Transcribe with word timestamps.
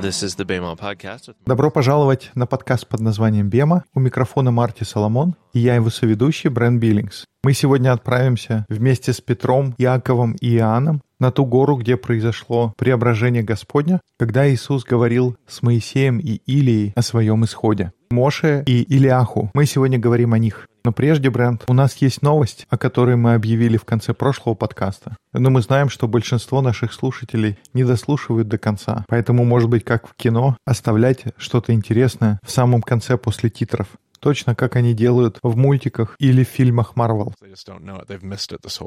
This 0.00 0.22
is 0.22 0.36
the 0.36 0.46
Bema 0.46 0.78
podcast. 0.78 1.34
Добро 1.44 1.72
пожаловать 1.72 2.30
на 2.36 2.46
подкаст 2.46 2.86
под 2.86 3.00
названием 3.00 3.50
«Бема». 3.50 3.82
У 3.94 4.00
микрофона 4.00 4.52
Марти 4.52 4.84
Соломон 4.84 5.34
и 5.52 5.58
я 5.58 5.74
его 5.74 5.90
соведущий 5.90 6.50
Брэн 6.50 6.78
Биллингс. 6.78 7.24
Мы 7.42 7.52
сегодня 7.52 7.92
отправимся 7.92 8.64
вместе 8.68 9.12
с 9.12 9.20
Петром, 9.20 9.74
Иаковом 9.76 10.36
и 10.40 10.54
Иоанном 10.54 11.02
на 11.18 11.32
ту 11.32 11.44
гору, 11.44 11.76
где 11.76 11.96
произошло 11.96 12.74
преображение 12.78 13.42
Господня, 13.42 14.00
когда 14.18 14.48
Иисус 14.48 14.84
говорил 14.84 15.36
с 15.48 15.62
Моисеем 15.62 16.18
и 16.18 16.40
Илией 16.46 16.92
о 16.94 17.02
своем 17.02 17.44
исходе. 17.44 17.92
Моше 18.10 18.62
и 18.66 18.82
Илиаху. 18.82 19.50
Мы 19.54 19.66
сегодня 19.66 19.98
говорим 19.98 20.32
о 20.32 20.38
них. 20.38 20.68
Но 20.84 20.92
прежде, 20.92 21.28
Брент, 21.28 21.64
у 21.68 21.74
нас 21.74 21.96
есть 21.96 22.22
новость, 22.22 22.66
о 22.70 22.78
которой 22.78 23.16
мы 23.16 23.34
объявили 23.34 23.76
в 23.76 23.84
конце 23.84 24.14
прошлого 24.14 24.54
подкаста. 24.54 25.16
Но 25.32 25.50
мы 25.50 25.60
знаем, 25.60 25.90
что 25.90 26.08
большинство 26.08 26.62
наших 26.62 26.92
слушателей 26.92 27.58
не 27.74 27.84
дослушивают 27.84 28.48
до 28.48 28.58
конца. 28.58 29.04
Поэтому, 29.08 29.44
может 29.44 29.68
быть, 29.68 29.84
как 29.84 30.08
в 30.08 30.14
кино, 30.14 30.56
оставлять 30.64 31.24
что-то 31.36 31.72
интересное 31.72 32.40
в 32.42 32.50
самом 32.50 32.82
конце 32.82 33.18
после 33.18 33.50
титров. 33.50 33.88
Точно 34.20 34.54
как 34.54 34.76
они 34.76 34.94
делают 34.94 35.38
в 35.42 35.56
мультиках 35.56 36.16
или 36.18 36.42
в 36.42 36.48
фильмах 36.48 36.94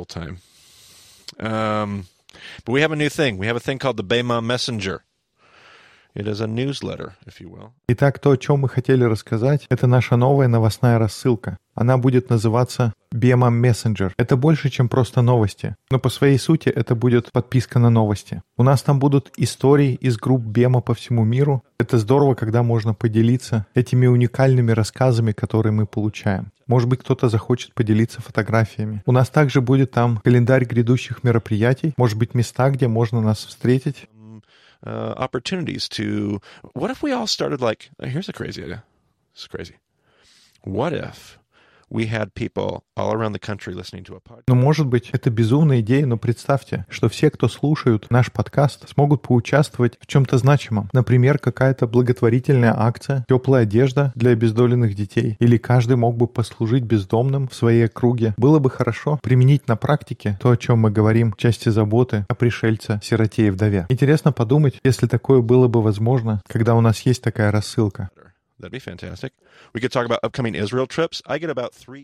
time. 0.07 0.38
Um, 1.38 2.05
but 2.65 2.71
we 2.71 2.81
have 2.81 2.91
a 2.91 2.95
new 2.95 3.09
thing. 3.09 3.38
We 3.38 3.48
have 3.48 3.55
a 3.55 3.59
thing 3.59 3.77
called 3.77 3.98
the 3.98 4.03
Bema 4.03 4.41
Messenger. 4.41 4.41
It 4.43 4.45
is 4.45 4.45
a 4.45 4.99
newsletter, 4.99 4.99
if 4.99 4.99
you 4.99 5.03
will. 5.03 5.03
Итак, 7.88 8.20
то, 8.20 8.31
о 8.31 8.38
чем 8.38 8.59
мы 8.59 8.70
хотели 8.70 9.03
рассказать, 9.03 9.65
это 9.70 9.88
наша 9.88 10.15
новая 10.17 10.47
новостная 10.47 10.99
рассылка. 10.99 11.57
Она 11.73 11.97
будет 11.97 12.29
называться 12.29 12.93
Bema 13.13 13.49
Messenger. 13.49 14.11
Это 14.17 14.35
больше, 14.35 14.70
чем 14.70 14.89
просто 14.89 15.21
новости. 15.21 15.75
Но 15.89 15.99
по 15.99 16.09
своей 16.09 16.37
сути 16.37 16.70
это 16.70 16.95
будет 16.95 17.31
подписка 17.31 17.79
на 17.79 17.89
новости. 17.89 18.41
У 18.57 18.63
нас 18.63 18.82
там 18.82 18.99
будут 18.99 19.32
истории 19.37 19.93
из 19.93 20.17
групп 20.17 20.41
Бема 20.41 20.82
по 20.82 20.93
всему 20.93 21.23
миру. 21.23 21.63
Это 21.79 21.98
здорово, 21.98 22.35
когда 22.35 22.62
можно 22.62 22.93
поделиться 22.93 23.65
этими 23.73 24.07
уникальными 24.07 24.71
рассказами, 24.71 25.32
которые 25.32 25.71
мы 25.71 25.85
получаем. 25.85 26.51
Может 26.67 26.87
быть, 26.87 27.01
кто-то 27.01 27.29
захочет 27.29 27.73
поделиться 27.73 28.21
фотографиями. 28.21 29.01
У 29.05 29.12
нас 29.12 29.29
также 29.29 29.62
будет 29.62 29.91
там 29.91 30.17
календарь 30.23 30.65
грядущих 30.65 31.23
мероприятий, 31.23 31.93
может 31.98 32.17
быть, 32.17 32.34
места, 32.34 32.70
где 32.70 32.87
можно 32.87 33.21
нас 33.21 33.39
встретить. 33.39 34.07
Uh, 34.85 35.13
opportunities 35.18 35.87
to. 35.90 36.41
What 36.74 36.90
if 36.90 37.04
we 37.04 37.12
all 37.12 37.27
started 37.27 37.62
like? 37.62 37.91
Here's 38.01 38.29
a 38.29 38.34
crazy 38.34 38.63
idea. 38.63 38.84
Is 39.35 39.48
crazy. 39.48 39.76
What 40.63 40.93
if 40.93 41.38
Ну, 44.47 44.55
может 44.55 44.87
быть, 44.87 45.09
это 45.11 45.29
безумная 45.29 45.81
идея, 45.81 46.05
но 46.05 46.17
представьте, 46.17 46.85
что 46.89 47.09
все, 47.09 47.29
кто 47.29 47.49
слушают 47.49 48.09
наш 48.09 48.31
подкаст, 48.31 48.87
смогут 48.89 49.21
поучаствовать 49.21 49.98
в 49.99 50.07
чем-то 50.07 50.37
значимом. 50.37 50.89
Например, 50.93 51.37
какая-то 51.37 51.87
благотворительная 51.87 52.73
акция, 52.75 53.25
теплая 53.27 53.63
одежда 53.63 54.13
для 54.15 54.31
обездоленных 54.31 54.95
детей. 54.95 55.35
Или 55.39 55.57
каждый 55.57 55.98
мог 55.98 56.15
бы 56.15 56.27
послужить 56.27 56.83
бездомным 56.83 57.49
в 57.49 57.53
своей 57.53 57.85
округе. 57.85 58.33
Было 58.37 58.59
бы 58.59 58.70
хорошо 58.70 59.20
применить 59.21 59.67
на 59.67 59.76
практике 59.76 60.39
то, 60.41 60.51
о 60.51 60.57
чем 60.57 60.79
мы 60.79 60.91
говорим 60.91 61.33
в 61.33 61.37
части 61.37 61.67
заботы 61.70 62.26
о 62.29 62.35
пришельце, 62.35 63.01
сироте 63.03 63.48
и 63.48 63.49
вдове. 63.49 63.85
Интересно 63.89 64.31
подумать, 64.31 64.79
если 64.83 65.07
такое 65.07 65.41
было 65.41 65.67
бы 65.67 65.81
возможно, 65.81 66.41
когда 66.47 66.75
у 66.75 66.81
нас 66.81 67.01
есть 67.01 67.22
такая 67.22 67.51
рассылка. 67.51 68.09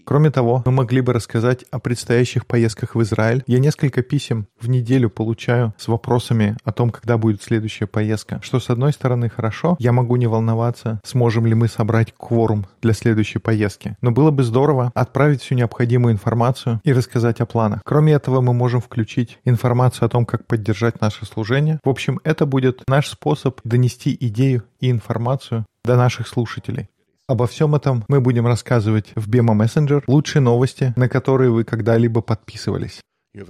Кроме 0.06 0.32
того, 0.32 0.64
мы 0.66 0.72
могли 0.72 1.02
бы 1.02 1.14
рассказать 1.14 1.66
о 1.72 1.80
предстоящих 1.80 2.46
поездках 2.46 2.96
в 2.96 3.02
Израиль. 3.02 3.44
Я 3.48 3.60
несколько 3.60 4.02
писем 4.02 4.48
в 4.60 4.70
неделю 4.70 5.10
получаю 5.10 5.74
с 5.78 5.88
вопросами 5.88 6.58
о 6.64 6.72
том, 6.72 6.90
когда 6.90 7.18
будет 7.18 7.44
следующая 7.44 7.88
поездка. 7.88 8.40
Что, 8.42 8.60
с 8.60 8.70
одной 8.70 8.94
стороны, 8.94 9.30
хорошо. 9.30 9.76
Я 9.80 9.92
могу 9.92 10.16
не 10.16 10.28
волноваться, 10.28 11.00
сможем 11.04 11.46
ли 11.46 11.54
мы 11.54 11.68
собрать 11.68 12.14
кворум 12.18 12.66
для 12.82 12.94
следующей 12.94 13.40
поездки. 13.40 13.98
Но 14.02 14.12
было 14.12 14.32
бы 14.32 14.44
здорово 14.44 14.92
отправить 14.96 15.42
всю 15.42 15.56
необходимую 15.56 16.14
информацию 16.14 16.82
и 16.84 16.94
рассказать 16.94 17.42
о 17.42 17.46
планах. 17.46 17.82
Кроме 17.84 18.14
этого, 18.14 18.42
мы 18.42 18.54
можем 18.54 18.82
включить 18.82 19.40
информацию 19.46 20.06
о 20.06 20.10
том, 20.10 20.26
как 20.26 20.46
поддержать 20.46 21.02
наше 21.02 21.26
служение. 21.26 21.80
В 21.84 21.90
общем, 21.90 22.20
это 22.24 22.46
будет 22.46 22.84
наш 22.88 23.08
способ 23.08 23.60
донести 23.64 24.16
идею 24.20 24.64
и 24.80 24.92
информацию 24.92 25.66
до 25.88 25.96
наших 25.96 26.28
слушателей. 26.28 26.90
Обо 27.28 27.48
всем 27.48 27.74
этом 27.74 28.04
мы 28.08 28.22
будем 28.22 28.46
рассказывать 28.46 29.12
в 29.16 29.30
Bema 29.30 29.56
Messenger. 29.58 30.04
Лучшие 30.08 30.42
новости, 30.42 30.94
на 30.96 31.10
которые 31.10 31.50
вы 31.50 31.64
когда-либо 31.64 32.22
подписывались. 32.22 33.02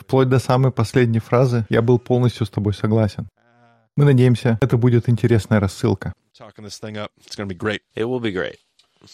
Вплоть 0.00 0.28
до 0.28 0.38
самой 0.38 0.72
последней 0.72 1.20
фразы 1.20 1.66
я 1.68 1.82
был 1.82 1.98
полностью 1.98 2.46
с 2.46 2.50
тобой 2.50 2.74
согласен. 2.74 3.28
Мы 3.96 4.04
надеемся, 4.06 4.58
это 4.60 4.76
будет 4.76 5.08
интересная 5.08 5.60
рассылка. 5.60 6.12
Talking 6.38 6.64
this 6.64 6.80
thing 6.80 6.96
up. 6.96 7.10
It's 7.20 7.36
going 7.36 7.46
to 7.46 7.54
be 7.54 7.54
great. 7.54 7.82
It 7.94 8.04
will 8.04 8.20
be 8.20 8.32
great, 8.32 8.56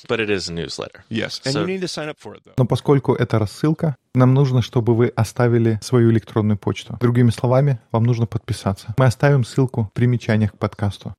but 0.08 0.20
it 0.20 0.30
is 0.30 0.48
a 0.48 0.52
newsletter. 0.52 1.04
Yes. 1.08 1.40
And 1.44 1.52
So- 1.52 1.60
you 1.60 1.66
need 1.66 1.80
to 1.80 1.88
sign 1.88 2.08
up 2.08 2.18
for 2.18 2.34
it, 2.34 2.42
though. 2.44 2.54
Но 2.56 2.66
поскольку 2.66 3.14
это 3.14 3.38
рассылка, 3.38 3.96
нам 4.14 4.34
нужно, 4.34 4.62
чтобы 4.62 4.94
вы 4.94 5.08
оставили 5.08 5.78
свою 5.82 6.10
электронную 6.10 6.58
почту. 6.58 6.96
Другими 7.00 7.30
словами, 7.30 7.80
вам 7.92 8.04
нужно 8.04 8.26
подписаться. 8.26 8.94
Мы 8.96 9.06
оставим 9.06 9.44
ссылку 9.44 9.84
в 9.84 9.92
примечаниях 9.92 10.52
к 10.52 10.58
подкасту. 10.58 11.14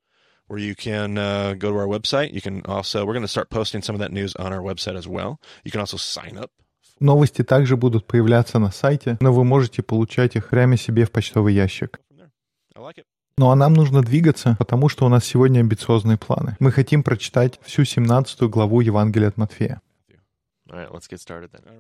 Where 0.50 0.60
you 0.60 0.76
can 0.76 1.14
uh, 1.16 1.56
go 1.56 1.72
to 1.72 1.78
our 1.78 1.88
website. 1.88 2.32
You 2.32 2.42
can 2.42 2.64
also, 2.66 3.06
we're 3.06 3.14
going 3.14 3.22
to 3.22 3.28
start 3.28 3.50
posting 3.50 3.82
some 3.84 3.94
of 3.96 4.00
that 4.02 4.12
news 4.12 4.36
on 4.36 4.52
our 4.52 4.62
website 4.64 4.96
as 4.98 5.08
well. 5.08 5.38
You 5.64 5.72
can 5.72 5.80
also 5.82 5.98
sign 5.98 6.38
up. 6.38 6.50
Новости 7.00 7.44
также 7.44 7.78
будут 7.78 8.08
появляться 8.08 8.60
на 8.60 8.72
сайте, 8.72 9.18
но 9.22 9.32
вы 9.32 9.44
можете 9.46 9.82
получать 9.84 10.36
их 10.36 10.50
прямо 10.50 10.76
себе 10.76 11.06
в 11.06 11.12
почтовый 11.12 11.54
ящик. 11.54 12.00
I 12.76 12.82
like 12.82 12.98
it. 12.98 13.04
Ну 13.40 13.52
а 13.52 13.56
нам 13.56 13.74
нужно 13.74 14.02
двигаться, 14.02 14.58
потому 14.60 14.90
что 14.90 15.06
у 15.06 15.10
нас 15.10 15.24
сегодня 15.24 15.62
амбициозные 15.62 16.18
планы. 16.18 16.58
Мы 16.60 16.74
хотим 16.74 17.04
прочитать 17.04 17.58
всю 17.64 17.86
17 17.86 18.42
главу 18.42 18.82
Евангелия 18.82 19.30
от 19.30 19.38
Матфея. 19.38 19.80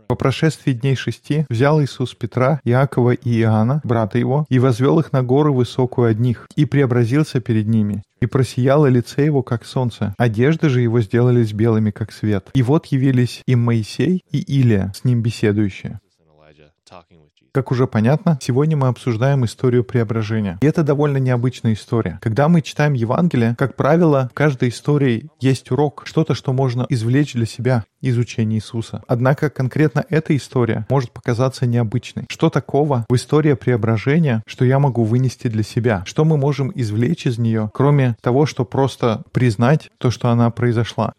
По 0.07 0.15
прошествии 0.15 0.71
дней 0.71 0.95
шести 0.95 1.45
взял 1.49 1.81
Иисус 1.81 2.15
Петра, 2.15 2.61
Иакова 2.63 3.11
и 3.11 3.41
Иоанна, 3.41 3.81
брата 3.83 4.17
его, 4.17 4.45
и 4.47 4.57
возвел 4.57 5.01
их 5.01 5.11
на 5.11 5.21
гору 5.21 5.53
высокую 5.53 6.07
одних, 6.07 6.47
и 6.55 6.63
преобразился 6.63 7.41
перед 7.41 7.67
ними. 7.67 8.03
И 8.21 8.25
просияло 8.25 8.85
лице 8.85 9.25
его, 9.25 9.43
как 9.43 9.65
солнце. 9.65 10.15
Одежды 10.17 10.69
же 10.69 10.79
его 10.79 11.01
сделались 11.01 11.51
белыми, 11.51 11.91
как 11.91 12.13
свет. 12.13 12.49
И 12.53 12.63
вот 12.63 12.85
явились 12.85 13.43
им 13.47 13.65
Моисей 13.65 14.23
и 14.31 14.39
Илия, 14.39 14.93
с 14.95 15.03
ним 15.03 15.21
беседующие. 15.21 15.99
And 16.21 16.29
Elijah 16.33 16.71
talking 16.89 17.19
with 17.19 17.33
Jesus. 17.35 17.38
Как 17.51 17.71
уже 17.71 17.87
понятно, 17.87 18.37
сегодня 18.41 18.77
мы 18.77 18.87
обсуждаем 18.87 19.43
историю 19.45 19.83
преображения. 19.83 20.57
И 20.61 20.65
это 20.65 20.83
довольно 20.83 21.17
необычная 21.17 21.73
история. 21.73 22.19
Когда 22.21 22.47
мы 22.47 22.61
читаем 22.61 22.93
Евангелие, 22.93 23.55
как 23.57 23.75
правило, 23.75 24.29
в 24.31 24.35
каждой 24.35 24.69
истории 24.69 25.29
есть 25.39 25.71
урок, 25.71 26.03
что-то, 26.05 26.35
что 26.35 26.53
можно 26.53 26.85
извлечь 26.89 27.33
для 27.33 27.45
себя 27.45 27.83
из 28.01 28.17
учения 28.17 28.57
Иисуса. 28.57 29.01
Однако 29.07 29.49
конкретно 29.49 30.05
эта 30.09 30.35
история 30.35 30.85
может 30.89 31.11
показаться 31.11 31.65
необычной. 31.65 32.25
Что 32.29 32.49
такого 32.49 33.05
в 33.09 33.15
истории 33.15 33.53
преображения, 33.53 34.43
что 34.45 34.63
я 34.63 34.79
могу 34.79 35.03
вынести 35.03 35.47
для 35.47 35.63
себя? 35.63 36.03
Что 36.05 36.25
мы 36.25 36.37
можем 36.37 36.71
извлечь 36.73 37.25
из 37.25 37.39
нее, 37.39 37.71
кроме 37.73 38.15
того, 38.21 38.45
что 38.45 38.63
просто 38.63 39.23
признать 39.31 39.89
то, 39.97 40.11
что 40.11 40.29
она 40.29 40.49
произошла? 40.51 41.13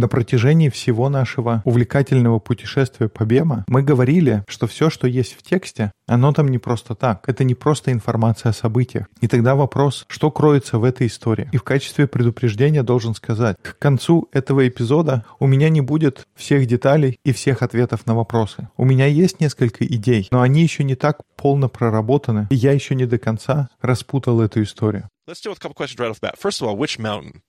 На 0.00 0.08
протяжении 0.08 0.70
всего 0.70 1.10
нашего 1.10 1.60
увлекательного 1.66 2.38
путешествия 2.38 3.10
по 3.10 3.26
Бема 3.26 3.66
мы 3.68 3.82
говорили, 3.82 4.44
что 4.48 4.66
все, 4.66 4.88
что 4.88 5.06
есть 5.06 5.34
в 5.34 5.42
тексте, 5.42 5.92
оно 6.06 6.32
там 6.32 6.48
не 6.48 6.56
просто 6.56 6.94
так. 6.94 7.28
Это 7.28 7.44
не 7.44 7.54
просто 7.54 7.92
информация 7.92 8.48
о 8.48 8.54
событиях. 8.54 9.08
И 9.20 9.28
тогда 9.28 9.54
вопрос, 9.54 10.06
что 10.08 10.30
кроется 10.30 10.78
в 10.78 10.84
этой 10.84 11.06
истории. 11.06 11.50
И 11.52 11.58
в 11.58 11.64
качестве 11.64 12.06
предупреждения 12.06 12.82
должен 12.82 13.14
сказать, 13.14 13.58
к 13.60 13.78
концу 13.78 14.26
этого 14.32 14.66
эпизода 14.66 15.26
у 15.38 15.46
меня 15.46 15.68
не 15.68 15.82
будет 15.82 16.26
всех 16.34 16.64
деталей 16.64 17.20
и 17.22 17.34
всех 17.34 17.60
ответов 17.60 18.06
на 18.06 18.14
вопросы. 18.14 18.70
У 18.78 18.86
меня 18.86 19.04
есть 19.04 19.38
несколько 19.38 19.84
идей, 19.84 20.28
но 20.30 20.40
они 20.40 20.62
еще 20.62 20.82
не 20.82 20.94
так 20.94 21.18
полно 21.36 21.68
проработаны, 21.68 22.46
и 22.48 22.54
я 22.54 22.72
еще 22.72 22.94
не 22.94 23.04
до 23.04 23.18
конца 23.18 23.68
распутал 23.82 24.40
эту 24.40 24.62
историю. 24.62 25.10
Let's 25.28 25.42
deal 25.42 25.52
with 25.52 25.58
a 25.58 25.60
couple 25.60 25.74
questions 25.74 26.00
right 26.00 26.10
off 26.10 26.18
the 26.20 26.22
bat. 26.22 26.38
First 26.38 26.62
of 26.62 26.68
all, 26.68 26.76
which 26.78 26.98
mountain? 26.98 27.42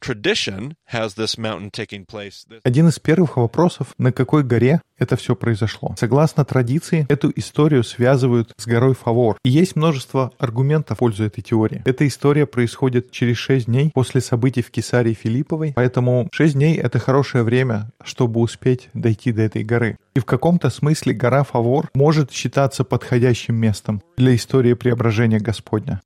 Tradition 0.00 0.74
has 0.92 1.14
this 1.14 1.38
mountain 1.38 1.70
taking 1.70 2.04
place. 2.06 2.44
This, 2.48 2.60
Один 2.64 2.88
из 2.88 2.98
первых 2.98 3.36
вопросов, 3.36 3.94
на 3.98 4.12
какой 4.12 4.42
горе 4.42 4.80
это 4.98 5.16
все 5.16 5.34
произошло. 5.34 5.94
Согласно 5.98 6.44
традиции, 6.44 7.06
эту 7.08 7.32
историю 7.36 7.82
связывают 7.84 8.52
с 8.56 8.66
горой 8.66 8.94
Фавор. 8.94 9.38
И 9.44 9.50
есть 9.50 9.76
множество 9.76 10.32
аргументов 10.38 10.98
в 10.98 11.00
пользу 11.00 11.24
этой 11.24 11.42
теории. 11.42 11.82
Эта 11.84 12.06
история 12.06 12.46
происходит 12.46 13.10
через 13.10 13.36
шесть 13.36 13.66
дней 13.66 13.90
после 13.92 14.20
событий 14.20 14.62
в 14.62 14.70
Кесарии 14.70 15.14
Филипповой, 15.14 15.72
поэтому 15.74 16.28
шесть 16.32 16.54
дней— 16.54 16.76
это 16.76 16.98
хорошее 16.98 17.44
время, 17.44 17.90
чтобы 18.04 18.40
успеть 18.40 18.88
дойти 18.94 19.32
до 19.32 19.42
этой 19.42 19.64
горы. 19.64 19.96
И 20.14 20.20
в 20.20 20.24
каком-то 20.24 20.70
смысле 20.70 21.12
гора 21.12 21.42
Фавор 21.42 21.90
может 21.94 22.30
считаться 22.30 22.84
подходящим 22.84 23.56
местом 23.56 24.02
для 24.16 24.34
истории 24.36 24.74
преображения 24.74 25.40
Господня. 25.40 26.00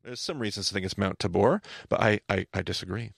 I, 1.91 2.21
I, 2.29 2.47
I. 2.53 3.13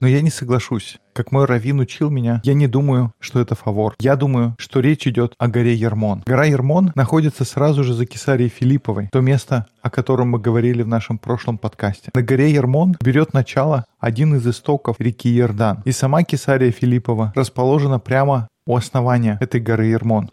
Но 0.00 0.08
я 0.08 0.20
не 0.20 0.30
соглашусь. 0.30 0.98
Как 1.12 1.32
мой 1.32 1.44
раввин 1.44 1.80
учил 1.80 2.10
меня, 2.10 2.40
я 2.44 2.54
не 2.54 2.66
думаю, 2.66 3.12
что 3.20 3.40
это 3.40 3.54
фавор. 3.54 3.94
Я 4.00 4.16
думаю, 4.16 4.54
что 4.58 4.80
речь 4.80 5.06
идет 5.06 5.34
о 5.38 5.48
горе 5.48 5.74
Ермон. 5.74 6.22
Гора 6.26 6.44
Ермон 6.44 6.92
находится 6.94 7.44
сразу 7.44 7.84
же 7.84 7.94
за 7.94 8.04
Кесарией 8.04 8.50
Филипповой, 8.50 9.08
то 9.12 9.20
место, 9.20 9.66
о 9.82 9.90
котором 9.90 10.30
мы 10.30 10.38
говорили 10.38 10.82
в 10.82 10.88
нашем 10.88 11.18
прошлом 11.18 11.58
подкасте. 11.58 12.10
На 12.14 12.22
горе 12.22 12.52
Ермон 12.52 12.96
берет 13.00 13.32
начало 13.32 13.84
один 14.00 14.34
из 14.34 14.46
истоков 14.46 14.96
реки 14.98 15.34
Иордан. 15.38 15.82
И 15.84 15.92
сама 15.92 16.24
Кесария 16.24 16.72
Филиппова 16.72 17.32
расположена 17.36 18.00
прямо 18.00 18.48
у 18.66 18.76
основания 18.76 19.38
этой 19.40 19.60
горы 19.60 19.86
Ермон. 19.86 20.30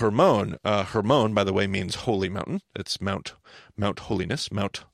Hermon. 0.00 0.56
Uh, 0.64 0.82
Hermon, 0.82 1.34
by 1.34 1.44
the 1.44 1.52
way, 1.52 1.68
means 1.68 1.94
holy 1.94 2.28
mountain. 2.28 2.60
It's 2.74 3.00
Mount 3.00 3.34
Mount 3.76 4.00
Holiness, 4.00 4.50
Mount 4.50 4.84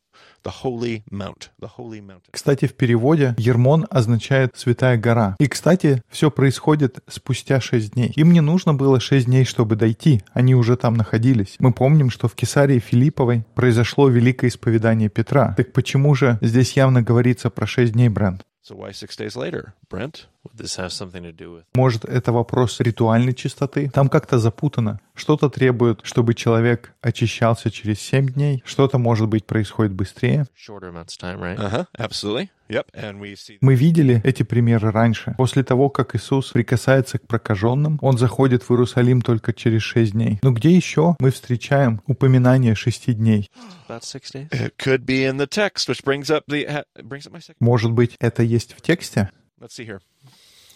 the 0.45 0.53
Holy 0.63 1.03
Mount, 1.11 1.51
the 1.61 1.69
Holy 1.79 2.01
Mountain. 2.01 2.31
Кстати, 2.31 2.67
в 2.67 2.75
переводе 2.75 3.35
Ермон 3.39 3.87
означает 3.91 4.57
«святая 4.57 4.97
гора». 4.97 5.37
И, 5.39 5.47
кстати, 5.47 6.03
все 6.09 6.31
происходит 6.31 7.01
спустя 7.09 7.61
шесть 7.61 7.93
дней. 7.95 8.13
Им 8.17 8.33
не 8.33 8.41
нужно 8.41 8.75
было 8.75 9.01
шесть 9.01 9.27
дней, 9.27 9.45
чтобы 9.45 9.77
дойти. 9.77 10.23
Они 10.33 10.55
уже 10.55 10.77
там 10.77 10.95
находились. 10.95 11.57
Мы 11.59 11.73
помним, 11.73 12.11
что 12.11 12.29
в 12.29 12.35
Кесарии 12.35 12.79
Филипповой 12.79 13.45
произошло 13.55 14.09
великое 14.09 14.49
исповедание 14.49 15.09
Петра. 15.09 15.55
Так 15.57 15.73
почему 15.73 16.15
же 16.15 16.39
здесь 16.41 16.73
явно 16.73 17.03
говорится 17.03 17.51
про 17.51 17.67
шесть 17.67 17.93
дней, 17.93 18.09
Брент? 18.09 18.43
So 18.71 18.77
why 18.77 18.93
six 18.93 19.17
days 19.17 19.35
later, 19.35 19.73
Brent? 19.89 20.29
Would 20.45 20.57
this 20.57 20.77
have 20.77 20.93
something 20.93 21.25
to 21.25 21.33
do 21.33 21.51
with 21.53 21.65
Может, 21.75 22.05
это 22.05 22.31
вопрос 22.31 22.79
ритуальной 22.79 23.35
чистоты? 23.35 23.91
Там 23.91 24.09
как-то 24.09 24.39
запутано. 24.39 25.01
Что-то 25.17 25.51
требует, 25.51 26.03
чтобы 26.05 26.35
человек 26.35 26.93
очищался 27.03 27.73
через 27.73 28.01
семь 28.01 28.29
дней. 28.29 28.63
Что-то, 28.65 28.99
может 28.99 29.27
быть, 29.27 29.45
происходит 29.45 29.93
быстрее. 29.93 30.47
shorter 30.55 30.89
amounts 30.93 31.17
of 31.17 31.19
time, 31.19 31.41
right? 31.41 31.59
Uh 31.59 31.69
huh. 31.69 31.85
Absolutely. 31.99 32.51
Yep. 32.71 32.93
And 32.95 33.19
we 33.21 33.35
see. 33.35 33.59
Мы 33.61 33.75
видели 33.75 34.21
эти 34.25 34.45
примеры 34.45 34.93
раньше. 34.93 35.35
После 35.37 35.65
того, 35.65 35.91
как 35.91 36.15
Иисус 36.15 36.53
прикасается 36.53 37.19
к 37.19 37.27
прокаженным, 37.27 37.99
Он 38.01 38.17
заходит 38.17 38.63
в 38.63 38.71
Иерусалим 38.71 39.23
только 39.23 39.53
через 39.53 39.83
шесть 39.83 40.13
дней. 40.13 40.39
Но 40.43 40.53
где 40.53 40.71
еще 40.71 41.17
мы 41.19 41.31
встречаем 41.33 42.01
упоминание 42.07 42.75
шести 42.77 43.13
дней? 43.13 43.51
About 43.89 44.03
six 44.05 44.33
days. 44.33 44.49
It 44.51 44.77
could 44.79 45.05
be 45.05 45.25
in 45.25 45.37
the 45.37 45.49
text, 45.49 45.89
which 45.89 46.05
brings 46.05 46.31
up 46.31 46.45
the 46.47 46.65
ha- 46.67 46.85
brings 47.03 47.27
up 47.27 47.33
my 47.33 47.41
second. 47.41 47.57
Может 47.59 47.91
быть, 47.91 48.15
это 48.21 48.43
есть 48.45 48.75
в 48.75 48.81
тексте? 48.81 49.31
Let's 49.61 49.75
see 49.75 49.85
here. 49.85 50.01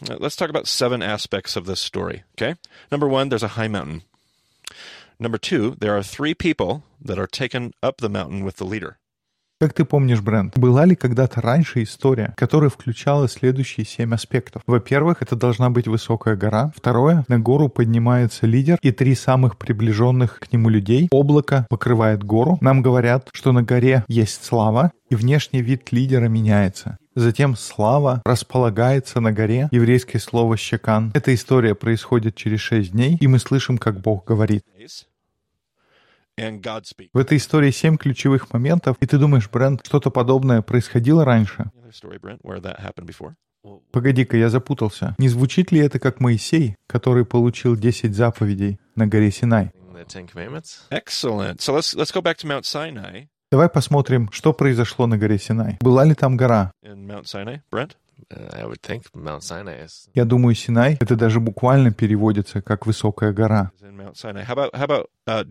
Uh, 0.09 0.17
Let's 0.19 0.35
talk 0.37 0.51
about 0.51 0.67
seven 0.67 1.01
aspects 1.01 1.57
of 1.57 1.67
this 1.67 1.79
story. 1.81 2.25
Okay. 2.37 2.57
Number 2.91 3.09
one, 3.09 3.29
there's 3.29 3.45
a 3.45 3.57
high 3.57 3.69
mountain. 3.69 4.03
Number 5.21 5.39
two, 5.39 5.77
there 5.79 5.97
are 5.97 6.03
three 6.03 6.35
people 6.35 6.83
that 7.01 7.19
are 7.19 7.29
taken 7.29 7.73
up 7.83 7.99
the 7.99 8.09
mountain 8.09 8.45
with 8.45 8.57
the 8.57 8.65
leader. 8.65 8.99
Как 9.61 9.73
ты 9.73 9.85
помнишь, 9.85 10.21
Брент, 10.21 10.59
была 10.59 10.85
ли 10.85 10.97
когда-то 10.97 11.41
раньше 11.41 11.85
история, 11.85 12.35
которая 12.37 12.71
включала 12.71 13.29
следующие 13.29 13.87
семь 13.87 14.13
аспектов? 14.13 14.63
Во-первых, 14.67 15.23
это 15.23 15.37
должна 15.37 15.71
быть 15.71 15.87
высокая 15.87 16.35
гора. 16.35 16.73
Второе, 16.77 17.25
на 17.29 17.39
гору 17.39 17.69
поднимается 17.69 18.47
лидер 18.47 18.79
и 18.83 18.91
три 18.91 19.15
самых 19.15 19.57
приближенных 19.57 20.41
к 20.41 20.53
нему 20.53 20.71
людей. 20.71 21.09
Облако 21.13 21.67
покрывает 21.71 22.25
гору. 22.25 22.59
Нам 22.61 22.83
говорят, 22.83 23.29
что 23.33 23.53
на 23.53 23.63
горе 23.63 24.05
есть 24.09 24.45
слава, 24.45 24.91
и 25.09 25.15
внешний 25.15 25.63
вид 25.63 25.93
лидера 25.93 26.27
меняется. 26.27 26.99
Затем 27.15 27.55
слава 27.55 28.23
располагается 28.27 29.21
на 29.21 29.31
горе, 29.31 29.69
еврейское 29.71 30.19
слово 30.19 30.57
«щекан». 30.57 31.13
Эта 31.15 31.33
история 31.33 31.77
происходит 31.77 32.35
через 32.35 32.59
шесть 32.59 32.91
дней, 32.91 33.17
и 33.21 33.29
мы 33.29 33.39
слышим, 33.39 33.79
как 33.79 34.01
Бог 34.01 34.25
говорит. 34.27 34.65
Days. 34.77 34.81
And 34.81 34.83
God 34.83 34.93
speaks. 34.93 35.13
В 36.37 37.19
этой 37.19 37.39
истории 37.39 37.71
семь 37.71 37.97
ключевых 37.97 38.53
моментов, 38.53 38.97
и 39.01 39.07
ты 39.07 39.19
думаешь, 39.19 39.49
Брент, 39.49 39.87
что-то 39.87 40.11
подобное 40.11 40.63
происходило 40.63 41.25
раньше? 41.25 41.71
Погоди-ка, 43.93 44.37
я 44.37 44.51
запутался. 44.51 45.15
Не 45.19 45.29
звучит 45.29 45.73
ли 45.73 45.81
это 45.81 45.99
как 45.99 46.21
Моисей, 46.21 46.77
который 46.87 47.25
получил 47.25 47.77
10 47.77 48.15
заповедей 48.15 48.79
на 48.95 49.07
горе 49.07 49.31
Синай? 49.31 49.71
The 49.95 50.07
Ten 50.07 50.29
Commandments. 50.29 50.81
Excellent. 50.91 51.61
So 51.61 51.73
let's 51.75 51.95
let's 51.95 52.13
go 52.13 52.21
back 52.21 52.37
to 52.39 52.47
Mount 52.47 52.65
Sinai. 52.65 53.29
Давай 53.51 53.69
посмотрим, 53.69 54.29
что 54.33 54.53
произошло 54.53 55.07
на 55.07 55.17
горе 55.17 55.39
Синай. 55.39 55.79
Была 55.81 56.05
ли 56.05 56.15
там 56.15 56.37
гора? 56.37 56.73
In 58.17 58.37
Mount 58.37 58.47
Sinai, 58.47 58.55
Brent. 58.55 58.55
Uh, 58.55 58.61
I 58.61 58.65
would 58.67 58.81
think 58.83 59.05
Mount 59.15 59.43
Sinai 59.43 59.85
is. 59.85 60.09
Я 60.15 60.25
думаю, 60.25 60.55
Синай— 60.55 60.97
это 61.01 61.17
даже 61.17 61.41
буквально 61.41 61.91
переводится 61.93 62.63
как 62.63 62.87
«высокая 62.87 63.33
гора». 63.33 63.71
Uh, 63.81 65.45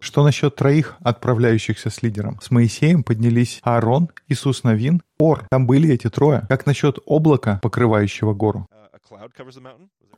Что 0.00 0.24
насчет 0.24 0.56
троих, 0.56 0.96
отправляющихся 1.00 1.90
с 1.90 2.02
лидером? 2.02 2.38
С 2.40 2.50
Моисеем 2.50 3.02
поднялись 3.02 3.60
Аарон, 3.62 4.08
Иисус 4.28 4.64
Навин, 4.64 5.02
Ор. 5.18 5.46
Там 5.50 5.66
были 5.66 5.92
эти 5.92 6.08
трое. 6.10 6.46
Как 6.48 6.66
насчет 6.66 6.98
облака, 7.06 7.60
покрывающего 7.62 8.34
гору? 8.34 8.66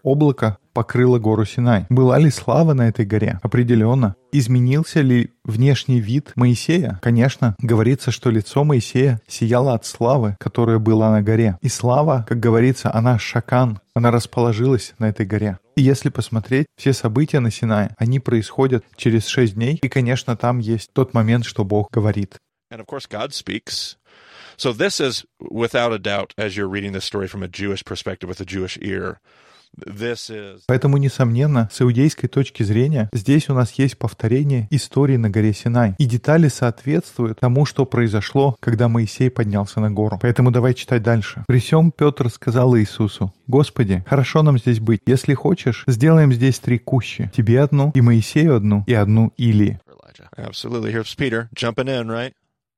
Облако 0.03 0.59
покрыло 0.73 1.19
гору 1.19 1.45
Синай. 1.45 1.87
Была 1.89 2.19
ли 2.19 2.31
слава 2.31 2.73
на 2.73 2.89
этой 2.89 3.05
горе? 3.05 3.39
Определенно. 3.43 4.17
Изменился 4.33 5.01
ли 5.01 5.33
внешний 5.45 6.01
вид 6.01 6.33
Моисея? 6.37 6.99
Конечно. 7.03 7.57
Говорится, 7.61 8.11
что 8.11 8.31
лицо 8.31 8.65
Моисея 8.65 9.21
сияло 9.27 9.75
от 9.75 9.85
славы, 9.85 10.37
которая 10.41 10.79
была 10.79 11.11
на 11.11 11.23
горе. 11.23 11.59
И 11.61 11.69
слава, 11.69 12.25
как 12.29 12.41
говорится, 12.41 12.95
она 12.95 13.19
шакан, 13.19 13.81
она 13.95 14.11
расположилась 14.11 14.95
на 14.99 15.09
этой 15.09 15.27
горе. 15.27 15.59
И 15.77 15.83
если 15.83 16.09
посмотреть, 16.09 16.67
все 16.77 16.93
события 16.93 17.41
на 17.41 17.51
Синае, 17.51 17.95
они 17.99 18.21
происходят 18.21 18.85
через 18.97 19.27
шесть 19.27 19.55
дней. 19.55 19.79
И, 19.83 19.89
конечно, 19.89 20.37
там 20.37 20.59
есть 20.59 20.91
тот 20.93 21.15
момент, 21.15 21.45
что 21.45 21.65
Бог 21.65 21.91
говорит. 21.91 22.37
And 22.73 22.81
of 22.81 22.87
course, 22.87 23.09
God 23.11 23.33
speaks. 23.33 23.97
So 24.61 24.75
this 24.75 25.01
is, 25.01 25.25
without 25.41 25.91
a 25.91 25.99
doubt, 25.99 26.35
as 26.37 26.55
you're 26.55 26.69
reading 26.69 26.93
this 26.93 27.07
story 27.07 27.27
from 27.29 27.43
a 27.43 27.49
Jewish 27.49 27.83
perspective 27.83 28.29
with 28.29 28.43
a 28.43 28.45
Jewish 28.45 28.77
ear, 28.83 29.19
this 29.75 30.29
is 30.29 30.65
Поэтому, 30.69 30.99
несомненно, 30.99 31.71
с 31.73 31.81
иудейской 31.81 32.29
точки 32.29 32.63
зрения, 32.63 33.09
здесь 33.15 33.49
у 33.49 33.55
нас 33.55 33.73
есть 33.79 33.97
повторение 33.97 34.69
истории 34.71 35.17
на 35.17 35.31
горе 35.31 35.55
Синай. 35.55 35.95
И 35.97 36.05
детали 36.05 36.49
соответствуют 36.49 37.41
тому, 37.41 37.65
что 37.65 37.87
произошло, 37.87 38.55
когда 38.61 38.89
Моисей 38.89 39.31
поднялся 39.31 39.81
на 39.81 39.91
гору. 39.91 40.19
Поэтому 40.21 40.51
давай 40.51 40.75
читать 40.75 41.03
дальше. 41.03 41.43
«При 41.49 41.59
сём 41.59 41.91
Петр 41.91 42.29
сказал 42.29 42.77
Иисусу, 42.77 43.33
«Господи, 43.47 44.05
хорошо 44.07 44.43
нам 44.43 44.59
здесь 44.59 44.79
быть. 44.79 45.01
Если 45.07 45.33
хочешь, 45.33 45.85
сделаем 45.87 46.35
здесь 46.35 46.59
три 46.59 46.79
кущи. 46.79 47.31
Тебе 47.35 47.63
одну, 47.63 47.93
и 47.95 48.03
Моисею 48.03 48.57
одну, 48.57 48.85
и 48.87 48.93
одну 48.93 49.33
Илии». 49.39 49.81
For 49.87 49.95
Elijah. 49.95 50.29
absolutely 50.37 50.93
here's 50.93 51.15
Peter 51.15 51.49
jumping 51.55 51.89
in, 51.89 52.09
right? 52.09 52.35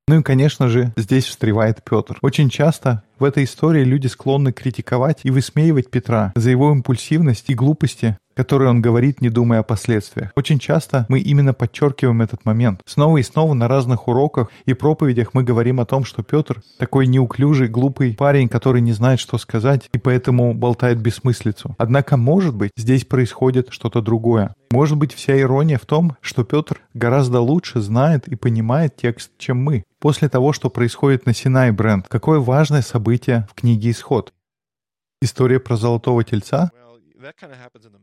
Ну 0.08 0.18
и, 0.18 0.22
конечно 0.22 0.68
же, 0.68 0.92
здесь 0.96 1.26
встревает 1.26 1.84
Петр. 1.84 2.18
Очень 2.22 2.50
часто 2.50 3.02
в 3.20 3.24
этой 3.24 3.44
истории 3.44 3.84
люди 3.84 4.08
склонны 4.08 4.52
критиковать 4.52 5.20
и 5.22 5.30
высмеивать 5.30 5.90
Петра 5.90 6.32
за 6.34 6.50
его 6.50 6.72
импульсивность 6.72 7.48
и 7.50 7.54
глупости, 7.54 8.18
которые 8.34 8.70
он 8.70 8.82
говорит, 8.82 9.20
не 9.20 9.30
думая 9.30 9.60
о 9.60 9.62
последствиях. 9.62 10.32
Очень 10.36 10.58
часто 10.58 11.06
мы 11.08 11.20
именно 11.20 11.54
подчеркиваем 11.54 12.22
этот 12.22 12.44
момент. 12.44 12.80
Снова 12.86 13.18
и 13.18 13.22
снова 13.22 13.54
на 13.54 13.68
разных 13.68 14.08
уроках 14.08 14.48
и 14.64 14.74
проповедях 14.74 15.34
мы 15.34 15.42
говорим 15.42 15.80
о 15.80 15.86
том, 15.86 16.04
что 16.04 16.22
Петр 16.22 16.62
такой 16.78 17.06
неуклюжий, 17.06 17.68
глупый 17.68 18.14
парень, 18.14 18.48
который 18.48 18.80
не 18.80 18.92
знает, 18.92 19.20
что 19.20 19.38
сказать, 19.38 19.88
и 19.92 19.98
поэтому 19.98 20.54
болтает 20.54 21.00
бессмыслицу. 21.00 21.74
Однако, 21.78 22.16
может 22.16 22.54
быть, 22.54 22.70
здесь 22.76 23.04
происходит 23.04 23.68
что-то 23.70 24.00
другое. 24.00 24.54
Может 24.70 24.96
быть, 24.96 25.12
вся 25.12 25.38
ирония 25.38 25.78
в 25.78 25.86
том, 25.86 26.16
что 26.20 26.44
Петр 26.44 26.80
гораздо 26.94 27.40
лучше 27.40 27.80
знает 27.80 28.26
и 28.28 28.36
понимает 28.36 28.96
текст, 28.96 29.30
чем 29.38 29.58
мы. 29.58 29.84
После 30.00 30.28
того, 30.28 30.52
что 30.52 30.70
происходит 30.70 31.26
на 31.26 31.34
Синай 31.34 31.70
Бренд, 31.70 32.08
какое 32.08 32.40
важное 32.40 32.82
событие 32.82 33.46
в 33.50 33.54
книге 33.54 33.90
«Исход». 33.90 34.32
История 35.20 35.60
про 35.60 35.76
золотого 35.76 36.24
тельца 36.24 36.72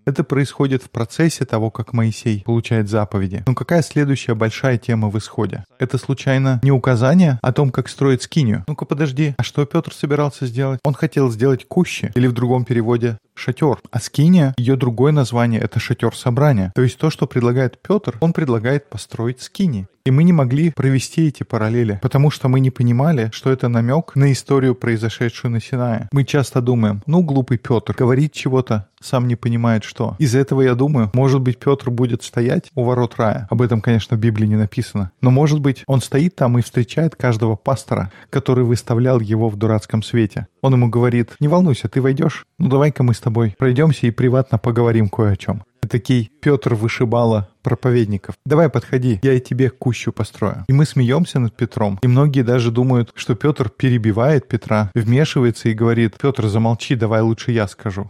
Это 0.05 0.23
происходит 0.23 0.83
в 0.83 0.89
процессе 0.89 1.45
того, 1.45 1.71
как 1.71 1.93
Моисей 1.93 2.43
получает 2.43 2.89
заповеди. 2.89 3.43
Но 3.45 3.53
какая 3.53 3.81
следующая 3.81 4.33
большая 4.33 4.77
тема 4.77 5.09
в 5.09 5.17
исходе? 5.17 5.65
Это 5.77 5.97
случайно 5.97 6.59
не 6.63 6.71
указание 6.71 7.39
о 7.41 7.51
том, 7.51 7.69
как 7.71 7.89
строить 7.89 8.21
скинию? 8.23 8.63
Ну-ка 8.67 8.85
подожди, 8.85 9.35
а 9.37 9.43
что 9.43 9.65
Петр 9.65 9.93
собирался 9.93 10.45
сделать? 10.45 10.79
Он 10.83 10.93
хотел 10.93 11.29
сделать 11.31 11.67
кущи, 11.67 12.11
или 12.15 12.27
в 12.27 12.33
другом 12.33 12.65
переводе 12.65 13.17
шатер. 13.39 13.79
А 13.89 13.99
скиния, 13.99 14.53
ее 14.57 14.75
другое 14.75 15.11
название, 15.11 15.61
это 15.61 15.79
шатер 15.79 16.15
собрания. 16.15 16.71
То 16.75 16.81
есть 16.81 16.97
то, 16.97 17.09
что 17.09 17.25
предлагает 17.25 17.81
Петр, 17.81 18.17
он 18.19 18.33
предлагает 18.33 18.89
построить 18.89 19.41
скини. 19.41 19.87
И 20.05 20.11
мы 20.11 20.23
не 20.23 20.33
могли 20.33 20.71
провести 20.71 21.27
эти 21.27 21.43
параллели, 21.43 21.99
потому 22.01 22.31
что 22.31 22.47
мы 22.47 22.61
не 22.61 22.71
понимали, 22.71 23.29
что 23.31 23.51
это 23.51 23.67
намек 23.67 24.15
на 24.15 24.31
историю, 24.31 24.73
произошедшую 24.73 25.51
на 25.51 25.61
Синае. 25.61 26.09
Мы 26.11 26.23
часто 26.23 26.61
думаем, 26.61 27.03
ну, 27.05 27.21
глупый 27.21 27.59
Петр, 27.59 27.93
говорит 27.93 28.33
чего-то, 28.33 28.87
сам 29.01 29.27
не 29.27 29.35
понимает 29.35 29.83
что. 29.83 30.15
Из 30.17 30.35
этого 30.35 30.61
я 30.61 30.73
думаю, 30.73 31.11
может 31.13 31.41
быть, 31.41 31.59
Петр 31.59 31.91
будет 31.91 32.23
стоять 32.23 32.71
у 32.75 32.85
ворот 32.85 33.15
рая. 33.17 33.47
Об 33.51 33.61
этом, 33.61 33.81
конечно, 33.81 34.17
в 34.17 34.19
Библии 34.19 34.47
не 34.47 34.55
написано. 34.55 35.11
Но, 35.21 35.31
может 35.31 35.59
быть, 35.59 35.83
он 35.85 36.01
стоит 36.01 36.35
там 36.35 36.57
и 36.57 36.63
встречает 36.63 37.15
каждого 37.15 37.55
пастора, 37.55 38.11
который 38.29 38.63
выставлял 38.63 39.19
его 39.19 39.47
в 39.47 39.57
дурацком 39.57 40.01
свете. 40.01 40.47
Он 40.61 40.73
ему 40.73 40.89
говорит, 40.89 41.31
не 41.39 41.47
волнуйся, 41.47 41.87
ты 41.87 42.01
войдешь, 42.01 42.45
ну 42.57 42.67
давай-ка 42.67 43.03
мы 43.03 43.13
с 43.13 43.19
тобой 43.19 43.28
тобой 43.29 43.55
пройдемся 43.57 44.07
и 44.07 44.11
приватно 44.11 44.57
поговорим 44.57 45.07
кое 45.07 45.33
о 45.33 45.35
чем. 45.35 45.63
Такий 45.87 46.31
Петр 46.41 46.73
вышибала 46.73 47.47
проповедников. 47.63 48.35
Давай 48.45 48.69
подходи, 48.69 49.19
я 49.23 49.33
и 49.33 49.39
тебе 49.39 49.69
кущу 49.69 50.11
построю. 50.11 50.65
И 50.67 50.73
мы 50.73 50.85
смеемся 50.85 51.39
над 51.39 51.55
Петром. 51.55 51.99
И 52.01 52.07
многие 52.07 52.43
даже 52.43 52.71
думают, 52.71 53.11
что 53.15 53.35
Петр 53.35 53.69
перебивает 53.69 54.47
Петра, 54.47 54.91
вмешивается 54.93 55.69
и 55.69 55.73
говорит, 55.73 56.15
Петр, 56.21 56.47
замолчи, 56.47 56.95
давай 56.95 57.21
лучше 57.21 57.51
я 57.51 57.67
скажу. 57.67 58.09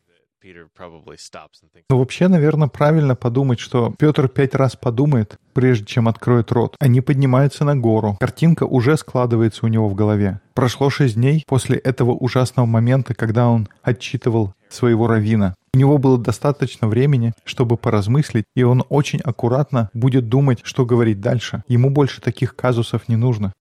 Но 1.90 2.00
вообще, 2.00 2.28
наверное, 2.28 2.68
правильно 2.68 3.16
подумать, 3.16 3.60
что 3.60 3.94
Петр 3.98 4.28
пять 4.28 4.56
раз 4.56 4.76
подумает, 4.76 5.38
прежде 5.54 5.86
чем 5.86 6.08
откроет 6.08 6.52
рот. 6.52 6.76
Они 6.80 7.02
поднимаются 7.02 7.66
на 7.66 7.76
гору. 7.76 8.18
Картинка 8.20 8.64
уже 8.64 8.98
складывается 8.98 9.66
у 9.66 9.70
него 9.70 9.88
в 9.90 9.96
голове. 9.96 10.42
Прошло 10.54 10.90
шесть 10.90 11.16
дней 11.16 11.44
после 11.48 11.78
этого 11.78 12.12
ужасного 12.12 12.66
момента, 12.66 13.14
когда 13.14 13.48
он 13.50 13.68
отчитывал 13.82 14.54
своего 14.70 15.08
равина. 15.08 15.56
У 15.74 15.78
него 15.78 15.98
было 16.00 16.18
достаточно 16.18 16.88
времени, 16.88 17.34
чтобы 17.44 17.78
поразмыслить, 17.78 18.46
и 18.56 18.64
он 18.64 18.84
очень 18.90 19.20
аккуратно 19.20 19.90
будет 19.94 20.28
думать, 20.28 20.60
что 20.64 20.86
говорить 20.86 21.22
дальше. 21.22 21.64
Ему 21.68 21.92
больше 21.92 22.22
таких 22.22 22.56
казусов 22.56 23.08
не 23.08 23.16
нужно. 23.16 23.54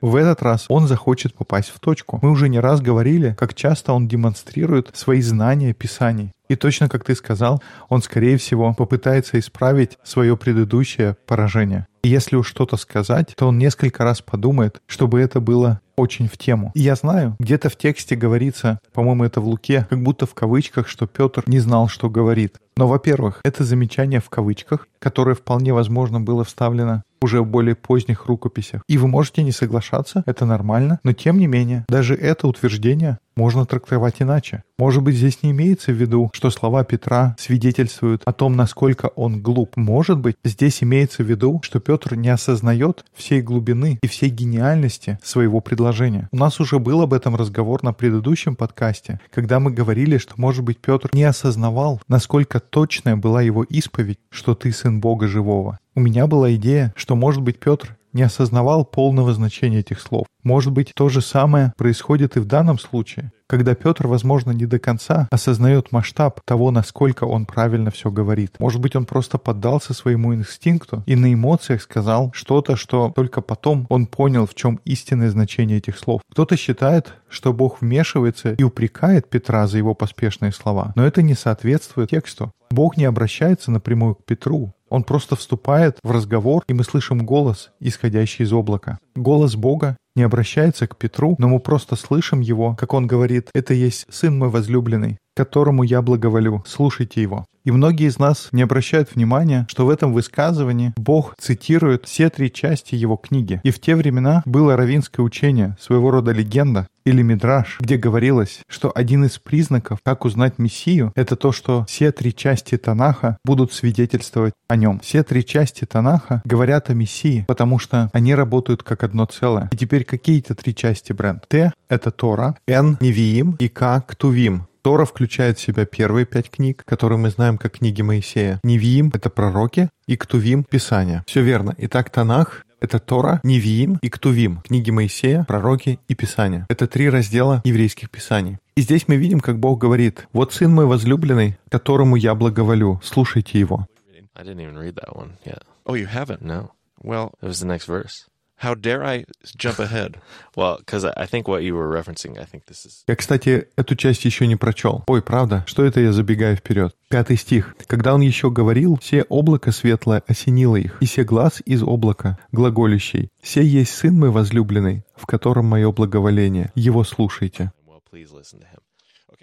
В 0.00 0.16
этот 0.16 0.42
раз 0.42 0.66
он 0.68 0.86
захочет 0.86 1.34
попасть 1.34 1.70
в 1.70 1.80
точку. 1.80 2.18
Мы 2.22 2.30
уже 2.30 2.48
не 2.48 2.60
раз 2.60 2.80
говорили, 2.80 3.34
как 3.38 3.54
часто 3.54 3.92
он 3.92 4.08
демонстрирует 4.08 4.90
свои 4.94 5.20
знания 5.20 5.72
Писаний. 5.72 6.32
И 6.48 6.54
точно 6.54 6.88
как 6.88 7.04
ты 7.04 7.14
сказал, 7.14 7.62
он, 7.88 8.02
скорее 8.02 8.36
всего, 8.36 8.72
попытается 8.74 9.38
исправить 9.38 9.98
свое 10.04 10.36
предыдущее 10.36 11.16
поражение. 11.26 11.86
И 12.04 12.08
если 12.08 12.36
уж 12.36 12.46
что-то 12.46 12.76
сказать, 12.76 13.34
то 13.36 13.48
он 13.48 13.58
несколько 13.58 14.04
раз 14.04 14.22
подумает, 14.22 14.80
чтобы 14.86 15.20
это 15.20 15.40
было 15.40 15.80
очень 15.96 16.28
в 16.28 16.36
тему. 16.36 16.70
И 16.74 16.80
я 16.80 16.94
знаю, 16.94 17.34
где-то 17.40 17.68
в 17.68 17.76
тексте 17.76 18.14
говорится, 18.14 18.78
по-моему, 18.92 19.24
это 19.24 19.40
в 19.40 19.48
Луке, 19.48 19.86
как 19.90 20.02
будто 20.02 20.26
в 20.26 20.34
кавычках, 20.34 20.86
что 20.86 21.06
Петр 21.06 21.42
не 21.46 21.58
знал, 21.58 21.88
что 21.88 22.08
говорит. 22.08 22.58
Но, 22.76 22.86
во-первых, 22.86 23.40
это 23.42 23.64
замечание 23.64 24.20
в 24.20 24.28
кавычках, 24.28 24.86
которое 25.00 25.34
вполне 25.34 25.72
возможно 25.72 26.20
было 26.20 26.44
вставлено 26.44 27.02
уже 27.20 27.40
в 27.40 27.46
более 27.46 27.74
поздних 27.74 28.26
рукописях. 28.26 28.82
И 28.88 28.98
вы 28.98 29.08
можете 29.08 29.42
не 29.42 29.52
соглашаться, 29.52 30.22
это 30.26 30.44
нормально, 30.44 31.00
но 31.02 31.12
тем 31.12 31.38
не 31.38 31.46
менее, 31.46 31.84
даже 31.88 32.14
это 32.14 32.46
утверждение 32.46 33.18
можно 33.36 33.66
трактовать 33.66 34.16
иначе. 34.20 34.62
Может 34.78 35.02
быть, 35.02 35.16
здесь 35.16 35.42
не 35.42 35.50
имеется 35.50 35.92
в 35.92 35.96
виду, 35.96 36.30
что 36.32 36.50
слова 36.50 36.84
Петра 36.84 37.36
свидетельствуют 37.38 38.22
о 38.24 38.32
том, 38.32 38.56
насколько 38.56 39.06
он 39.08 39.40
глуп. 39.40 39.76
Может 39.76 40.18
быть, 40.18 40.36
здесь 40.44 40.82
имеется 40.82 41.22
в 41.22 41.26
виду, 41.26 41.60
что 41.62 41.80
Петр 41.80 42.14
не 42.14 42.28
осознает 42.28 43.04
всей 43.14 43.42
глубины 43.42 43.98
и 44.02 44.06
всей 44.06 44.30
гениальности 44.30 45.18
своего 45.22 45.60
предложения. 45.60 46.28
У 46.32 46.36
нас 46.36 46.60
уже 46.60 46.78
был 46.78 47.02
об 47.02 47.12
этом 47.12 47.36
разговор 47.36 47.82
на 47.82 47.92
предыдущем 47.92 48.56
подкасте, 48.56 49.20
когда 49.32 49.60
мы 49.60 49.70
говорили, 49.70 50.18
что, 50.18 50.34
может 50.36 50.64
быть, 50.64 50.78
Петр 50.78 51.10
не 51.12 51.24
осознавал, 51.24 52.00
насколько 52.08 52.60
точная 52.60 53.16
была 53.16 53.42
его 53.42 53.64
исповедь, 53.64 54.18
что 54.30 54.54
ты 54.54 54.72
сын 54.72 55.00
Бога 55.00 55.26
живого. 55.26 55.78
У 55.94 56.00
меня 56.00 56.26
была 56.26 56.54
идея, 56.54 56.92
что, 56.96 57.16
может 57.16 57.42
быть, 57.42 57.58
Петр 57.58 57.96
не 58.16 58.22
осознавал 58.22 58.84
полного 58.84 59.32
значения 59.32 59.80
этих 59.80 60.00
слов. 60.00 60.26
Может 60.42 60.72
быть, 60.72 60.92
то 60.94 61.08
же 61.08 61.20
самое 61.20 61.72
происходит 61.76 62.36
и 62.36 62.40
в 62.40 62.46
данном 62.46 62.78
случае, 62.78 63.30
когда 63.48 63.74
Петр, 63.74 64.06
возможно, 64.06 64.52
не 64.52 64.66
до 64.66 64.78
конца 64.78 65.28
осознает 65.30 65.92
масштаб 65.92 66.40
того, 66.44 66.70
насколько 66.70 67.24
он 67.24 67.46
правильно 67.46 67.90
все 67.90 68.10
говорит. 68.10 68.56
Может 68.58 68.80
быть, 68.80 68.96
он 68.96 69.04
просто 69.04 69.38
поддался 69.38 69.92
своему 69.92 70.34
инстинкту 70.34 71.02
и 71.06 71.14
на 71.14 71.32
эмоциях 71.32 71.82
сказал 71.82 72.30
что-то, 72.32 72.76
что 72.76 73.12
только 73.14 73.40
потом 73.40 73.86
он 73.88 74.06
понял, 74.06 74.46
в 74.46 74.54
чем 74.54 74.80
истинное 74.84 75.30
значение 75.30 75.78
этих 75.78 75.98
слов. 75.98 76.22
Кто-то 76.30 76.56
считает, 76.56 77.14
что 77.28 77.52
Бог 77.52 77.80
вмешивается 77.80 78.54
и 78.54 78.62
упрекает 78.62 79.28
Петра 79.28 79.66
за 79.66 79.78
его 79.78 79.94
поспешные 79.94 80.52
слова, 80.52 80.92
но 80.96 81.06
это 81.06 81.22
не 81.22 81.34
соответствует 81.34 82.10
тексту. 82.10 82.52
Бог 82.70 82.96
не 82.96 83.04
обращается 83.04 83.70
напрямую 83.70 84.16
к 84.16 84.24
Петру. 84.24 84.72
Он 84.88 85.02
просто 85.02 85.36
вступает 85.36 85.98
в 86.02 86.10
разговор, 86.10 86.62
и 86.68 86.74
мы 86.74 86.84
слышим 86.84 87.24
голос, 87.26 87.70
исходящий 87.80 88.44
из 88.44 88.52
облака. 88.52 88.98
Голос 89.14 89.56
Бога 89.56 89.96
не 90.14 90.22
обращается 90.22 90.86
к 90.86 90.96
Петру, 90.96 91.36
но 91.38 91.48
мы 91.48 91.60
просто 91.60 91.96
слышим 91.96 92.40
его, 92.40 92.74
как 92.74 92.94
он 92.94 93.06
говорит, 93.06 93.50
«Это 93.54 93.74
есть 93.74 94.06
Сын 94.08 94.38
мой 94.38 94.48
возлюбленный, 94.48 95.18
которому 95.36 95.82
я 95.82 96.02
благоволю, 96.02 96.64
слушайте 96.66 97.22
его». 97.22 97.44
И 97.66 97.72
многие 97.72 98.06
из 98.06 98.20
нас 98.20 98.48
не 98.52 98.62
обращают 98.62 99.14
внимания, 99.14 99.66
что 99.68 99.86
в 99.86 99.90
этом 99.90 100.12
высказывании 100.12 100.92
Бог 100.96 101.34
цитирует 101.36 102.06
все 102.06 102.30
три 102.30 102.52
части 102.52 102.94
его 102.94 103.16
книги. 103.16 103.60
И 103.64 103.72
в 103.72 103.80
те 103.80 103.96
времена 103.96 104.42
было 104.46 104.76
равинское 104.76 105.26
учение, 105.26 105.76
своего 105.80 106.12
рода 106.12 106.30
легенда, 106.30 106.86
или 107.04 107.22
мидраж, 107.22 107.78
где 107.80 107.96
говорилось, 107.96 108.60
что 108.68 108.92
один 108.94 109.24
из 109.24 109.38
признаков, 109.38 109.98
как 110.04 110.24
узнать 110.24 110.58
Мессию, 110.58 111.12
это 111.16 111.34
то, 111.36 111.50
что 111.52 111.84
все 111.88 112.12
три 112.12 112.34
части 112.34 112.76
Танаха 112.76 113.38
будут 113.44 113.72
свидетельствовать 113.72 114.54
о 114.68 114.76
нем. 114.76 115.00
Все 115.00 115.22
три 115.22 115.44
части 115.44 115.84
Танаха 115.84 116.42
говорят 116.44 116.90
о 116.90 116.94
Мессии, 116.94 117.44
потому 117.48 117.78
что 117.78 118.10
они 118.12 118.34
работают 118.34 118.84
как 118.84 119.02
одно 119.02 119.24
целое. 119.26 119.68
И 119.72 119.76
теперь 119.76 120.04
какие 120.04 120.40
это 120.40 120.54
три 120.54 120.74
части, 120.74 121.12
Бренд? 121.12 121.46
Т— 121.48 121.72
это 121.88 122.10
Тора, 122.12 122.56
Н— 122.68 122.96
Невиим 123.00 123.56
и 123.58 123.68
К— 123.68 124.00
Ктувим. 124.06 124.66
Тора 124.86 125.04
включает 125.04 125.58
в 125.58 125.60
себя 125.60 125.84
первые 125.84 126.26
пять 126.26 126.48
книг, 126.48 126.84
которые 126.86 127.18
мы 127.18 127.30
знаем 127.30 127.58
как 127.58 127.78
книги 127.78 128.02
Моисея. 128.02 128.60
Невиим— 128.62 129.10
это 129.14 129.30
пророки, 129.30 129.90
и 130.06 130.16
Ктувим— 130.16 130.62
Писание. 130.70 131.24
Все 131.26 131.42
верно. 131.42 131.74
Итак, 131.76 132.08
Танах— 132.10 132.64
это 132.80 133.00
Тора, 133.00 133.40
Невиим 133.42 133.98
и 134.00 134.08
Ктувим. 134.08 134.60
Книги 134.60 134.92
Моисея, 134.92 135.42
пророки 135.42 135.98
и 136.06 136.14
Писания. 136.14 136.66
Это 136.68 136.86
три 136.86 137.10
раздела 137.10 137.62
еврейских 137.64 138.10
писаний. 138.10 138.58
И 138.76 138.80
здесь 138.80 139.08
мы 139.08 139.16
видим, 139.16 139.40
как 139.40 139.58
Бог 139.58 139.80
говорит, 139.80 140.28
«Вот 140.32 140.52
сын 140.52 140.72
мой 140.72 140.86
возлюбленный, 140.86 141.58
которому 141.68 142.14
я 142.14 142.36
благоволю, 142.36 143.00
слушайте 143.02 143.58
его». 143.58 143.88
I 144.36 144.44
didn't 144.44 144.60
even 144.60 144.78
read 144.78 144.94
that 144.94 145.16
one 145.16 145.32
yet. 145.44 145.64
Oh, 145.84 145.94
you 145.96 146.06
haven't? 146.06 146.42
No, 146.42 146.70
Well, 147.02 147.34
it 147.42 147.46
was 147.46 147.58
the 147.58 147.66
next 147.66 147.86
verse. 147.86 148.28
How 148.62 148.74
dare 148.74 149.04
I 149.04 149.24
jump 149.56 149.78
ahead? 149.78 150.16
Well, 150.56 150.78
because 150.78 151.04
I 151.04 151.26
think 151.26 151.48
what 151.48 151.62
you 151.64 151.74
were 151.74 151.88
referencing, 151.88 152.38
I 152.38 152.46
think 152.46 152.64
this 152.64 152.86
is 152.86 153.04
Я, 153.06 153.14
кстати, 153.14 153.68
эту 153.76 153.94
часть 153.94 154.24
еще 154.24 154.46
не 154.46 154.56
прочел. 154.56 155.04
Ой, 155.06 155.20
правда, 155.20 155.64
что 155.66 155.84
это 155.84 156.00
я 156.00 156.12
забегаю 156.12 156.56
вперед? 156.56 156.94
Пятый 157.08 157.36
стих. 157.36 157.76
«Когда 157.86 158.14
он 158.14 158.22
еще 158.22 158.50
говорил, 158.50 158.98
все 159.00 159.22
облако 159.24 159.70
светлое 159.70 160.22
осенило 160.26 160.76
их, 160.76 160.96
и 161.00 161.06
все 161.06 161.24
глаз 161.24 161.62
из 161.66 161.82
облака, 161.82 162.38
глаголющий. 162.52 163.30
Все 163.42 163.62
есть 163.62 163.94
сын 163.94 164.18
мой 164.18 164.30
возлюбленный, 164.30 165.04
в 165.14 165.26
котором 165.26 165.66
мое 165.66 165.92
благоволение. 165.92 166.72
Его 166.74 167.04
слушайте». 167.04 167.72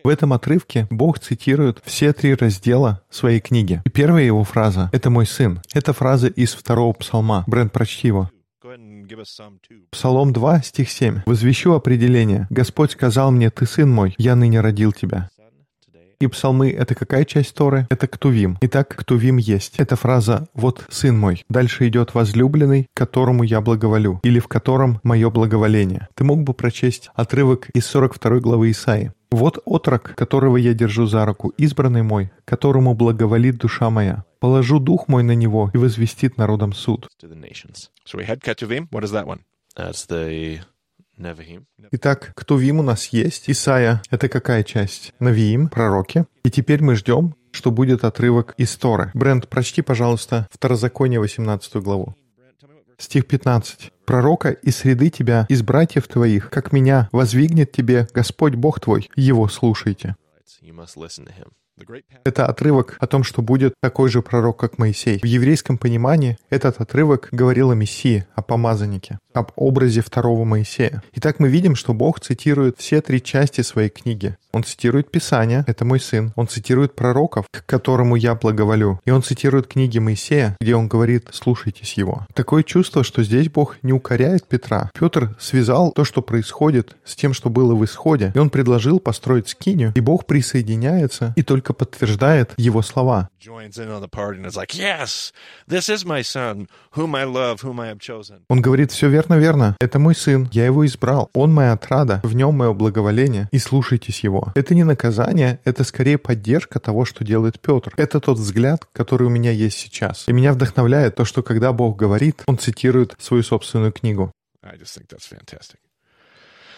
В 0.03 0.09
этом 0.09 0.33
отрывке 0.33 0.87
Бог 0.89 1.19
цитирует 1.19 1.79
все 1.85 2.11
три 2.11 2.35
раздела 2.35 3.01
своей 3.09 3.39
книги. 3.39 3.81
И 3.85 3.89
первая 3.89 4.25
его 4.25 4.43
фраза— 4.43 4.89
«Это 4.91 5.09
мой 5.09 5.25
сын». 5.25 5.61
Это 5.73 5.93
фраза 5.93 6.27
из 6.27 6.53
второго 6.53 6.91
псалма. 6.93 7.45
Брент, 7.47 7.71
прочти 7.71 8.07
его. 8.07 8.29
Псалом 9.91 10.31
2, 10.31 10.61
стих 10.61 10.89
7. 10.89 11.23
«Возвещу 11.25 11.73
определение. 11.73 12.47
Господь 12.49 12.91
сказал 12.91 13.29
мне, 13.29 13.49
ты 13.49 13.65
сын 13.65 13.91
мой, 13.91 14.15
я 14.17 14.37
ныне 14.37 14.61
родил 14.61 14.93
тебя». 14.93 15.29
И 16.21 16.27
псалмы— 16.27 16.71
это 16.71 16.95
какая 16.95 17.25
часть 17.25 17.53
Торы? 17.55 17.85
Это 17.89 18.07
Ктувим. 18.07 18.57
Итак, 18.61 18.95
Ктувим 18.95 19.35
есть. 19.35 19.73
Это 19.77 19.97
фраза 19.97 20.47
«Вот 20.53 20.85
сын 20.89 21.19
мой». 21.19 21.43
Дальше 21.49 21.89
идет 21.89 22.13
«возлюбленный, 22.13 22.87
которому 22.93 23.43
я 23.43 23.59
благоволю» 23.59 24.21
или 24.23 24.39
«в 24.39 24.47
котором 24.47 25.01
мое 25.03 25.29
благоволение». 25.29 26.07
Ты 26.15 26.23
мог 26.23 26.43
бы 26.43 26.53
прочесть 26.53 27.09
отрывок 27.15 27.67
из 27.71 27.85
42 27.87 28.39
главы 28.39 28.71
Исаии. 28.71 29.11
«Вот 29.29 29.59
отрок, 29.65 30.13
которого 30.15 30.55
я 30.55 30.73
держу 30.73 31.05
за 31.05 31.25
руку, 31.25 31.49
избранный 31.57 32.03
мой, 32.03 32.31
которому 32.45 32.93
благоволит 32.93 33.57
душа 33.57 33.89
моя. 33.89 34.23
Положу 34.43 34.79
дух 34.79 35.07
мой 35.07 35.23
на 35.23 35.35
него 35.35 35.71
и 35.73 35.77
возвестит 35.77 36.37
народам 36.37 36.73
суд». 36.73 37.07
To 37.21 37.29
the 37.29 37.39
nations. 37.39 37.89
So 38.05 38.17
we 38.19 38.27
had 38.27 38.41
Ketuvim. 38.41 38.89
What 38.91 39.05
is 39.05 39.11
that 39.11 39.25
one? 39.25 39.39
That's 39.77 40.05
the 40.05 40.59
Nevi'im. 41.17 41.63
Итак, 41.91 42.33
Ктувим 42.35 42.79
у 42.79 42.83
нас 42.83 43.07
есть. 43.07 43.49
Исайя— 43.49 44.01
это 44.09 44.27
какая 44.27 44.63
часть? 44.63 45.13
Навиим, 45.19 45.69
пророки. 45.69 46.25
И 46.43 46.51
теперь 46.51 46.83
мы 46.83 46.95
ждем, 46.95 47.35
что 47.51 47.71
будет 47.71 48.03
отрывок 48.03 48.53
из 48.57 48.75
Торы. 48.75 49.11
Брент, 49.13 49.47
прочти, 49.47 49.81
пожалуйста, 49.81 50.49
Второзаконие, 50.51 51.21
18 51.21 51.75
главу. 51.75 52.13
Стих 52.97 53.25
15. 53.25 53.93
«Пророка 54.05 54.51
из 54.51 54.75
среды 54.75 55.09
тебя, 55.09 55.45
из 55.47 55.61
братьев 55.61 56.09
твоих, 56.09 56.49
как 56.49 56.73
меня, 56.73 57.07
возвигнет 57.13 57.71
тебе 57.71 58.09
Господь 58.13 58.55
Бог 58.55 58.81
твой, 58.81 59.09
его 59.15 59.47
слушайте». 59.47 60.17
You 60.61 60.73
must 60.73 60.97
listen 60.97 61.25
to 61.25 61.31
him. 61.31 61.53
Это 62.23 62.45
отрывок 62.45 62.97
о 62.99 63.07
том, 63.07 63.23
что 63.23 63.41
будет 63.41 63.73
такой 63.81 64.09
же 64.09 64.21
пророк, 64.21 64.59
как 64.59 64.77
Моисей. 64.77 65.19
В 65.19 65.25
еврейском 65.25 65.77
понимании 65.77 66.37
этот 66.49 66.79
отрывок 66.79 67.29
говорил 67.31 67.71
о 67.71 67.75
Мессии, 67.75 68.25
о 68.35 68.41
помазаннике, 68.41 69.19
об 69.33 69.51
образе 69.55 70.01
второго 70.01 70.43
Моисея. 70.43 71.03
Итак, 71.13 71.39
мы 71.39 71.49
видим, 71.49 71.75
что 71.75 71.93
Бог 71.93 72.19
цитирует 72.19 72.77
все 72.77 73.01
три 73.01 73.21
части 73.21 73.61
своей 73.61 73.89
книги. 73.89 74.37
Он 74.53 74.63
цитирует 74.63 75.09
Писание, 75.09 75.63
это 75.65 75.83
мой 75.83 75.99
сын. 75.99 76.31
Он 76.35 76.47
цитирует 76.47 76.95
пророков, 76.95 77.47
к 77.49 77.65
которому 77.65 78.15
я 78.15 78.35
благоволю. 78.35 78.99
И 79.03 79.09
он 79.09 79.23
цитирует 79.23 79.65
книги 79.65 79.97
Моисея, 79.97 80.55
где 80.61 80.75
он 80.75 80.87
говорит 80.87 81.29
«слушайтесь 81.31 81.93
его». 81.93 82.27
Такое 82.35 82.61
чувство, 82.61 83.03
что 83.03 83.23
здесь 83.23 83.49
Бог 83.49 83.77
не 83.81 83.93
укоряет 83.93 84.47
Петра. 84.47 84.91
Петр 84.93 85.35
связал 85.39 85.91
то, 85.91 86.05
что 86.05 86.21
происходит, 86.21 86.95
с 87.03 87.15
тем, 87.15 87.33
что 87.33 87.49
было 87.49 87.73
в 87.73 87.83
исходе, 87.83 88.31
и 88.35 88.37
он 88.37 88.51
предложил 88.51 88.99
построить 88.99 89.49
скинию, 89.49 89.91
и 89.95 89.99
Бог 90.01 90.27
присоединяется 90.27 91.33
и 91.35 91.41
только 91.41 91.73
подтверждает 91.73 92.53
его 92.57 92.83
слова. 92.83 93.29
Он 98.49 98.61
говорит, 98.61 98.91
все 98.91 99.09
верно, 99.09 99.33
верно. 99.33 99.75
Это 99.79 99.97
мой 99.97 100.15
сын, 100.15 100.47
я 100.51 100.65
его 100.65 100.85
избрал. 100.85 101.29
Он 101.33 101.51
моя 101.51 101.73
отрада, 101.73 102.21
в 102.23 102.35
нем 102.35 102.55
мое 102.55 102.73
благоволение, 102.73 103.49
и 103.51 103.57
слушайтесь 103.57 104.23
его. 104.23 104.42
Это 104.55 104.75
не 104.75 104.83
наказание, 104.83 105.59
это 105.63 105.83
скорее 105.83 106.17
поддержка 106.17 106.79
того, 106.79 107.05
что 107.05 107.23
делает 107.23 107.59
Петр. 107.59 107.93
Это 107.97 108.19
тот 108.19 108.37
взгляд, 108.37 108.85
который 108.93 109.27
у 109.27 109.29
меня 109.29 109.51
есть 109.51 109.77
сейчас. 109.77 110.27
И 110.27 110.33
меня 110.33 110.53
вдохновляет 110.53 111.15
то, 111.15 111.25
что 111.25 111.43
когда 111.43 111.71
Бог 111.73 111.97
говорит, 111.97 112.43
он 112.47 112.57
цитирует 112.57 113.15
свою 113.19 113.43
собственную 113.43 113.91
книгу. 113.91 114.31
I 114.63 114.77
just 114.77 114.95
think 114.95 115.07
that's 115.09 115.27
fantastic. 115.27 115.79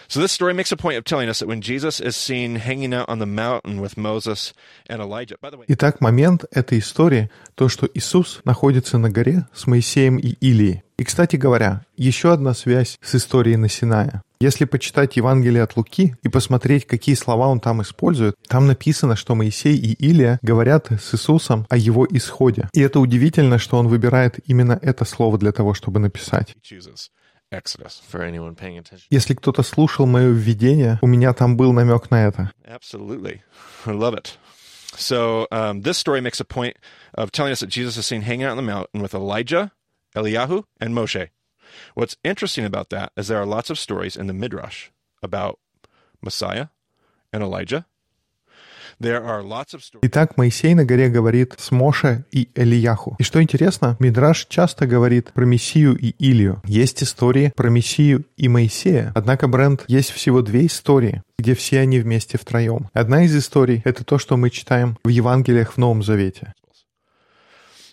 So 0.08 0.20
this 0.20 0.32
story 0.32 0.54
makes 0.54 0.72
a 0.72 0.78
point 0.78 0.98
of 0.98 1.04
telling 1.04 1.30
us 1.30 1.40
that 1.40 1.48
when 1.48 1.62
Jesus 1.62 2.00
is 2.00 2.16
seen 2.16 2.58
hanging 2.58 2.94
out 2.94 3.10
on 3.10 3.20
the 3.20 3.26
mountain 3.26 3.82
with 3.82 3.98
Moses 3.98 4.54
and 4.88 5.02
Elijah. 5.02 5.36
By 5.42 5.50
the 5.50 5.58
way, 5.58 5.66
Итак, 5.68 6.00
момент 6.00 6.46
этой 6.52 6.80
истории— 6.80 7.30
то, 7.56 7.70
что 7.70 7.90
Иисус 7.94 8.42
находится 8.44 8.98
на 8.98 9.10
горе 9.10 9.48
с 9.54 9.66
Моисеем 9.66 10.18
и 10.18 10.36
Илией. 10.42 10.84
И, 10.98 11.04
кстати 11.04 11.36
говоря, 11.36 11.82
еще 11.98 12.32
одна 12.32 12.54
связь 12.54 12.98
с 13.02 13.16
историей 13.16 13.58
на 13.58 13.68
Синае. 13.68 14.22
Если 14.46 14.66
почитать 14.66 15.18
Евангелие 15.18 15.64
от 15.64 15.76
Луки 15.76 16.16
и 16.22 16.30
посмотреть, 16.30 16.86
какие 16.86 17.16
слова 17.16 17.48
он 17.48 17.60
там 17.60 17.82
использует, 17.82 18.36
там 18.48 18.68
написано, 18.68 19.16
что 19.16 19.34
Моисей 19.34 19.76
и 19.76 19.94
Илия 19.94 20.38
говорят 20.44 20.92
с 20.92 21.16
Иисусом 21.16 21.66
о 21.68 21.78
его 21.78 22.06
исходе. 22.12 22.70
И 22.72 22.82
это 22.82 23.00
удивительно, 23.00 23.58
что 23.58 23.80
он 23.80 23.88
выбирает 23.88 24.38
именно 24.46 24.78
это 24.84 25.04
слово 25.04 25.40
для 25.40 25.52
того, 25.52 25.74
чтобы 25.74 26.00
написать. 26.00 26.54
Если 29.10 29.34
кто-то 29.34 29.64
слушал 29.64 30.06
мое 30.06 30.30
введение, 30.30 31.00
у 31.02 31.08
меня 31.08 31.34
там 31.34 31.58
был 31.58 31.74
намек 31.74 32.12
на 32.12 32.28
это. 32.28 32.52
So 34.98 35.48
um, 35.52 35.82
this 35.82 35.98
story 35.98 36.22
makes 36.22 36.40
a 36.40 36.46
point 36.46 36.78
of 37.16 37.32
telling 37.32 37.52
us 37.52 37.62
that 37.62 37.70
Jesus 37.70 37.98
is 37.98 38.06
seen 38.06 38.22
hanging 38.22 38.46
out 38.46 38.52
on 38.52 38.58
the 38.58 38.64
mountain 38.64 39.02
with 39.02 39.16
Elijah, 39.16 39.72
Eliyahu, 40.16 40.64
and 40.80 40.94
Moshe. 40.94 41.32
What's 41.96 42.18
interesting 42.24 42.66
about 42.66 42.90
that 42.90 43.10
is 43.18 43.28
there 43.28 43.40
are 43.40 43.46
lots 43.46 43.70
of 43.70 43.78
stories 43.78 44.16
in 44.16 44.28
the 44.28 44.34
Midrash 44.34 44.90
about 45.22 45.60
Messiah 46.22 46.68
and 47.32 47.44
Elijah. 47.44 47.86
Итак, 50.02 50.38
Моисей 50.38 50.74
на 50.74 50.86
горе 50.86 51.10
говорит 51.10 51.56
с 51.58 51.72
Моше 51.72 52.24
и 52.32 52.50
Элияху. 52.56 53.16
И 53.20 53.24
что 53.24 53.42
интересно, 53.44 53.98
Мидраш 54.00 54.46
часто 54.48 54.88
говорит 54.88 55.34
про 55.34 55.44
Мессию 55.44 55.98
и 55.98 56.16
Илью. 56.18 56.62
Есть 56.66 57.04
истории 57.04 57.52
про 57.58 57.70
Мессию 57.70 58.26
и 58.38 58.48
Моисея. 58.48 59.12
Однако, 59.14 59.50
Брент, 59.50 59.84
есть 59.90 60.12
всего 60.12 60.42
две 60.42 60.68
истории, 60.68 61.24
где 61.38 61.56
все 61.56 61.82
они 61.82 62.00
вместе 62.00 62.38
втроем. 62.38 62.90
Одна 62.94 63.26
из 63.26 63.36
историй— 63.36 63.82
это 63.86 64.06
то, 64.06 64.18
что 64.18 64.38
мы 64.38 64.50
читаем 64.50 64.98
в 65.04 65.10
Евангелиях 65.10 65.74
в 65.74 65.78
Новом 65.78 66.02
Завете. 66.02 66.54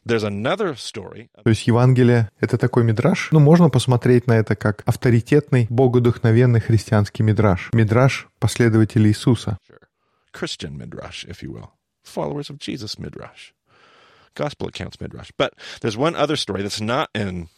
There's 0.04 0.25
another 0.25 0.75
story. 0.75 1.30
То 1.44 1.50
есть 1.50 1.66
Евангелие— 1.66 2.28
это 2.40 2.59
такой 2.59 2.82
мидраж. 2.82 3.28
Ну, 3.30 3.38
можно 3.38 3.71
посмотреть 3.71 4.26
на 4.26 4.32
это 4.32 4.56
как 4.56 4.82
авторитетный, 4.85 5.66
богодухновенный 5.71 6.61
христианский 6.61 7.23
мидраж. 7.23 7.71
Мидраж 7.73 8.28
последователей 8.40 9.11
Иисуса. 9.11 9.59
Christian 10.32 10.76
Midrash, 10.76 11.25
if 11.26 11.42
you 11.42 11.52
will. 11.52 11.71
Followers 12.02 12.50
of 12.50 12.59
Jesus 12.59 12.99
Midrash. 12.99 13.52
Gospel 14.35 14.68
accounts 14.68 15.00
Midrash. 15.00 15.30
But 15.37 15.54
there's 15.82 15.97
one 15.97 16.16
other 16.16 16.37
story 16.37 16.62
that's 16.62 16.80
not 16.80 17.09
in 17.14 17.49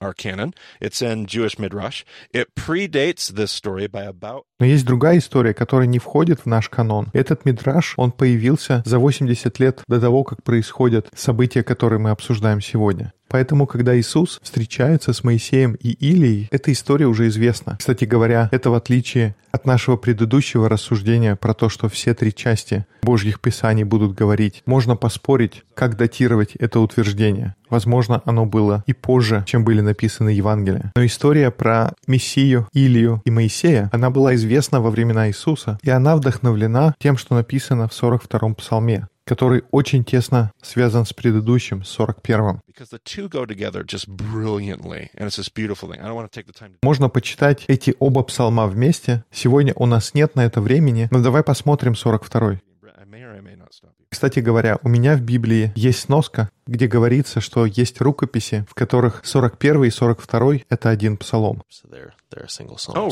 our 0.00 0.12
canon. 0.12 0.52
It's 0.80 1.00
in 1.00 1.26
Jewish 1.26 1.58
Midrash. 1.58 2.04
It 2.32 2.54
predates 2.54 3.28
this 3.28 3.52
story 3.52 3.86
by 3.86 4.02
about 4.02 4.46
Но 4.60 4.66
есть 4.66 4.86
другая 4.86 5.18
история, 5.18 5.52
которая 5.52 5.88
не 5.88 5.98
входит 5.98 6.40
в 6.40 6.46
наш 6.46 6.68
канон. 6.68 7.08
Этот 7.12 7.44
мидраж, 7.44 7.94
он 7.96 8.12
появился 8.12 8.82
за 8.86 8.98
80 8.98 9.58
лет 9.58 9.82
до 9.88 10.00
того, 10.00 10.22
как 10.22 10.42
происходят 10.42 11.08
события, 11.14 11.62
которые 11.62 11.98
мы 11.98 12.10
обсуждаем 12.10 12.60
сегодня. 12.60 13.12
Поэтому, 13.28 13.66
когда 13.66 13.98
Иисус 13.98 14.38
встречается 14.42 15.12
с 15.12 15.24
Моисеем 15.24 15.74
и 15.74 15.90
Илией, 15.90 16.46
эта 16.52 16.70
история 16.70 17.06
уже 17.06 17.26
известна. 17.26 17.76
Кстати 17.80 18.04
говоря, 18.04 18.48
это 18.52 18.70
в 18.70 18.74
отличие 18.74 19.34
от 19.50 19.66
нашего 19.66 19.96
предыдущего 19.96 20.68
рассуждения 20.68 21.34
про 21.34 21.52
то, 21.52 21.68
что 21.68 21.88
все 21.88 22.14
три 22.14 22.32
части 22.32 22.86
Божьих 23.02 23.40
Писаний 23.40 23.84
будут 23.84 24.14
говорить. 24.14 24.62
Можно 24.66 24.94
поспорить, 24.94 25.64
как 25.74 25.96
датировать 25.96 26.54
это 26.56 26.78
утверждение. 26.78 27.56
Возможно, 27.70 28.22
оно 28.24 28.46
было 28.46 28.84
и 28.86 28.92
позже, 28.92 29.42
чем 29.46 29.64
были 29.64 29.80
написаны 29.80 30.28
Евангелия. 30.28 30.92
Но 30.94 31.04
история 31.04 31.50
про 31.50 31.92
Мессию, 32.06 32.68
Илию 32.72 33.20
и 33.24 33.30
Моисея, 33.30 33.90
она 33.92 34.10
была 34.10 34.34
известна 34.34 34.43
во 34.80 34.90
времена 34.90 35.28
Иисуса, 35.28 35.78
и 35.82 35.90
она 35.90 36.16
вдохновлена 36.16 36.94
тем, 36.98 37.16
что 37.16 37.34
написано 37.34 37.88
в 37.88 37.92
42-м 37.92 38.54
псалме 38.54 39.08
который 39.26 39.64
очень 39.70 40.04
тесно 40.04 40.52
связан 40.60 41.06
с 41.06 41.12
предыдущим, 41.12 41.82
с 41.82 41.98
41-м. 41.98 42.60
because 42.68 42.90
the 42.90 43.00
two 43.02 43.28
go 43.28 43.46
together 43.46 43.82
just 43.82 44.06
brilliantly, 44.08 45.08
and 45.14 45.26
it's 45.26 45.36
this 45.38 45.48
beautiful 45.48 45.88
thing. 45.88 46.00
I 46.00 46.06
don't 46.06 46.14
want 46.14 46.30
to 46.30 46.38
take 46.38 46.46
the 46.46 46.52
time 46.52 46.72
to 46.72 46.78
Можно 46.82 47.08
почитать 47.08 47.64
эти 47.68 47.94
оба 47.98 48.22
псалма 48.22 48.66
вместе. 48.66 49.24
Сегодня 49.32 49.72
у 49.76 49.86
нас 49.86 50.14
нет 50.14 50.36
на 50.36 50.44
это 50.44 50.60
времени, 50.60 51.08
но 51.10 51.22
давай 51.22 51.42
посмотрим 51.42 51.92
42-й. 51.92 52.60
I 52.96 53.06
may 53.06 53.22
or 53.22 53.34
I 53.34 53.40
may 53.40 53.56
not 53.56 53.72
stop 53.72 53.92
you. 53.98 54.03
Кстати 54.14 54.38
говоря, 54.38 54.78
у 54.84 54.88
меня 54.88 55.16
в 55.16 55.22
Библии 55.22 55.72
есть 55.74 56.02
сноска, 56.02 56.48
где 56.68 56.86
говорится, 56.86 57.40
что 57.40 57.66
есть 57.66 58.00
рукописи, 58.00 58.64
в 58.70 58.74
которых 58.74 59.22
41 59.24 59.82
и 59.82 59.90
42— 59.90 60.58
это 60.68 60.88
один 60.88 61.16
псалом. 61.16 61.64
Oh? 61.82 63.10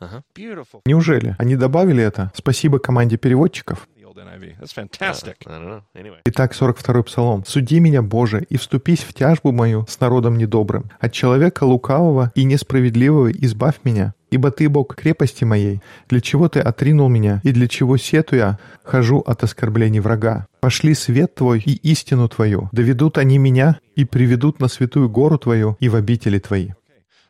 Uh-huh. 0.00 0.80
Неужели? 0.84 1.36
Они 1.38 1.54
добавили 1.54 2.02
это? 2.02 2.32
Спасибо 2.34 2.80
команде 2.80 3.18
переводчиков. 3.18 3.86
Anyway. 5.94 6.20
Итак, 6.24 6.52
42-й 6.52 7.04
псалом. 7.04 7.44
«Суди 7.44 7.78
меня, 7.78 8.02
Боже, 8.02 8.44
и 8.48 8.56
вступись 8.56 9.04
в 9.04 9.14
тяжбу 9.14 9.52
мою 9.52 9.86
с 9.88 10.00
народом 10.00 10.38
недобрым. 10.38 10.90
От 10.98 11.12
человека 11.12 11.62
лукавого 11.62 12.32
и 12.34 12.42
несправедливого 12.42 13.30
избавь 13.30 13.76
меня. 13.84 14.14
Ибо 14.30 14.50
Ты, 14.50 14.68
Бог, 14.68 14.94
крепости 14.94 15.44
моей. 15.44 15.80
Для 16.08 16.20
чего 16.20 16.48
Ты 16.48 16.60
отринул 16.60 17.08
меня, 17.08 17.40
и 17.44 17.52
для 17.52 17.68
чего 17.68 17.96
сетуя 17.96 18.58
хожу 18.82 19.20
от 19.20 19.42
оскорблений 19.44 20.00
врага? 20.00 20.46
Пошли 20.60 20.94
свет 20.94 21.34
Твой 21.34 21.60
и 21.60 21.74
истину 21.90 22.28
Твою. 22.28 22.68
Доведут 22.72 23.18
они 23.18 23.38
меня 23.38 23.78
и 23.94 24.04
приведут 24.04 24.60
на 24.60 24.68
святую 24.68 25.08
гору 25.08 25.38
Твою 25.38 25.76
и 25.80 25.88
в 25.88 25.94
обители 25.94 26.38
Твои». 26.38 26.70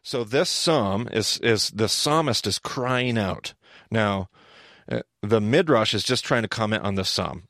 So 0.03 0.25
this 0.25 0.49
psalm 0.49 1.09
is 1.09 1.41
is 1.41 1.73
the 1.75 1.89
psalmist 1.89 2.47
is 2.47 2.61
crying 2.61 3.19
out. 3.19 3.55
Now, 3.91 4.29
uh, 4.89 5.01
the 5.21 5.41
midrash 5.41 5.95
is 5.95 6.05
just 6.05 6.25
trying 6.25 6.43
to 6.43 6.49
comment 6.49 6.85
on 6.85 6.95
this 6.95 7.09
psalm, 7.09 7.43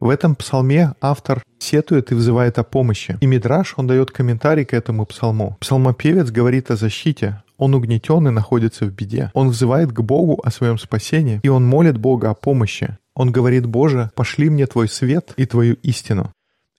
В 0.00 0.08
этом 0.08 0.36
псалме 0.36 0.94
автор 1.00 1.42
сетует 1.58 2.12
и 2.12 2.14
взывает 2.14 2.58
о 2.58 2.64
помощи. 2.64 3.16
И 3.20 3.26
Мидраш, 3.26 3.74
он 3.76 3.86
дает 3.86 4.10
комментарий 4.10 4.64
к 4.64 4.74
этому 4.74 5.06
псалму. 5.06 5.56
Псалмопевец 5.60 6.30
говорит 6.30 6.70
о 6.70 6.76
защите. 6.76 7.42
Он 7.56 7.74
угнетен 7.74 8.26
и 8.26 8.30
находится 8.30 8.84
в 8.84 8.90
беде. 8.90 9.30
Он 9.34 9.50
взывает 9.50 9.92
к 9.92 10.00
Богу 10.00 10.40
о 10.44 10.50
своем 10.50 10.78
спасении, 10.78 11.40
и 11.42 11.48
он 11.48 11.64
молит 11.64 11.98
Бога 11.98 12.30
о 12.30 12.34
помощи. 12.34 12.98
Он 13.14 13.30
говорит, 13.30 13.66
«Боже, 13.66 14.10
пошли 14.16 14.50
мне 14.50 14.66
Твой 14.66 14.88
свет 14.88 15.32
и 15.36 15.46
Твою 15.46 15.74
истину». 15.82 16.32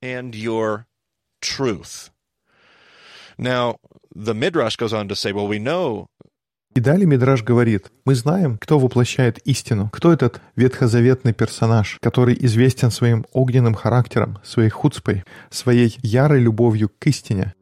and 0.05 0.35
your 0.35 0.85
truth. 1.41 2.11
Now, 3.37 3.77
the 4.15 4.33
midrash 4.33 4.75
goes 4.75 4.93
on 4.93 5.07
to 5.09 5.15
say, 5.15 5.31
well, 5.33 5.47
we 5.47 5.59
know 5.59 6.07
И 6.75 6.81
далее 6.81 7.07
Мидраш 7.07 7.41
говорит, 7.41 7.89
мы 8.03 8.15
знаем, 8.15 8.57
кто 8.57 8.77
воплощает 8.79 9.37
истину, 9.47 9.89
кто 9.93 10.11
этот 10.11 10.41
ветхозаветный 10.57 11.33
персонаж, 11.33 11.97
который 12.01 12.35
известен 12.41 12.91
своим 12.91 13.25
огненным 13.31 13.75
характером, 13.75 14.39
своей 14.43 14.69
хуцпой, 14.69 15.23
своей 15.49 15.97
ярой 16.01 16.41
любовью 16.41 16.89
к 16.99 17.07
истине. 17.07 17.53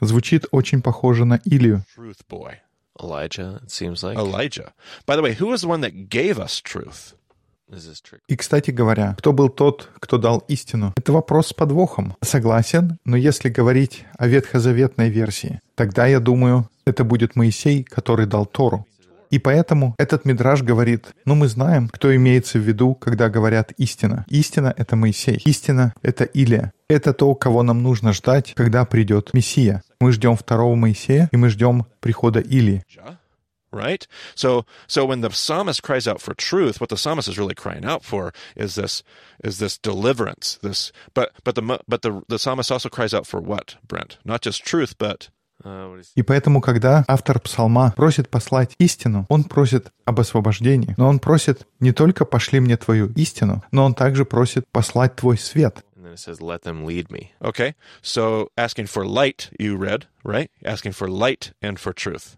Звучит 0.00 0.46
очень 0.52 0.80
похоже 0.80 1.26
на 1.26 1.38
Илью. 1.44 1.84
Elijah, 3.00 3.60
it 3.62 3.70
seems 3.70 4.02
like. 4.02 4.16
Elijah. 4.16 4.72
By 5.06 5.14
the 5.14 5.22
way, 5.22 5.32
who 5.32 5.46
was 5.46 5.60
the 5.60 5.68
one 5.68 5.82
that 5.82 6.08
gave 6.08 6.40
us 6.40 6.60
truth? 6.60 7.14
И, 8.28 8.36
кстати 8.36 8.70
говоря, 8.70 9.14
кто 9.18 9.32
был 9.32 9.48
тот, 9.48 9.90
кто 10.00 10.18
дал 10.18 10.38
истину? 10.48 10.92
Это 10.96 11.12
вопрос 11.12 11.48
с 11.48 11.52
подвохом. 11.52 12.16
Согласен, 12.22 12.98
но 13.04 13.16
если 13.16 13.48
говорить 13.48 14.04
о 14.16 14.26
ветхозаветной 14.26 15.10
версии, 15.10 15.60
тогда, 15.74 16.06
я 16.06 16.20
думаю, 16.20 16.68
это 16.86 17.04
будет 17.04 17.36
Моисей, 17.36 17.84
который 17.84 18.26
дал 18.26 18.46
Тору. 18.46 18.86
И 19.30 19.38
поэтому 19.38 19.94
этот 19.98 20.24
мидраж 20.24 20.62
говорит, 20.62 21.08
ну 21.26 21.34
мы 21.34 21.48
знаем, 21.48 21.88
кто 21.88 22.14
имеется 22.16 22.58
в 22.58 22.62
виду, 22.62 22.94
когда 22.94 23.28
говорят 23.28 23.72
истина. 23.76 24.24
Истина— 24.28 24.72
это 24.76 24.96
Моисей. 24.96 25.40
Истина— 25.44 25.92
это 26.02 26.24
Илия. 26.24 26.72
Это 26.88 27.12
то, 27.12 27.34
кого 27.34 27.62
нам 27.62 27.82
нужно 27.82 28.12
ждать, 28.14 28.54
когда 28.56 28.86
придет 28.86 29.34
Мессия. 29.34 29.82
Мы 30.00 30.12
ждем 30.12 30.36
второго 30.36 30.74
Моисея, 30.74 31.28
и 31.30 31.36
мы 31.36 31.50
ждем 31.50 31.84
прихода 32.00 32.40
Илии. 32.40 32.84
Elijah? 33.71 33.87
right? 33.87 34.07
So, 34.35 34.65
so 34.87 35.03
when 35.05 35.21
the 35.21 35.31
psalmist 35.31 35.81
cries 35.81 36.07
out 36.07 36.21
for 36.21 36.35
truth, 36.35 36.79
what 36.79 36.89
the 36.89 36.97
psalmist 36.97 37.27
is 37.27 37.37
really 37.39 37.55
crying 37.55 37.85
out 37.85 38.03
for 38.03 38.31
is 38.55 38.75
this, 38.75 39.03
is 39.43 39.57
this 39.57 39.77
deliverance. 39.79 40.59
This, 40.61 40.91
but, 41.15 41.31
but 41.43 41.55
the, 41.55 41.79
but 41.87 42.01
the, 42.03 42.21
the 42.27 42.37
psalmist 42.37 42.71
also 42.71 42.89
cries 42.89 43.13
out 43.15 43.25
for 43.25 43.39
what, 43.41 43.77
Brent? 43.87 44.17
Not 44.25 44.41
just 44.41 44.63
truth, 44.63 44.95
but 44.97 45.29
Uh, 45.63 45.87
what 45.89 45.99
is- 45.99 46.11
И 46.15 46.23
поэтому, 46.23 46.59
когда 46.61 47.05
автор 47.07 47.39
псалма 47.39 47.93
просит 47.95 48.27
послать 48.29 48.75
истину, 48.79 49.25
он 49.29 49.45
просит 49.45 49.91
об 50.03 50.19
освобождении. 50.19 50.93
Но 50.97 51.07
он 51.07 51.19
просит 51.19 51.65
не 51.79 51.93
только 51.93 52.25
«пошли 52.25 52.59
мне 52.59 52.75
твою 52.75 53.13
истину», 53.15 53.63
но 53.71 53.85
он 53.85 53.93
также 53.93 54.25
просит 54.25 54.65
послать 54.73 55.15
твой 55.15 55.37
свет. 55.37 55.85
And 55.95 56.05
then 56.05 56.13
it 56.13 56.19
says, 56.19 56.41
let 56.41 56.63
them 56.63 56.83
lead 56.85 57.09
me. 57.11 57.31
Okay, 57.41 57.75
so 58.01 58.49
asking 58.57 58.87
for 58.87 59.05
light, 59.05 59.51
you 59.57 59.77
read, 59.77 60.07
right? 60.25 60.49
Asking 60.65 60.91
for 60.91 61.07
light 61.07 61.53
and 61.61 61.79
for 61.79 61.93
truth. 61.93 62.35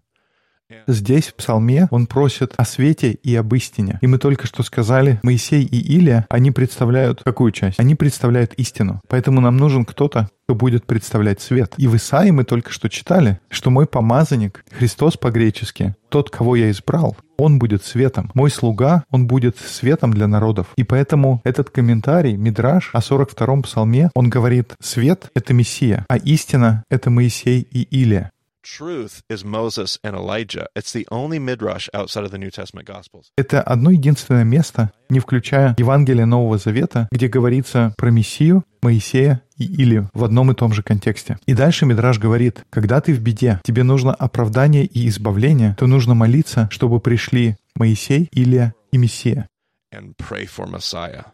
Здесь, 0.87 1.29
в 1.29 1.35
псалме, 1.35 1.89
он 1.91 2.07
просит 2.07 2.55
о 2.57 2.65
свете 2.65 3.13
и 3.13 3.35
об 3.37 3.55
истине. 3.55 3.99
И 4.01 4.07
мы 4.07 4.19
только 4.19 4.47
что 4.47 4.63
сказали, 4.63 5.21
Моисей 5.23 5.65
и 5.65 5.79
Илия, 5.79 6.27
они 6.29 6.51
представляют 6.51 7.23
какую 7.23 7.53
часть? 7.53 7.79
Они 7.79 7.95
представляют 7.95 8.55
истину. 8.55 9.01
Поэтому 9.09 9.41
нам 9.41 9.57
нужен 9.57 9.85
кто-то, 9.85 10.29
кто 10.45 10.55
будет 10.55 10.85
представлять 10.85 11.41
свет. 11.41 11.75
И 11.77 11.87
в 11.87 11.97
Исаии 11.97 12.31
мы 12.31 12.45
только 12.45 12.73
что 12.73 12.89
читали, 12.89 13.39
что 13.49 13.71
мой 13.71 13.87
помазанник, 13.87 14.65
Христос 14.71 15.17
по-гречески, 15.17 15.95
тот, 16.09 16.31
кого 16.31 16.57
я 16.57 16.71
избрал, 16.71 17.17
он 17.37 17.59
будет 17.59 17.85
светом. 17.85 18.31
Мой 18.35 18.51
слуга, 18.51 19.05
он 19.11 19.27
будет 19.27 19.57
светом 19.59 20.13
для 20.13 20.27
народов. 20.27 20.67
И 20.77 20.83
поэтому 20.83 21.41
этот 21.45 21.71
комментарий, 21.71 22.37
Мидраш 22.37 22.91
о 22.93 22.99
42-м 22.99 23.63
псалме, 23.63 24.11
он 24.15 24.29
говорит, 24.29 24.75
свет— 24.81 25.31
это 25.35 25.55
Мессия, 25.55 26.05
а 26.09 26.17
истина— 26.17 26.85
это 26.91 27.11
Моисей 27.11 27.67
и 27.71 27.83
Илия. 27.83 28.33
Truth 28.63 29.23
is 29.31 29.43
Moses 29.43 29.99
and 30.05 30.15
Elijah. 30.15 30.67
It's 30.77 30.93
the 30.93 31.07
only 31.11 31.39
midrash 31.39 31.89
outside 31.95 32.25
of 32.25 32.31
the 32.31 32.39
New 32.39 32.51
Testament 32.51 32.87
Gospels. 32.87 33.31
Это 33.37 33.63
одно 33.63 33.91
единственное 33.91 34.45
место, 34.45 34.93
не 35.09 35.19
включая 35.19 35.75
Евангелие 35.79 36.27
Нового 36.27 36.59
Завета, 36.59 37.09
где 37.11 37.29
говорится 37.29 37.95
про 37.97 38.11
Мессию, 38.11 38.65
Моисея 38.83 39.43
и 39.57 39.65
Илию 39.65 40.11
в 40.13 40.25
одном 40.25 40.51
и 40.51 40.55
том 40.55 40.75
же 40.75 40.83
контексте. 40.83 41.39
И 41.47 41.55
дальше 41.55 41.87
Мидраж 41.87 42.19
говорит, 42.19 42.63
когда 42.69 43.01
ты 43.01 43.15
в 43.15 43.21
беде, 43.21 43.61
тебе 43.65 43.83
нужно 43.83 44.15
оправдание 44.15 44.85
и 44.85 45.09
избавление, 45.09 45.75
то 45.79 45.87
нужно 45.87 46.15
молиться, 46.15 46.69
чтобы 46.71 47.01
пришли 47.01 47.57
Моисей, 47.75 48.29
Илия 48.33 48.75
и 48.93 48.99
Мессия. 48.99 49.49
And 49.93 50.15
pray 50.17 50.47
for 50.47 50.67
Messiah. 50.67 51.25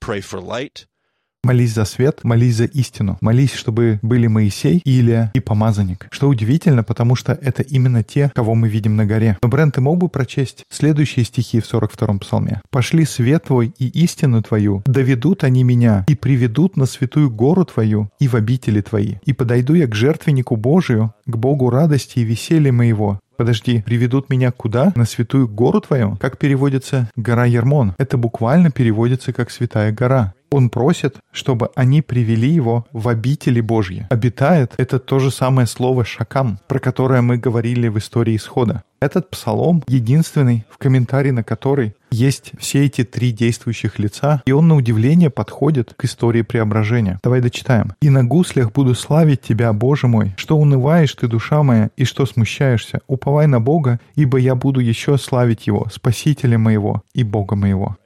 Pray 0.00 0.20
for 0.20 0.40
light. 0.40 0.86
Молись 1.46 1.74
за 1.74 1.84
свет, 1.84 2.24
молись 2.24 2.56
за 2.56 2.64
истину. 2.64 3.18
Молись, 3.20 3.54
чтобы 3.54 4.00
были 4.02 4.26
Моисей, 4.26 4.82
Илия 4.84 5.30
и 5.32 5.38
помазанник. 5.38 6.08
Что 6.10 6.28
удивительно, 6.28 6.82
потому 6.82 7.14
что 7.14 7.38
это 7.40 7.62
именно 7.62 8.02
те, 8.02 8.32
кого 8.34 8.56
мы 8.56 8.68
видим 8.68 8.96
на 8.96 9.06
горе. 9.06 9.38
Но, 9.40 9.48
Брент, 9.48 9.76
ты 9.76 9.80
мог 9.80 9.98
бы 9.98 10.08
прочесть 10.08 10.64
следующие 10.70 11.24
стихи 11.24 11.60
в 11.60 11.72
42-м 11.72 12.18
псалме? 12.18 12.62
«Пошли 12.70 13.04
свет 13.04 13.44
твой 13.44 13.72
и 13.78 13.86
истину 13.86 14.42
твою, 14.42 14.82
доведут 14.86 15.44
они 15.44 15.62
меня, 15.62 16.04
и 16.08 16.16
приведут 16.16 16.76
на 16.76 16.84
святую 16.84 17.30
гору 17.30 17.64
твою 17.64 18.10
и 18.18 18.26
в 18.26 18.34
обители 18.34 18.80
твои. 18.80 19.14
И 19.24 19.32
подойду 19.32 19.74
я 19.74 19.86
к 19.86 19.94
жертвеннику 19.94 20.56
Божию, 20.56 21.14
к 21.26 21.36
Богу 21.36 21.70
радости 21.70 22.18
и 22.18 22.24
веселья 22.24 22.72
моего, 22.72 23.20
Подожди, 23.36 23.82
приведут 23.82 24.30
меня 24.30 24.50
куда? 24.50 24.92
На 24.94 25.04
святую 25.04 25.48
гору 25.48 25.80
твою? 25.80 26.16
Как 26.16 26.38
переводится 26.38 27.10
гора 27.16 27.44
Ермон? 27.44 27.94
Это 27.98 28.16
буквально 28.16 28.70
переводится 28.70 29.32
как 29.32 29.50
святая 29.50 29.92
гора. 29.92 30.34
Он 30.50 30.70
просит, 30.70 31.16
чтобы 31.32 31.70
они 31.74 32.02
привели 32.02 32.48
его 32.48 32.86
в 32.92 33.08
обители 33.08 33.60
Божьи. 33.60 34.06
Обитает— 34.10 34.74
это 34.78 34.98
то 34.98 35.18
же 35.18 35.30
самое 35.30 35.66
слово 35.66 36.04
«шакам», 36.04 36.60
про 36.68 36.78
которое 36.78 37.20
мы 37.20 37.36
говорили 37.36 37.88
в 37.88 37.98
истории 37.98 38.36
исхода. 38.36 38.84
Этот 39.00 39.28
псалом 39.28 39.82
единственный, 39.88 40.64
в 40.70 40.78
комментарии 40.78 41.30
на 41.30 41.42
который 41.42 41.95
есть 42.16 42.52
все 42.58 42.86
эти 42.86 43.04
три 43.04 43.30
действующих 43.30 43.98
лица, 43.98 44.42
и 44.46 44.52
он 44.52 44.68
на 44.68 44.76
удивление 44.76 45.28
подходит 45.28 45.92
к 45.94 46.04
истории 46.04 46.42
преображения. 46.42 47.20
Давай 47.22 47.40
дочитаем. 47.40 47.92
«И 48.00 48.08
на 48.08 48.24
гуслях 48.24 48.72
буду 48.72 48.94
славить 48.94 49.42
Тебя, 49.42 49.72
Боже 49.72 50.06
мой, 50.06 50.32
что 50.36 50.56
унываешь 50.56 51.14
Ты, 51.14 51.28
душа 51.28 51.62
моя, 51.62 51.90
и 51.96 52.04
что 52.04 52.24
смущаешься. 52.24 53.00
Уповай 53.06 53.46
на 53.46 53.60
Бога, 53.60 54.00
ибо 54.14 54.38
я 54.38 54.54
буду 54.54 54.80
еще 54.80 55.18
славить 55.18 55.66
Его, 55.66 55.88
Спасителя 55.92 56.58
моего 56.58 57.02
и 57.12 57.22
Бога 57.22 57.54
моего». 57.54 57.96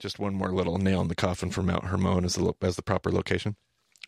Just 0.00 0.18
one 0.18 0.34
more 0.34 0.52
little 0.52 0.78
nail 0.78 1.00
in 1.00 1.08
the 1.08 1.14
coffin 1.14 1.50
for 1.50 1.62
Mount 1.62 1.86
Hermon 1.86 2.24
as 2.24 2.34
the, 2.36 2.52
as 2.62 2.76
the 2.76 2.82
proper 2.82 3.10
location. 3.10 3.56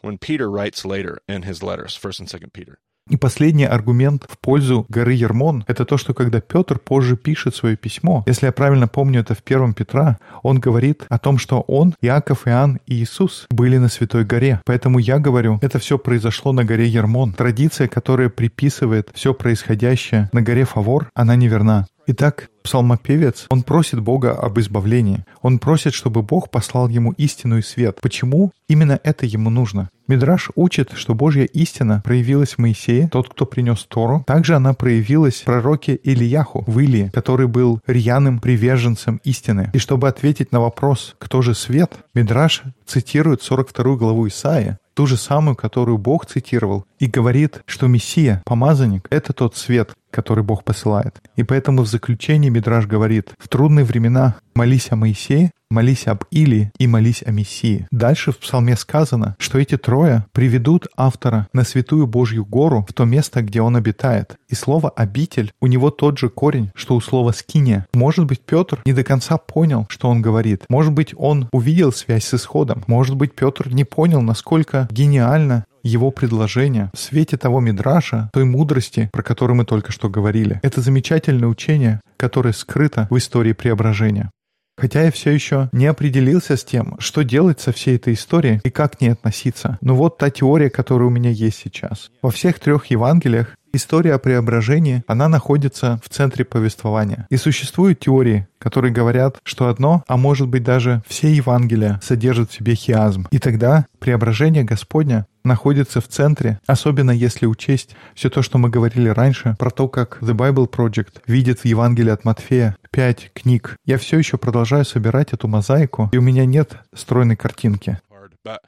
When 0.02 0.18
Peter 0.18 0.48
writes 0.50 0.84
later 0.84 1.18
in 1.26 1.42
his 1.42 1.62
letters, 1.62 1.98
1st 1.98 2.20
and 2.20 2.28
2nd 2.28 2.52
Peter, 2.52 2.78
И 3.08 3.16
последний 3.16 3.64
аргумент 3.64 4.26
в 4.28 4.38
пользу 4.38 4.86
горы 4.88 5.14
Ермон— 5.14 5.64
это 5.66 5.84
то, 5.84 5.96
что 5.96 6.14
когда 6.14 6.40
Петр 6.40 6.78
позже 6.78 7.16
пишет 7.16 7.54
свое 7.54 7.76
письмо, 7.76 8.22
если 8.26 8.46
я 8.46 8.52
правильно 8.52 8.88
помню 8.88 9.20
это 9.20 9.34
в 9.34 9.42
первом 9.42 9.74
Петра, 9.74 10.18
он 10.42 10.60
говорит 10.60 11.04
о 11.08 11.18
том, 11.18 11.38
что 11.38 11.60
он, 11.62 11.94
Иаков, 12.02 12.46
Иоанн 12.46 12.80
и 12.86 12.94
Иисус 12.96 13.46
были 13.50 13.78
на 13.78 13.88
Святой 13.88 14.24
горе. 14.24 14.60
Поэтому 14.64 14.98
я 14.98 15.18
говорю, 15.18 15.58
это 15.62 15.78
все 15.78 15.98
произошло 15.98 16.52
на 16.52 16.64
горе 16.64 16.86
Ермон. 16.86 17.32
Традиция, 17.32 17.88
которая 17.88 18.28
приписывает 18.28 19.10
все 19.14 19.32
происходящее 19.34 20.28
на 20.32 20.42
горе 20.42 20.64
Фавор, 20.64 21.10
она 21.14 21.36
неверна. 21.36 21.86
Итак, 22.10 22.48
псалмопевец, 22.62 23.44
он 23.50 23.62
просит 23.62 24.00
Бога 24.00 24.32
об 24.32 24.58
избавлении. 24.58 25.26
Он 25.42 25.58
просит, 25.58 25.92
чтобы 25.92 26.22
Бог 26.22 26.50
послал 26.50 26.88
ему 26.88 27.12
истину 27.12 27.58
и 27.58 27.62
свет. 27.62 27.98
Почему 28.00 28.50
именно 28.66 28.98
это 29.04 29.26
ему 29.26 29.50
нужно? 29.50 29.90
Мидраш 30.06 30.48
учит, 30.54 30.92
что 30.94 31.14
Божья 31.14 31.44
истина 31.44 32.00
проявилась 32.02 32.54
в 32.54 32.58
Моисее, 32.60 33.10
тот, 33.12 33.28
кто 33.28 33.44
принес 33.44 33.84
Тору. 33.84 34.24
Также 34.26 34.56
она 34.56 34.72
проявилась 34.72 35.42
в 35.42 35.44
пророке 35.44 36.00
Илияху, 36.02 36.64
в 36.66 36.80
Илии, 36.80 37.10
который 37.12 37.46
был 37.46 37.80
рьяным 37.86 38.38
приверженцем 38.38 39.20
истины. 39.22 39.70
И 39.74 39.78
чтобы 39.78 40.08
ответить 40.08 40.50
на 40.50 40.60
вопрос, 40.60 41.14
кто 41.18 41.42
же 41.42 41.54
свет, 41.54 41.92
Мидраш 42.14 42.62
цитирует 42.86 43.42
42 43.42 43.96
главу 43.96 44.28
Исаия, 44.28 44.78
ту 44.94 45.06
же 45.06 45.16
самую, 45.16 45.56
которую 45.56 45.98
Бог 45.98 46.26
цитировал, 46.26 46.84
и 46.98 47.06
говорит, 47.06 47.60
что 47.66 47.86
Мессия, 47.86 48.42
помазанник, 48.44 49.06
это 49.10 49.32
тот 49.32 49.56
свет, 49.56 49.92
который 50.10 50.44
Бог 50.44 50.64
посылает. 50.64 51.20
И 51.36 51.42
поэтому 51.42 51.82
в 51.82 51.88
заключении 51.88 52.48
Мидраш 52.48 52.86
говорит, 52.86 53.30
в 53.38 53.48
трудные 53.48 53.84
времена 53.84 54.36
молись 54.58 54.90
о 54.90 54.96
Моисее, 54.96 55.52
молись 55.70 56.08
об 56.08 56.24
Илии 56.32 56.72
и 56.80 56.88
молись 56.88 57.22
о 57.24 57.30
Мессии. 57.30 57.86
Дальше 57.92 58.32
в 58.32 58.38
псалме 58.38 58.74
сказано, 58.74 59.36
что 59.38 59.58
эти 59.58 59.76
трое 59.76 60.24
приведут 60.32 60.88
автора 60.96 61.46
на 61.52 61.62
святую 61.62 62.08
Божью 62.08 62.44
гору, 62.44 62.84
в 62.88 62.92
то 62.92 63.04
место, 63.04 63.42
где 63.42 63.62
он 63.62 63.76
обитает. 63.76 64.34
И 64.48 64.56
слово 64.56 64.90
«обитель» 64.90 65.52
у 65.60 65.68
него 65.68 65.90
тот 65.90 66.18
же 66.18 66.28
корень, 66.28 66.72
что 66.74 66.96
у 66.96 67.00
слова 67.00 67.30
«скиния». 67.30 67.86
Может 67.94 68.24
быть, 68.24 68.40
Петр 68.40 68.82
не 68.84 68.92
до 68.92 69.04
конца 69.04 69.36
понял, 69.36 69.86
что 69.90 70.08
он 70.08 70.22
говорит. 70.22 70.64
Может 70.68 70.92
быть, 70.92 71.14
он 71.16 71.48
увидел 71.52 71.92
связь 71.92 72.24
с 72.24 72.34
исходом. 72.34 72.82
Может 72.88 73.14
быть, 73.14 73.32
Петр 73.32 73.68
не 73.68 73.84
понял, 73.84 74.22
насколько 74.22 74.88
гениально 74.90 75.66
его 75.84 76.10
предложение 76.10 76.90
в 76.92 76.98
свете 76.98 77.36
того 77.36 77.60
мидраша, 77.60 78.30
той 78.32 78.44
мудрости, 78.44 79.08
про 79.12 79.22
которую 79.22 79.56
мы 79.56 79.64
только 79.64 79.92
что 79.92 80.08
говорили. 80.08 80.58
Это 80.64 80.80
замечательное 80.80 81.48
учение, 81.48 82.00
которое 82.16 82.52
скрыто 82.52 83.06
в 83.10 83.16
истории 83.16 83.52
преображения. 83.52 84.30
Хотя 84.78 85.02
я 85.02 85.10
все 85.10 85.30
еще 85.30 85.68
не 85.72 85.86
определился 85.86 86.56
с 86.56 86.64
тем, 86.64 86.94
что 87.00 87.24
делать 87.24 87.60
со 87.60 87.72
всей 87.72 87.96
этой 87.96 88.14
историей 88.14 88.60
и 88.62 88.70
как 88.70 88.96
к 88.96 89.00
ней 89.00 89.10
относиться. 89.10 89.76
Но 89.80 89.96
вот 89.96 90.18
та 90.18 90.30
теория, 90.30 90.70
которая 90.70 91.08
у 91.08 91.10
меня 91.10 91.30
есть 91.30 91.58
сейчас. 91.58 92.10
Во 92.22 92.30
всех 92.30 92.60
трех 92.60 92.86
Евангелиях 92.86 93.56
История 93.72 94.14
о 94.14 94.18
преображении, 94.18 95.02
она 95.06 95.28
находится 95.28 96.00
в 96.02 96.08
центре 96.08 96.44
повествования. 96.44 97.26
И 97.30 97.36
существуют 97.36 98.00
теории, 98.00 98.48
которые 98.58 98.92
говорят, 98.92 99.38
что 99.44 99.68
одно, 99.68 100.02
а 100.08 100.16
может 100.16 100.48
быть 100.48 100.62
даже 100.62 101.02
все 101.06 101.30
Евангелия 101.32 102.00
содержат 102.02 102.50
в 102.50 102.54
себе 102.54 102.74
хиазм. 102.74 103.26
И 103.30 103.38
тогда 103.38 103.86
преображение 103.98 104.64
Господня 104.64 105.26
находится 105.44 106.00
в 106.00 106.08
центре, 106.08 106.60
особенно 106.66 107.10
если 107.10 107.46
учесть 107.46 107.94
все 108.14 108.30
то, 108.30 108.42
что 108.42 108.58
мы 108.58 108.70
говорили 108.70 109.08
раньше, 109.08 109.54
про 109.58 109.70
то, 109.70 109.88
как 109.88 110.18
The 110.22 110.34
Bible 110.34 110.70
Project 110.70 111.22
видит 111.26 111.60
в 111.60 111.64
Евангелии 111.64 112.10
от 112.10 112.24
Матфея 112.24 112.76
пять 112.90 113.30
книг. 113.34 113.76
Я 113.84 113.98
все 113.98 114.18
еще 114.18 114.38
продолжаю 114.38 114.84
собирать 114.84 115.32
эту 115.32 115.46
мозаику, 115.46 116.08
и 116.12 116.16
у 116.16 116.22
меня 116.22 116.46
нет 116.46 116.78
стройной 116.94 117.36
картинки. 117.36 117.98
But 118.44 118.60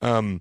um, 0.00 0.40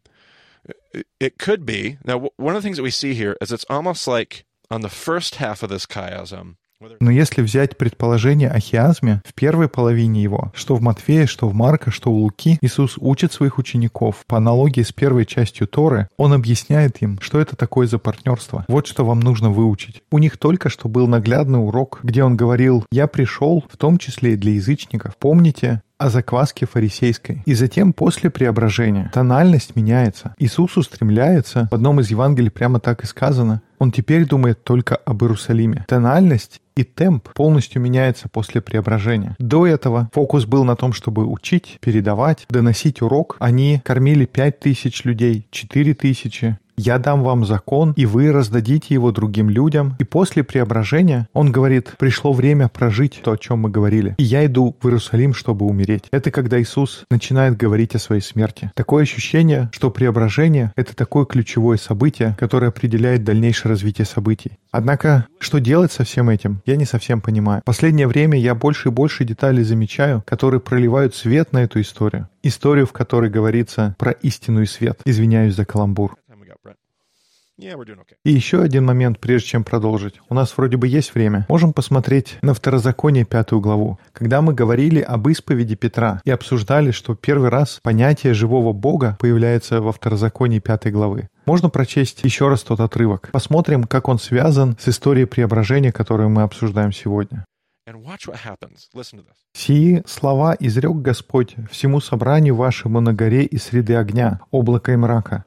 it, 1.19 1.37
could 1.37 1.65
be. 1.65 1.97
Now, 2.03 2.29
one 2.37 2.55
of 2.55 2.61
the 2.61 2.65
things 2.65 2.77
that 2.77 2.83
we 2.83 2.91
see 2.91 3.13
here 3.13 3.37
is 3.41 3.51
it's 3.51 3.65
almost 3.69 4.07
like 4.07 4.45
on 4.69 4.81
the 4.81 4.89
first 4.89 5.35
half 5.35 5.63
of 5.63 5.69
this 5.69 5.85
chiasm, 5.85 6.57
Но 6.99 7.09
если 7.09 7.41
взять 7.41 7.77
предположение 7.77 8.49
о 8.49 8.59
хиазме, 8.59 9.21
в 9.25 9.33
первой 9.33 9.67
половине 9.67 10.21
его, 10.21 10.51
что 10.53 10.75
в 10.75 10.81
Матфея, 10.81 11.25
что 11.25 11.47
в 11.49 11.53
Марка, 11.55 11.89
что 11.89 12.11
у 12.11 12.17
Луки, 12.17 12.59
Иисус 12.61 12.97
учит 12.99 13.33
своих 13.33 13.57
учеников 13.57 14.23
по 14.27 14.37
аналогии 14.37 14.83
с 14.83 14.91
первой 14.91 15.25
частью 15.25 15.67
Торы, 15.67 16.07
Он 16.17 16.33
объясняет 16.33 17.01
им, 17.01 17.19
что 17.19 17.39
это 17.39 17.55
такое 17.55 17.87
за 17.87 17.97
партнерство. 17.97 18.63
Вот 18.67 18.85
что 18.85 19.05
вам 19.05 19.21
нужно 19.21 19.49
выучить. 19.49 20.03
У 20.11 20.19
них 20.19 20.37
только 20.37 20.69
что 20.69 20.87
был 20.87 21.07
наглядный 21.07 21.59
урок, 21.59 21.99
где 22.03 22.23
Он 22.23 22.37
говорил, 22.37 22.85
«Я 22.91 23.07
пришел, 23.07 23.65
в 23.69 23.77
том 23.77 23.97
числе 23.97 24.33
и 24.33 24.37
для 24.37 24.53
язычников». 24.53 25.17
Помните, 25.17 25.81
о 25.97 26.09
закваске 26.09 26.65
фарисейской. 26.65 27.41
И 27.45 27.53
затем 27.53 27.93
после 27.93 28.29
преображения 28.29 29.09
тональность 29.13 29.75
меняется. 29.75 30.35
Иисус 30.37 30.77
устремляется, 30.77 31.67
в 31.71 31.75
одном 31.75 31.99
из 31.99 32.09
Евангелий 32.09 32.51
прямо 32.51 32.79
так 32.79 33.03
и 33.03 33.07
сказано, 33.07 33.61
он 33.79 33.91
теперь 33.91 34.25
думает 34.25 34.63
только 34.63 34.95
об 34.95 35.23
Иерусалиме. 35.23 35.85
Тональность 35.87 36.61
и 36.75 36.83
темп 36.83 37.29
полностью 37.33 37.81
меняется 37.81 38.29
после 38.29 38.61
преображения. 38.61 39.35
До 39.39 39.65
этого 39.65 40.09
фокус 40.13 40.45
был 40.45 40.63
на 40.63 40.75
том, 40.75 40.93
чтобы 40.93 41.25
учить, 41.25 41.77
передавать, 41.81 42.45
доносить 42.49 43.01
урок. 43.01 43.35
Они 43.39 43.81
кормили 43.83 44.25
пять 44.25 44.59
тысяч 44.59 45.03
людей, 45.03 45.47
четыре 45.51 45.93
тысячи. 45.93 46.57
«Я 46.77 46.99
дам 46.99 47.23
вам 47.23 47.43
закон, 47.43 47.93
и 47.97 48.05
вы 48.05 48.31
раздадите 48.31 48.93
его 48.93 49.11
другим 49.11 49.49
людям». 49.49 49.95
И 49.99 50.03
после 50.03 50.43
преображения 50.43 51.27
он 51.33 51.51
говорит, 51.51 51.93
пришло 51.97 52.33
время 52.33 52.69
прожить 52.69 53.19
то, 53.23 53.31
о 53.31 53.37
чем 53.37 53.59
мы 53.59 53.69
говорили. 53.69 54.15
И 54.19 54.23
я 54.23 54.45
иду 54.45 54.75
в 54.79 54.85
Иерусалим, 54.85 55.33
чтобы 55.33 55.65
умереть. 55.65 56.03
Это 56.11 56.29
когда 56.31 56.61
Иисус 56.61 57.05
начинает 57.09 57.57
говорить 57.57 57.95
о 57.95 57.99
своей 57.99 58.21
смерти. 58.21 58.71
Такое 58.75 59.03
ощущение, 59.03 59.69
что 59.73 59.89
преображение— 59.89 60.71
это 60.75 60.95
такое 60.95 61.25
ключевое 61.25 61.77
событие, 61.77 62.35
которое 62.39 62.67
определяет 62.67 63.23
дальнейшее 63.23 63.71
развитие 63.71 64.05
событий. 64.05 64.51
Однако, 64.71 65.25
что 65.39 65.59
делать 65.59 65.91
со 65.91 66.03
всем 66.03 66.29
этим, 66.29 66.61
я 66.65 66.75
не 66.75 66.85
совсем 66.85 67.21
понимаю. 67.21 67.61
В 67.61 67.65
последнее 67.65 68.07
время 68.07 68.39
я 68.39 68.53
больше 68.53 68.89
и 68.89 68.91
больше 68.91 69.25
деталей 69.25 69.63
замечаю, 69.63 70.23
которые 70.27 70.59
проливают 70.59 71.15
свет 71.15 71.53
на 71.53 71.63
эту 71.63 71.81
историю. 71.81 72.29
Историю, 72.43 72.85
в 72.85 72.91
которой 72.91 73.31
говорится 73.31 73.95
про 73.97 74.11
истину 74.11 74.61
и 74.61 74.65
свет. 74.67 74.99
Извиняюсь 75.05 75.55
за 75.55 75.65
каламбур. 75.65 76.15
Time 76.29 76.39
we 76.39 76.45
got, 76.45 76.57
Brent. 76.61 76.75
Yeah, 76.75 76.75
we're 76.75 76.75
doing 76.75 76.75
okay. 76.75 77.46
И 77.59 78.31
еще 78.31 78.61
один 78.61 78.85
момент, 78.85 79.19
прежде 79.19 79.49
чем 79.49 79.63
продолжить. 79.63 80.21
У 80.29 80.35
нас 80.35 80.53
вроде 80.55 80.77
бы 80.77 80.87
есть 80.87 81.15
время. 81.15 81.45
Можем 81.49 81.73
посмотреть 81.73 82.37
на 82.41 82.53
Второзаконие, 82.53 83.25
пятую 83.25 83.61
главу. 83.61 83.99
Когда 84.13 84.41
мы 84.41 84.53
говорили 84.53 85.01
об 85.01 85.27
исповеди 85.27 85.75
Петра 85.75 86.21
и 86.23 86.29
обсуждали, 86.31 86.91
что 86.91 87.15
первый 87.15 87.49
раз 87.49 87.79
понятие 87.81 88.33
живого 88.33 88.73
Бога 88.73 89.17
появляется 89.19 89.81
во 89.81 89.91
Второзаконии 89.91 90.59
пятой 90.59 90.91
главы. 90.91 91.29
Можно 91.45 91.69
прочесть 91.69 92.23
еще 92.23 92.47
раз 92.49 92.61
тот 92.61 92.79
отрывок. 92.79 93.29
Посмотрим, 93.31 93.85
как 93.85 94.07
он 94.07 94.19
связан 94.19 94.77
с 94.79 94.89
историей 94.89 95.25
преображения, 95.25 95.91
которую 95.91 96.29
мы 96.29 96.43
обсуждаем 96.43 96.91
сегодня. 96.91 97.45
And 97.87 98.03
watch 98.03 98.27
what 98.27 98.39
happens. 98.45 98.89
Listen 98.93 99.19
to 99.19 99.23
this. 99.23 99.37
«Сии 99.53 100.03
слова 100.05 100.55
изрек 100.59 100.97
Господь 100.97 101.55
всему 101.71 102.01
собранию 102.01 102.53
вашему 102.55 102.99
на 102.99 103.13
горе 103.13 103.45
и 103.45 103.57
среды 103.57 103.95
огня, 103.95 104.41
облака 104.51 104.91
и 104.91 104.97
мрака». 104.97 105.45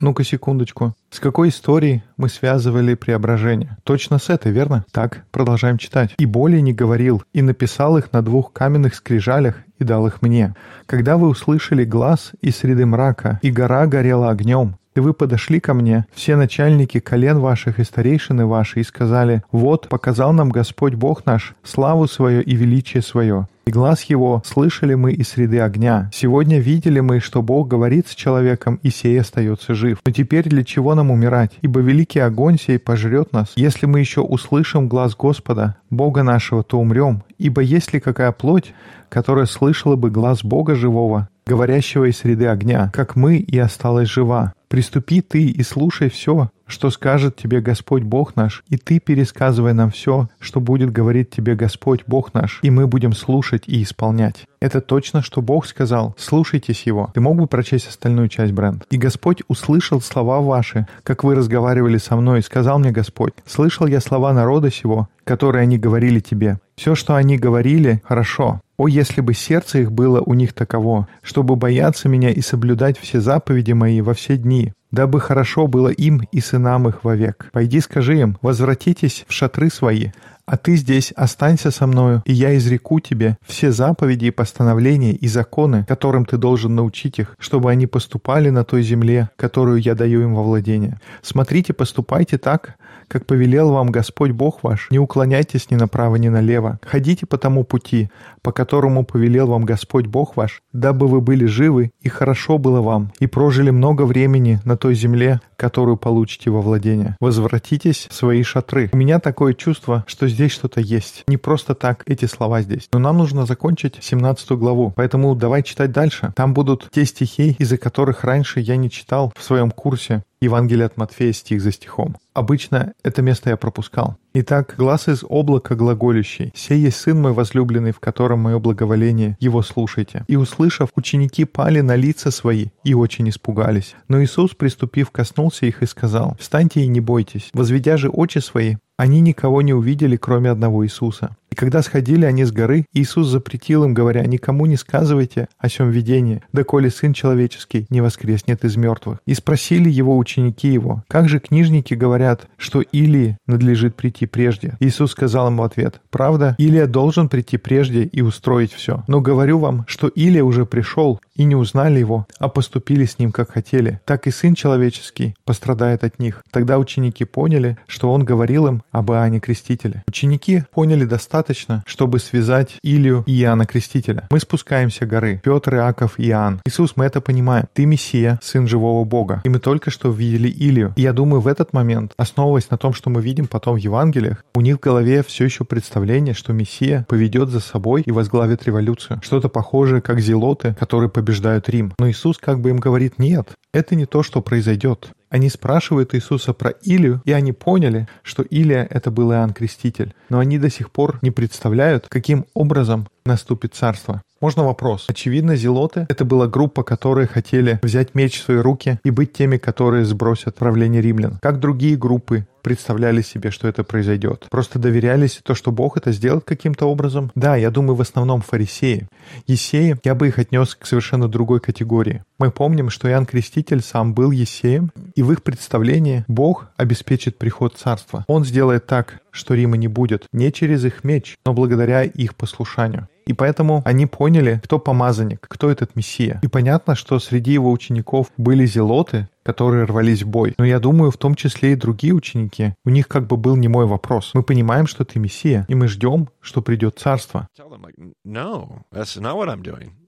Ну-ка, 0.00 0.24
секундочку. 0.24 0.94
С 1.10 1.20
какой 1.20 1.50
историей 1.50 2.02
мы 2.16 2.30
связывали 2.30 2.94
преображение? 2.94 3.76
Точно 3.84 4.18
с 4.18 4.30
этой, 4.30 4.50
верно? 4.50 4.86
Так, 4.92 5.24
продолжаем 5.30 5.76
читать. 5.76 6.14
«И 6.16 6.24
более 6.24 6.62
не 6.62 6.72
говорил, 6.72 7.22
и 7.34 7.42
написал 7.42 7.98
их 7.98 8.10
на 8.10 8.22
двух 8.22 8.50
каменных 8.54 8.94
скрижалях, 8.94 9.56
и 9.78 9.84
дал 9.84 10.06
их 10.06 10.22
мне. 10.22 10.54
Когда 10.86 11.18
вы 11.18 11.28
услышали 11.28 11.84
глаз 11.84 12.32
из 12.40 12.56
среды 12.56 12.86
мрака, 12.86 13.40
и 13.42 13.50
гора 13.50 13.86
горела 13.86 14.30
огнем, 14.30 14.76
и 14.94 15.00
вы 15.00 15.12
подошли 15.12 15.60
ко 15.60 15.74
мне, 15.74 16.06
все 16.14 16.34
начальники 16.34 16.98
колен 16.98 17.38
ваших 17.38 17.78
и 17.78 17.84
старейшины 17.84 18.46
ваши, 18.46 18.80
и 18.80 18.84
сказали, 18.84 19.42
«Вот, 19.52 19.88
показал 19.88 20.32
нам 20.32 20.48
Господь 20.48 20.94
Бог 20.94 21.26
наш 21.26 21.54
славу 21.62 22.08
свою 22.08 22.40
и 22.40 22.54
величие 22.54 23.02
свое, 23.02 23.48
и 23.70 23.72
глаз 23.72 24.02
его 24.02 24.42
слышали 24.44 24.94
мы 24.94 25.12
из 25.12 25.28
среды 25.28 25.60
огня. 25.60 26.10
Сегодня 26.12 26.58
видели 26.58 26.98
мы, 26.98 27.20
что 27.20 27.40
Бог 27.40 27.68
говорит 27.68 28.08
с 28.08 28.16
человеком, 28.16 28.80
и 28.82 28.90
сей 28.90 29.20
остается 29.20 29.74
жив. 29.74 29.98
Но 30.04 30.10
теперь 30.10 30.48
для 30.48 30.64
чего 30.64 30.96
нам 30.96 31.12
умирать? 31.12 31.52
Ибо 31.62 31.78
великий 31.78 32.18
огонь 32.18 32.58
сей 32.58 32.80
пожрет 32.80 33.32
нас. 33.32 33.52
Если 33.54 33.86
мы 33.86 34.00
еще 34.00 34.22
услышим 34.22 34.88
глаз 34.88 35.14
Господа, 35.14 35.76
Бога 35.88 36.24
нашего, 36.24 36.64
то 36.64 36.80
умрем. 36.80 37.22
Ибо 37.38 37.62
есть 37.62 37.92
ли 37.94 38.00
какая 38.00 38.32
плоть, 38.32 38.74
которая 39.08 39.46
слышала 39.46 39.94
бы 39.94 40.10
глаз 40.10 40.42
Бога 40.42 40.74
живого, 40.74 41.28
говорящего 41.50 42.04
из 42.04 42.18
среды 42.18 42.46
огня, 42.46 42.92
как 42.94 43.16
мы, 43.16 43.38
и 43.38 43.58
осталась 43.58 44.08
жива? 44.08 44.52
Приступи 44.68 45.20
ты 45.20 45.48
и 45.48 45.64
слушай 45.64 46.08
все, 46.08 46.48
что 46.68 46.90
скажет 46.90 47.34
тебе 47.34 47.60
Господь 47.60 48.04
Бог 48.04 48.36
наш, 48.36 48.62
и 48.68 48.76
ты 48.76 49.00
пересказывай 49.00 49.72
нам 49.74 49.90
все, 49.90 50.28
что 50.38 50.60
будет 50.60 50.92
говорить 50.92 51.30
тебе 51.30 51.56
Господь 51.56 52.04
Бог 52.06 52.34
наш, 52.34 52.60
и 52.62 52.70
мы 52.70 52.86
будем 52.86 53.12
слушать 53.12 53.64
и 53.66 53.82
исполнять. 53.82 54.46
Это 54.60 54.80
точно, 54.80 55.22
что 55.22 55.42
Бог 55.42 55.66
сказал. 55.66 56.14
Слушайтесь 56.16 56.84
Его. 56.84 57.10
Ты 57.14 57.20
мог 57.20 57.36
бы 57.36 57.48
прочесть 57.48 57.88
остальную 57.88 58.28
часть, 58.28 58.52
Брент? 58.52 58.84
«И 58.90 58.96
Господь 58.96 59.42
услышал 59.48 60.00
слова 60.00 60.40
ваши, 60.40 60.86
как 61.02 61.24
вы 61.24 61.34
разговаривали 61.34 61.98
со 61.98 62.14
мной, 62.14 62.38
и 62.38 62.42
сказал 62.42 62.78
мне 62.78 62.92
Господь, 62.92 63.32
слышал 63.46 63.88
я 63.88 64.00
слова 64.00 64.32
народа 64.32 64.70
сего, 64.70 65.08
которые 65.24 65.62
они 65.62 65.78
говорили 65.78 66.20
тебе. 66.20 66.60
Все, 66.80 66.94
что 66.94 67.14
они 67.14 67.36
говорили, 67.36 68.00
хорошо. 68.06 68.62
О, 68.78 68.88
если 68.88 69.20
бы 69.20 69.34
сердце 69.34 69.80
их 69.80 69.92
было 69.92 70.22
у 70.22 70.32
них 70.32 70.54
таково, 70.54 71.08
чтобы 71.20 71.54
бояться 71.54 72.08
меня 72.08 72.30
и 72.30 72.40
соблюдать 72.40 72.98
все 72.98 73.20
заповеди 73.20 73.72
мои 73.72 74.00
во 74.00 74.14
все 74.14 74.38
дни, 74.38 74.72
дабы 74.90 75.20
хорошо 75.20 75.66
было 75.66 75.90
им 75.90 76.22
и 76.32 76.40
сынам 76.40 76.88
их 76.88 77.04
вовек. 77.04 77.50
Пойди 77.52 77.80
скажи 77.80 78.18
им, 78.18 78.38
возвратитесь 78.40 79.26
в 79.28 79.32
шатры 79.34 79.68
свои, 79.68 80.12
а 80.50 80.56
ты 80.56 80.74
здесь 80.74 81.12
останься 81.12 81.70
со 81.70 81.86
мною, 81.86 82.22
и 82.26 82.32
я 82.32 82.56
изреку 82.56 82.98
тебе 82.98 83.38
все 83.46 83.70
заповеди 83.70 84.24
и 84.24 84.30
постановления 84.32 85.12
и 85.12 85.28
законы, 85.28 85.84
которым 85.86 86.24
ты 86.24 86.38
должен 86.38 86.74
научить 86.74 87.20
их, 87.20 87.36
чтобы 87.38 87.70
они 87.70 87.86
поступали 87.86 88.50
на 88.50 88.64
той 88.64 88.82
земле, 88.82 89.30
которую 89.36 89.80
я 89.80 89.94
даю 89.94 90.22
им 90.22 90.34
во 90.34 90.42
владение. 90.42 90.98
Смотрите, 91.22 91.72
поступайте 91.72 92.36
так, 92.36 92.74
как 93.06 93.26
повелел 93.26 93.70
вам 93.70 93.90
Господь 93.90 94.32
Бог 94.32 94.64
ваш. 94.64 94.88
Не 94.90 94.98
уклоняйтесь 94.98 95.70
ни 95.70 95.76
направо, 95.76 96.16
ни 96.16 96.28
налево. 96.28 96.80
Ходите 96.84 97.26
по 97.26 97.38
тому 97.38 97.62
пути, 97.62 98.10
по 98.42 98.50
которому 98.50 99.04
повелел 99.04 99.46
вам 99.48 99.64
Господь 99.64 100.06
Бог 100.06 100.36
ваш, 100.36 100.62
дабы 100.72 101.06
вы 101.06 101.20
были 101.20 101.44
живы, 101.44 101.92
и 102.00 102.08
хорошо 102.08 102.58
было 102.58 102.80
вам, 102.80 103.12
и 103.20 103.26
прожили 103.28 103.70
много 103.70 104.02
времени 104.02 104.60
на 104.64 104.76
той 104.76 104.94
земле, 104.94 105.40
которую 105.60 105.98
получите 105.98 106.50
во 106.50 106.62
владение. 106.62 107.16
Возвратитесь 107.20 108.06
в 108.08 108.14
свои 108.14 108.42
шатры. 108.42 108.88
У 108.94 108.96
меня 108.96 109.20
такое 109.20 109.52
чувство, 109.52 110.04
что 110.06 110.26
здесь 110.26 110.52
что-то 110.52 110.80
есть. 110.80 111.24
Не 111.28 111.36
просто 111.36 111.74
так 111.74 112.02
эти 112.06 112.24
слова 112.24 112.62
здесь. 112.62 112.88
Но 112.94 112.98
нам 112.98 113.18
нужно 113.18 113.44
закончить 113.44 113.98
17 114.00 114.52
главу, 114.52 114.94
поэтому 114.96 115.34
давай 115.34 115.62
читать 115.62 115.92
дальше. 115.92 116.32
Там 116.34 116.54
будут 116.54 116.88
те 116.90 117.04
стихи, 117.04 117.56
из-за 117.58 117.76
которых 117.76 118.24
раньше 118.24 118.60
я 118.60 118.76
не 118.76 118.90
читал 118.90 119.34
в 119.36 119.42
своем 119.44 119.70
курсе 119.70 120.22
Евангелие 120.42 120.86
от 120.86 120.96
Матфея 120.96 121.32
стих 121.34 121.60
за 121.60 121.70
стихом. 121.70 122.16
Обычно 122.32 122.94
это 123.02 123.20
место 123.20 123.50
я 123.50 123.58
пропускал. 123.58 124.16
Итак, 124.32 124.74
глаз 124.78 125.08
из 125.08 125.22
облака 125.28 125.74
глаголящий. 125.74 126.52
«Сей 126.54 126.78
есть 126.78 126.96
Сын 126.96 127.20
мой 127.20 127.32
возлюбленный, 127.32 127.92
в 127.92 128.00
котором 128.00 128.38
мое 128.38 128.58
благоволение, 128.58 129.36
его 129.38 129.62
слушайте». 129.62 130.24
И, 130.28 130.36
услышав, 130.36 130.90
ученики 130.94 131.44
пали 131.44 131.80
на 131.80 131.94
лица 131.94 132.30
свои 132.30 132.68
и 132.84 132.94
очень 132.94 133.28
испугались. 133.28 133.96
Но 134.08 134.22
Иисус, 134.22 134.54
приступив, 134.54 135.10
коснулся 135.10 135.66
их 135.66 135.82
и 135.82 135.86
сказал, 135.86 136.36
«Встаньте 136.40 136.80
и 136.80 136.86
не 136.86 137.00
бойтесь». 137.00 137.50
Возведя 137.52 137.96
же 137.96 138.08
очи 138.08 138.38
свои, 138.38 138.76
они 139.00 139.22
никого 139.22 139.62
не 139.62 139.72
увидели, 139.72 140.16
кроме 140.16 140.50
одного 140.50 140.84
Иисуса. 140.84 141.34
И 141.50 141.54
когда 141.54 141.80
сходили 141.80 142.26
они 142.26 142.44
с 142.44 142.52
горы, 142.52 142.84
Иисус 142.92 143.28
запретил 143.28 143.84
им, 143.84 143.94
говоря, 143.94 144.24
«Никому 144.26 144.66
не 144.66 144.76
сказывайте 144.76 145.48
о 145.58 145.70
сем 145.70 145.88
видении, 145.88 146.42
доколе 146.52 146.90
Сын 146.90 147.14
Человеческий 147.14 147.86
не 147.88 148.02
воскреснет 148.02 148.62
из 148.64 148.76
мертвых». 148.76 149.20
И 149.24 149.32
спросили 149.32 149.88
его 149.88 150.18
ученики 150.18 150.68
его, 150.68 151.02
«Как 151.08 151.30
же 151.30 151.40
книжники 151.40 151.94
говорят, 151.94 152.46
что 152.58 152.82
Илии 152.82 153.38
надлежит 153.46 153.96
прийти 153.96 154.26
прежде?» 154.26 154.76
Иисус 154.80 155.12
сказал 155.12 155.48
ему 155.48 155.62
ответ, 155.62 156.02
«Правда, 156.10 156.54
Илия 156.58 156.86
должен 156.86 157.30
прийти 157.30 157.56
прежде 157.56 158.04
и 158.04 158.20
устроить 158.20 158.74
все. 158.74 159.02
Но 159.08 159.22
говорю 159.22 159.58
вам, 159.58 159.84
что 159.88 160.08
Илия 160.08 160.44
уже 160.44 160.66
пришел, 160.66 161.20
и 161.40 161.44
не 161.44 161.56
узнали 161.56 161.98
его, 161.98 162.26
а 162.38 162.50
поступили 162.50 163.06
с 163.06 163.18
ним, 163.18 163.32
как 163.32 163.52
хотели. 163.52 163.98
Так 164.04 164.26
и 164.26 164.30
Сын 164.30 164.54
Человеческий 164.54 165.34
пострадает 165.46 166.04
от 166.04 166.18
них». 166.18 166.42
Тогда 166.50 166.78
ученики 166.78 167.24
поняли, 167.24 167.78
что 167.86 168.12
он 168.12 168.24
говорил 168.24 168.66
им 168.66 168.82
об 168.92 169.10
Иоанне 169.10 169.40
Крестителе. 169.40 170.04
Ученики 170.06 170.64
поняли 170.74 171.06
достаточно, 171.06 171.82
чтобы 171.86 172.18
связать 172.18 172.76
Илью 172.82 173.24
и 173.26 173.40
Иоанна 173.40 173.64
Крестителя. 173.64 174.26
Мы 174.30 174.38
спускаемся 174.38 175.06
горы. 175.06 175.40
Петр, 175.42 175.76
Иаков 175.76 176.14
Иоанн. 176.18 176.60
Иисус, 176.66 176.92
мы 176.96 177.06
это 177.06 177.22
понимаем. 177.22 177.66
Ты 177.72 177.86
Мессия, 177.86 178.38
Сын 178.42 178.68
живого 178.68 179.04
Бога. 179.04 179.40
И 179.44 179.48
мы 179.48 179.60
только 179.60 179.90
что 179.90 180.10
видели 180.10 180.50
Илью. 180.50 180.92
И 180.96 181.02
я 181.02 181.14
думаю, 181.14 181.40
в 181.40 181.46
этот 181.46 181.72
момент, 181.72 182.12
основываясь 182.18 182.68
на 182.68 182.76
том, 182.76 182.92
что 182.92 183.08
мы 183.08 183.22
видим 183.22 183.46
потом 183.46 183.76
в 183.76 183.78
Евангелиях, 183.78 184.44
у 184.54 184.60
них 184.60 184.76
в 184.76 184.80
голове 184.80 185.22
все 185.22 185.46
еще 185.46 185.64
представление, 185.64 186.34
что 186.34 186.52
Мессия 186.52 187.06
поведет 187.08 187.48
за 187.48 187.60
собой 187.60 188.02
и 188.02 188.12
возглавит 188.12 188.64
революцию. 188.64 189.20
Что-то 189.22 189.48
похожее, 189.48 190.02
как 190.02 190.20
зелоты, 190.20 190.76
которые 190.78 191.08
побеждают 191.30 191.68
Рим. 191.68 191.92
Но 191.98 192.10
Иисус 192.10 192.38
как 192.38 192.60
бы 192.60 192.70
им 192.70 192.78
говорит, 192.78 193.18
нет, 193.18 193.50
это 193.72 193.94
не 193.94 194.04
то, 194.04 194.24
что 194.24 194.42
произойдет. 194.42 195.10
Они 195.28 195.48
спрашивают 195.48 196.12
Иисуса 196.14 196.52
про 196.52 196.70
Илию, 196.70 197.22
и 197.24 197.30
они 197.30 197.52
поняли, 197.52 198.08
что 198.24 198.42
Илия— 198.42 198.84
это 198.90 199.12
был 199.12 199.30
Иоанн 199.30 199.52
Креститель. 199.52 200.12
Но 200.28 200.40
они 200.40 200.58
до 200.58 200.70
сих 200.70 200.90
пор 200.90 201.20
не 201.22 201.30
представляют, 201.30 202.06
каким 202.08 202.46
образом 202.52 203.06
наступит 203.24 203.74
царство. 203.74 204.22
Можно 204.40 204.64
вопрос? 204.64 205.04
Очевидно, 205.08 205.54
зелоты— 205.54 206.06
это 206.08 206.24
была 206.24 206.46
группа, 206.46 206.82
которые 206.82 207.26
хотели 207.26 207.78
взять 207.82 208.14
меч 208.14 208.40
в 208.40 208.44
свои 208.44 208.56
руки 208.56 208.98
и 209.04 209.10
быть 209.10 209.34
теми, 209.34 209.58
которые 209.58 210.06
сбросят 210.06 210.54
правление 210.54 211.02
римлян. 211.02 211.38
Как 211.42 211.60
другие 211.60 211.94
группы 211.94 212.46
представляли 212.62 213.20
себе, 213.22 213.50
что 213.50 213.68
это 213.68 213.84
произойдет. 213.84 214.46
Просто 214.50 214.78
доверялись 214.78 215.40
то, 215.42 215.54
что 215.54 215.72
Бог 215.72 215.96
это 215.96 216.12
сделает 216.12 216.44
каким-то 216.44 216.86
образом. 216.86 217.30
Да, 217.34 217.56
я 217.56 217.70
думаю, 217.70 217.96
в 217.96 218.00
основном 218.00 218.40
фарисеи. 218.40 219.08
Есеи, 219.46 219.96
я 220.04 220.14
бы 220.14 220.28
их 220.28 220.38
отнес 220.38 220.74
к 220.74 220.86
совершенно 220.86 221.28
другой 221.28 221.60
категории. 221.60 222.22
Мы 222.38 222.50
помним, 222.50 222.90
что 222.90 223.08
Иоанн 223.08 223.26
Креститель 223.26 223.82
сам 223.82 224.14
был 224.14 224.30
Есеем, 224.30 224.90
и 225.14 225.22
в 225.22 225.32
их 225.32 225.42
представлении 225.42 226.24
Бог 226.28 226.68
обеспечит 226.76 227.38
приход 227.38 227.76
царства. 227.76 228.24
Он 228.26 228.44
сделает 228.44 228.86
так, 228.86 229.20
что 229.30 229.54
Рима 229.54 229.76
не 229.76 229.88
будет 229.88 230.24
не 230.32 230.52
через 230.52 230.84
их 230.84 231.04
меч, 231.04 231.36
но 231.44 231.52
благодаря 231.52 232.02
их 232.02 232.34
послушанию. 232.34 233.08
И 233.30 233.32
поэтому 233.32 233.80
они 233.84 234.06
поняли, 234.06 234.60
кто 234.64 234.80
помазанник, 234.80 235.46
кто 235.48 235.70
этот 235.70 235.94
Мессия. 235.94 236.40
И 236.42 236.48
понятно, 236.48 236.96
что 236.96 237.20
среди 237.20 237.52
его 237.52 237.70
учеников 237.70 238.26
были 238.36 238.66
зелоты, 238.66 239.28
которые 239.44 239.84
рвались 239.84 240.24
в 240.24 240.28
бой. 240.28 240.54
Но 240.58 240.64
я 240.64 240.80
думаю, 240.80 241.12
в 241.12 241.16
том 241.16 241.36
числе 241.36 241.74
и 241.74 241.76
другие 241.76 242.12
ученики. 242.12 242.74
У 242.84 242.90
них 242.90 243.06
как 243.06 243.28
бы 243.28 243.36
был 243.36 243.54
не 243.54 243.68
мой 243.68 243.86
вопрос. 243.86 244.32
Мы 244.34 244.42
понимаем, 244.42 244.88
что 244.88 245.04
ты 245.04 245.20
Мессия, 245.20 245.64
и 245.68 245.76
мы 245.76 245.86
ждем, 245.86 246.28
что 246.40 246.60
придет 246.60 246.98
царство. 246.98 247.46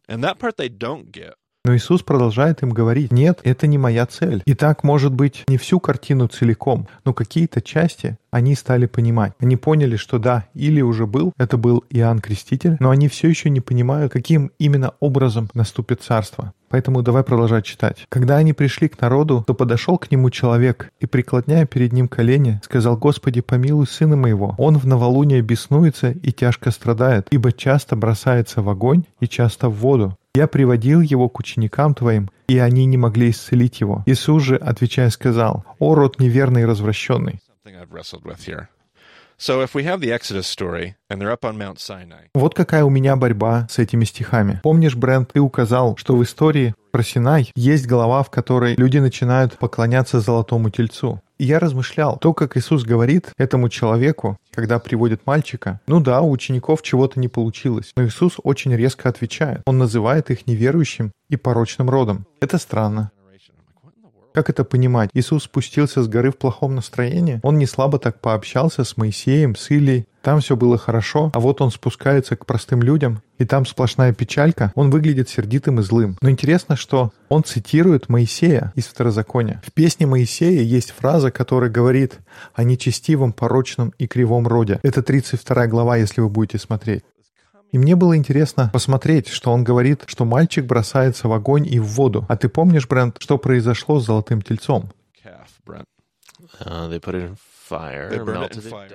And 0.08 0.24
that 0.24 0.40
part 0.40 0.56
they 0.56 0.68
don't 0.68 1.12
get. 1.12 1.34
Но 1.64 1.76
Иисус 1.76 2.02
продолжает 2.02 2.62
им 2.62 2.70
говорить, 2.70 3.12
нет, 3.12 3.38
это 3.44 3.68
не 3.68 3.78
моя 3.78 4.04
цель. 4.06 4.42
И 4.46 4.54
так, 4.54 4.82
может 4.82 5.12
быть, 5.12 5.44
не 5.46 5.58
всю 5.58 5.78
картину 5.78 6.26
целиком, 6.26 6.88
но 7.04 7.14
какие-то 7.14 7.62
части 7.62 8.18
они 8.32 8.56
стали 8.56 8.86
понимать. 8.86 9.34
Они 9.38 9.56
поняли, 9.56 9.94
что 9.94 10.18
да, 10.18 10.46
или 10.54 10.80
уже 10.80 11.06
был, 11.06 11.32
это 11.38 11.56
был 11.56 11.84
Иоанн 11.90 12.18
Креститель, 12.18 12.76
но 12.80 12.90
они 12.90 13.06
все 13.06 13.28
еще 13.28 13.48
не 13.48 13.60
понимают, 13.60 14.12
каким 14.12 14.50
именно 14.58 14.94
образом 14.98 15.50
наступит 15.54 16.02
царство. 16.02 16.52
Поэтому 16.68 17.02
давай 17.02 17.22
продолжать 17.22 17.66
читать. 17.66 18.06
Когда 18.08 18.38
они 18.38 18.54
пришли 18.54 18.88
к 18.88 18.98
народу, 19.00 19.44
то 19.46 19.54
подошел 19.54 19.98
к 19.98 20.10
нему 20.10 20.30
человек 20.30 20.90
и, 20.98 21.06
преклоняя 21.06 21.66
перед 21.66 21.92
ним 21.92 22.08
колени, 22.08 22.60
сказал, 22.64 22.96
«Господи, 22.96 23.42
помилуй 23.42 23.86
сына 23.86 24.16
моего. 24.16 24.54
Он 24.56 24.78
в 24.78 24.86
новолуние 24.86 25.42
беснуется 25.42 26.10
и 26.10 26.32
тяжко 26.32 26.70
страдает, 26.70 27.28
ибо 27.30 27.52
часто 27.52 27.94
бросается 27.94 28.62
в 28.62 28.70
огонь 28.70 29.04
и 29.20 29.28
часто 29.28 29.68
в 29.68 29.74
воду. 29.74 30.16
Я 30.34 30.46
приводил 30.46 31.02
его 31.02 31.28
к 31.28 31.38
ученикам 31.40 31.94
твоим, 31.94 32.30
и 32.48 32.56
они 32.56 32.86
не 32.86 32.96
могли 32.96 33.28
исцелить 33.28 33.82
его. 33.82 34.02
Иисус 34.06 34.42
же, 34.42 34.56
отвечая, 34.56 35.10
сказал, 35.10 35.66
«О, 35.78 35.94
род 35.94 36.18
неверный 36.18 36.62
и 36.62 36.64
развращенный». 36.64 37.40
Вот 42.34 42.54
какая 42.54 42.84
у 42.84 42.90
меня 42.90 43.16
борьба 43.16 43.66
с 43.68 43.78
этими 43.78 44.04
стихами. 44.04 44.60
Помнишь, 44.62 44.96
Брент, 44.96 45.32
ты 45.32 45.40
указал, 45.40 45.98
что 45.98 46.16
в 46.16 46.22
истории 46.22 46.74
про 46.92 47.02
Синай 47.02 47.50
есть 47.54 47.86
глава, 47.86 48.22
в 48.22 48.30
которой 48.30 48.74
люди 48.76 48.98
начинают 48.98 49.58
поклоняться 49.58 50.20
золотому 50.20 50.70
тельцу. 50.70 51.20
И 51.42 51.44
я 51.44 51.58
размышлял, 51.58 52.18
то, 52.18 52.34
как 52.34 52.56
Иисус 52.56 52.84
говорит 52.84 53.32
этому 53.36 53.68
человеку, 53.68 54.36
когда 54.52 54.78
приводит 54.78 55.26
мальчика, 55.26 55.80
ну 55.88 55.98
да, 55.98 56.20
у 56.20 56.30
учеников 56.30 56.82
чего-то 56.82 57.18
не 57.18 57.26
получилось, 57.26 57.90
но 57.96 58.06
Иисус 58.06 58.34
очень 58.44 58.72
резко 58.76 59.08
отвечает. 59.08 59.62
Он 59.66 59.76
называет 59.76 60.30
их 60.30 60.46
неверующим 60.46 61.10
и 61.28 61.36
порочным 61.36 61.90
родом. 61.90 62.26
Это 62.40 62.58
странно. 62.58 63.10
Как 64.32 64.50
это 64.50 64.62
понимать? 64.62 65.10
Иисус 65.14 65.42
спустился 65.42 66.04
с 66.04 66.06
горы 66.06 66.30
в 66.30 66.38
плохом 66.38 66.76
настроении? 66.76 67.40
Он 67.42 67.58
не 67.58 67.66
слабо 67.66 67.98
так 67.98 68.20
пообщался 68.20 68.84
с 68.84 68.96
Моисеем, 68.96 69.56
с 69.56 69.68
Илией. 69.72 70.06
Там 70.22 70.40
все 70.40 70.56
было 70.56 70.78
хорошо, 70.78 71.30
а 71.34 71.40
вот 71.40 71.60
он 71.60 71.70
спускается 71.72 72.36
к 72.36 72.46
простым 72.46 72.80
людям, 72.80 73.22
и 73.38 73.44
там 73.44 73.66
сплошная 73.66 74.14
печалька. 74.14 74.72
Он 74.76 74.90
выглядит 74.90 75.28
сердитым 75.28 75.80
и 75.80 75.82
злым. 75.82 76.16
Но 76.22 76.30
интересно, 76.30 76.76
что 76.76 77.12
он 77.28 77.42
цитирует 77.42 78.08
Моисея 78.08 78.72
из 78.76 78.86
Второзакония. 78.86 79.60
В 79.66 79.72
песне 79.72 80.06
Моисея 80.06 80.62
есть 80.62 80.92
фраза, 80.92 81.32
которая 81.32 81.70
говорит 81.70 82.20
о 82.54 82.62
нечестивом, 82.62 83.32
порочном 83.32 83.92
и 83.98 84.06
кривом 84.06 84.46
роде. 84.46 84.78
Это 84.84 85.02
32 85.02 85.66
глава, 85.66 85.96
если 85.96 86.20
вы 86.20 86.28
будете 86.28 86.58
смотреть. 86.58 87.02
И 87.72 87.78
мне 87.78 87.96
было 87.96 88.16
интересно 88.16 88.70
посмотреть, 88.72 89.28
что 89.28 89.50
он 89.50 89.64
говорит, 89.64 90.04
что 90.06 90.24
мальчик 90.24 90.66
бросается 90.66 91.26
в 91.26 91.32
огонь 91.32 91.66
и 91.66 91.80
в 91.80 91.86
воду. 91.86 92.26
А 92.28 92.36
ты 92.36 92.48
помнишь, 92.48 92.86
Брент, 92.86 93.16
что 93.18 93.38
произошло 93.38 93.98
с 93.98 94.04
золотым 94.04 94.42
тельцом? 94.42 94.92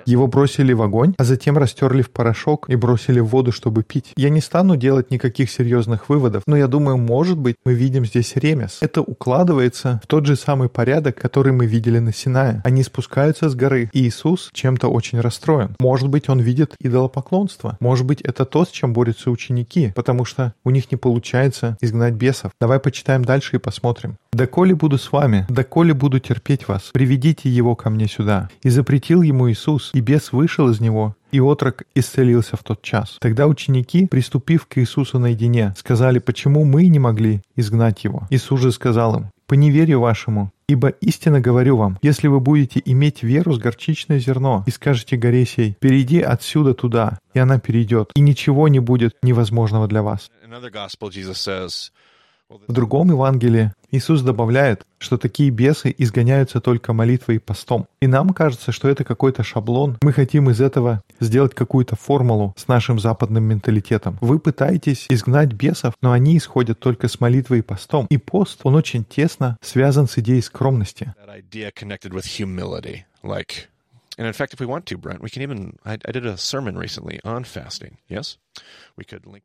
Его 0.06 0.26
бросили 0.26 0.72
в 0.72 0.82
огонь, 0.82 1.14
а 1.18 1.24
затем 1.24 1.58
растерли 1.58 2.02
в 2.02 2.10
порошок 2.10 2.68
и 2.68 2.76
бросили 2.76 3.20
в 3.20 3.26
воду, 3.26 3.52
чтобы 3.52 3.82
пить. 3.82 4.12
Я 4.16 4.30
не 4.30 4.40
стану 4.40 4.76
делать 4.76 5.10
никаких 5.10 5.50
серьезных 5.50 6.08
выводов, 6.08 6.42
но 6.46 6.56
я 6.56 6.66
думаю, 6.66 6.96
может 6.96 7.38
быть, 7.38 7.56
мы 7.64 7.74
видим 7.74 8.04
здесь 8.04 8.36
ремес. 8.36 8.78
Это 8.80 9.00
укладывается 9.00 10.00
в 10.02 10.06
тот 10.06 10.26
же 10.26 10.36
самый 10.36 10.68
порядок, 10.68 11.16
который 11.16 11.52
мы 11.52 11.66
видели 11.66 11.98
на 11.98 12.12
Синае. 12.12 12.62
Они 12.64 12.82
спускаются 12.82 13.48
с 13.48 13.54
горы, 13.54 13.90
и 13.92 14.06
Иисус 14.06 14.50
чем-то 14.52 14.88
очень 14.88 15.20
расстроен. 15.20 15.76
Может 15.80 16.08
быть, 16.08 16.28
он 16.28 16.40
видит 16.40 16.74
идолопоклонство. 16.80 17.76
Может 17.80 18.06
быть, 18.06 18.20
это 18.22 18.44
то, 18.44 18.64
с 18.64 18.70
чем 18.70 18.92
борются 18.92 19.30
ученики, 19.30 19.92
потому 19.94 20.24
что 20.24 20.54
у 20.64 20.70
них 20.70 20.90
не 20.90 20.96
получается 20.96 21.76
изгнать 21.80 22.14
бесов. 22.14 22.52
Давай 22.60 22.80
почитаем 22.80 23.24
дальше 23.24 23.56
и 23.56 23.58
посмотрим. 23.58 24.16
«Доколе 24.32 24.74
буду 24.74 24.98
с 24.98 25.10
вами, 25.10 25.46
доколе 25.48 25.94
буду 25.94 26.20
терпеть 26.20 26.68
вас, 26.68 26.90
приведите 26.92 27.48
его 27.48 27.74
ко 27.74 27.90
мне 27.90 28.06
сюда». 28.06 28.50
И 28.68 28.70
запретил 28.70 29.22
ему 29.22 29.50
Иисус, 29.50 29.92
и 29.94 30.00
бес 30.00 30.30
вышел 30.30 30.68
из 30.68 30.78
него, 30.78 31.16
и 31.32 31.40
отрок 31.40 31.84
исцелился 31.94 32.58
в 32.58 32.62
тот 32.62 32.82
час. 32.82 33.16
Тогда 33.18 33.46
ученики, 33.46 34.06
приступив 34.06 34.66
к 34.66 34.76
Иисусу 34.76 35.18
наедине, 35.18 35.72
сказали, 35.78 36.18
почему 36.18 36.66
мы 36.66 36.86
не 36.88 36.98
могли 36.98 37.40
изгнать 37.56 38.04
его. 38.04 38.26
Иисус 38.28 38.60
же 38.60 38.70
сказал 38.70 39.16
им, 39.16 39.30
по 39.46 39.54
неверию 39.54 40.00
вашему, 40.00 40.52
Ибо 40.68 40.88
истинно 40.88 41.40
говорю 41.40 41.78
вам, 41.78 41.96
если 42.02 42.28
вы 42.28 42.40
будете 42.40 42.82
иметь 42.84 43.22
веру 43.22 43.54
с 43.54 43.58
горчичное 43.58 44.18
зерно 44.18 44.64
и 44.66 44.70
скажете 44.70 45.16
горе 45.16 45.46
сей, 45.46 45.74
перейди 45.80 46.20
отсюда 46.20 46.74
туда, 46.74 47.18
и 47.32 47.38
она 47.38 47.58
перейдет, 47.58 48.10
и 48.14 48.20
ничего 48.20 48.68
не 48.68 48.78
будет 48.78 49.16
невозможного 49.22 49.88
для 49.88 50.02
вас. 50.02 50.30
В 52.50 52.72
другом 52.72 53.10
Евангелии 53.10 53.72
Иисус 53.90 54.22
добавляет, 54.22 54.86
что 54.96 55.18
такие 55.18 55.50
бесы 55.50 55.94
изгоняются 55.98 56.62
только 56.62 56.94
молитвой 56.94 57.36
и 57.36 57.38
постом. 57.38 57.86
И 58.00 58.06
нам 58.06 58.30
кажется, 58.30 58.72
что 58.72 58.88
это 58.88 59.04
какой-то 59.04 59.42
шаблон. 59.42 59.98
Мы 60.00 60.14
хотим 60.14 60.48
из 60.48 60.58
этого 60.62 61.02
сделать 61.20 61.54
какую-то 61.54 61.96
формулу 61.96 62.54
с 62.56 62.66
нашим 62.66 62.98
западным 62.98 63.44
менталитетом. 63.44 64.16
Вы 64.22 64.38
пытаетесь 64.38 65.06
изгнать 65.10 65.52
бесов, 65.52 65.92
но 66.00 66.12
они 66.12 66.38
исходят 66.38 66.78
только 66.78 67.08
с 67.08 67.20
молитвой 67.20 67.58
и 67.58 67.62
постом. 67.62 68.06
И 68.08 68.16
пост, 68.16 68.60
он 68.62 68.76
очень 68.76 69.04
тесно 69.04 69.58
связан 69.60 70.08
с 70.08 70.16
идеей 70.16 70.40
скромности. 70.40 71.12
Yes, 78.08 78.38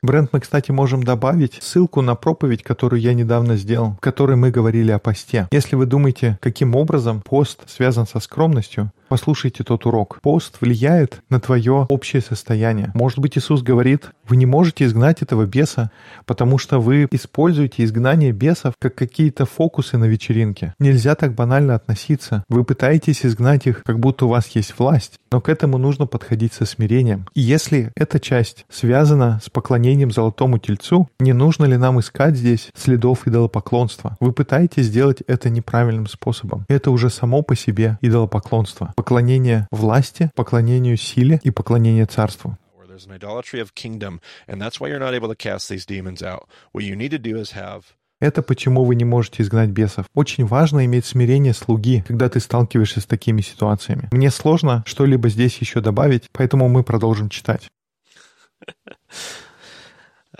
Брент, 0.01 0.29
мы, 0.33 0.39
кстати, 0.39 0.71
можем 0.71 1.03
добавить 1.03 1.59
ссылку 1.61 2.01
на 2.01 2.15
проповедь, 2.15 2.63
которую 2.63 2.99
я 3.01 3.13
недавно 3.13 3.55
сделал, 3.55 3.91
в 3.91 3.99
которой 3.99 4.35
мы 4.35 4.49
говорили 4.49 4.91
о 4.91 4.99
посте. 4.99 5.47
Если 5.51 5.75
вы 5.75 5.85
думаете, 5.85 6.39
каким 6.41 6.75
образом 6.75 7.21
пост 7.21 7.69
связан 7.69 8.07
со 8.07 8.19
скромностью, 8.19 8.91
послушайте 9.09 9.63
тот 9.63 9.85
урок. 9.85 10.19
Пост 10.23 10.57
влияет 10.59 11.21
на 11.29 11.39
твое 11.39 11.85
общее 11.89 12.21
состояние. 12.21 12.91
Может 12.95 13.19
быть, 13.19 13.37
Иисус 13.37 13.61
говорит, 13.61 14.09
вы 14.27 14.37
не 14.37 14.47
можете 14.47 14.85
изгнать 14.85 15.21
этого 15.21 15.45
беса, 15.45 15.91
потому 16.25 16.57
что 16.57 16.79
вы 16.79 17.07
используете 17.11 17.83
изгнание 17.83 18.31
бесов 18.31 18.73
как 18.79 18.95
какие-то 18.95 19.45
фокусы 19.45 19.97
на 19.97 20.05
вечеринке. 20.05 20.73
Нельзя 20.79 21.13
так 21.13 21.35
банально 21.35 21.75
относиться. 21.75 22.43
Вы 22.49 22.63
пытаетесь 22.63 23.23
изгнать 23.23 23.67
их, 23.67 23.83
как 23.83 23.99
будто 23.99 24.25
у 24.25 24.29
вас 24.29 24.47
есть 24.55 24.73
власть. 24.79 25.19
Но 25.33 25.41
к 25.41 25.49
этому 25.49 25.79
нужно 25.79 26.05
подходить 26.05 26.53
со 26.53 26.63
смирением. 26.63 27.27
И 27.33 27.41
если 27.41 27.91
эта 27.95 28.19
часть 28.19 28.67
связана 28.69 29.39
с 29.43 29.49
поклонением 29.49 30.11
золотому 30.11 30.59
тельцу, 30.59 31.09
не 31.19 31.33
нужно 31.33 31.65
ли 31.65 31.75
нам 31.75 31.99
искать 31.99 32.35
здесь 32.35 32.69
следов 32.75 33.27
идолопоклонства? 33.27 34.15
Вы 34.19 34.31
пытаетесь 34.31 34.85
сделать 34.85 35.23
это 35.25 35.49
неправильным 35.49 36.05
способом. 36.05 36.65
Это 36.69 36.91
уже 36.91 37.09
само 37.09 37.41
по 37.41 37.55
себе 37.55 37.97
идолопоклонство. 38.01 38.93
Поклонение 38.95 39.67
власти, 39.71 40.29
поклонению 40.35 40.97
силе 40.97 41.39
и 41.43 41.49
поклонение 41.49 42.05
царству. 42.05 42.55
There's 42.87 43.07
an 43.07 43.19
idolatry 43.19 43.59
of 43.59 43.73
kingdom, 43.73 44.21
and 44.47 44.61
that's 44.61 44.79
why 44.79 44.87
you're 44.87 44.99
not 44.99 45.15
able 45.15 45.29
to 45.29 45.35
cast 45.35 45.67
these 45.67 45.83
demons 45.83 46.21
out. 46.21 46.47
What 46.73 46.83
you 46.83 46.95
need 46.95 47.09
to 47.09 47.17
do 47.17 47.37
is 47.37 47.53
have 47.53 47.95
Это 48.23 48.41
почему 48.41 48.85
вы 48.85 48.95
не 48.95 49.03
можете 49.03 49.43
изгнать 49.43 49.71
бесов. 49.71 50.05
Очень 50.13 50.45
важно 50.45 50.85
иметь 50.85 51.05
смирение 51.05 51.53
слуги, 51.53 52.05
когда 52.07 52.29
ты 52.29 52.39
сталкиваешься 52.39 53.01
с 53.01 53.05
такими 53.05 53.41
ситуациями. 53.41 54.07
Мне 54.13 54.31
сложно 54.31 54.81
что-либо 54.85 55.27
здесь 55.27 55.57
еще 55.57 55.81
добавить, 55.81 56.29
поэтому 56.31 56.69
мы 56.69 56.83
продолжим 56.83 57.27
читать. 57.27 57.69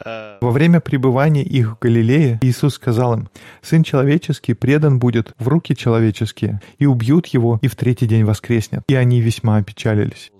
Во 0.02 0.50
время 0.52 0.80
пребывания 0.80 1.44
их 1.44 1.74
в 1.74 1.80
Галилее 1.80 2.40
Иисус 2.42 2.76
сказал 2.76 3.16
им, 3.16 3.30
«Сын 3.62 3.84
человеческий 3.84 4.54
предан 4.54 4.98
будет 4.98 5.34
в 5.38 5.50
руки 5.50 5.76
человеческие, 5.76 6.62
и 6.78 6.86
убьют 6.86 7.28
его, 7.28 7.60
и 7.62 7.68
в 7.68 7.76
третий 7.76 8.08
день 8.08 8.24
воскреснет». 8.24 8.84
И 8.88 8.96
они 8.96 9.20
весьма 9.20 9.58
опечалились. 9.58 10.32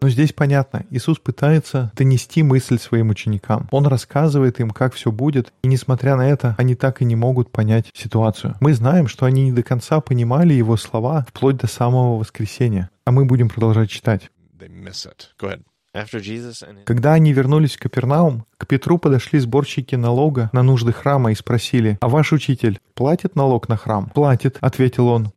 Но 0.00 0.08
здесь 0.08 0.32
понятно, 0.32 0.84
Иисус 0.90 1.18
пытается 1.18 1.92
донести 1.94 2.42
мысль 2.42 2.78
своим 2.78 3.10
ученикам. 3.10 3.68
Он 3.70 3.86
рассказывает 3.86 4.60
им, 4.60 4.70
как 4.70 4.94
все 4.94 5.10
будет, 5.10 5.52
и 5.62 5.68
несмотря 5.68 6.16
на 6.16 6.28
это, 6.28 6.54
они 6.58 6.74
так 6.74 7.02
и 7.02 7.04
не 7.04 7.16
могут 7.16 7.50
понять 7.50 7.86
ситуацию. 7.94 8.56
Мы 8.60 8.74
знаем, 8.74 9.08
что 9.08 9.26
они 9.26 9.44
не 9.44 9.52
до 9.52 9.62
конца 9.62 10.00
понимали 10.00 10.54
его 10.54 10.76
слова 10.76 11.26
вплоть 11.28 11.56
до 11.56 11.66
самого 11.66 12.18
воскресения. 12.18 12.90
А 13.04 13.12
мы 13.12 13.24
будем 13.24 13.48
продолжать 13.48 13.90
читать. 13.90 14.30
Когда 16.84 17.14
они 17.14 17.32
вернулись 17.32 17.76
в 17.76 17.78
Капернаум, 17.78 18.46
к 18.58 18.66
Петру 18.66 18.98
подошли 18.98 19.38
сборщики 19.38 19.94
налога 19.94 20.50
на 20.52 20.62
нужды 20.62 20.92
храма 20.92 21.32
и 21.32 21.34
спросили, 21.34 21.98
«А 22.00 22.08
ваш 22.08 22.32
учитель 22.32 22.80
платит 22.94 23.36
налог 23.36 23.68
на 23.68 23.76
храм?» 23.76 24.10
«Платит»,— 24.14 24.58
ответил 24.60 25.08
он. 25.08 25.32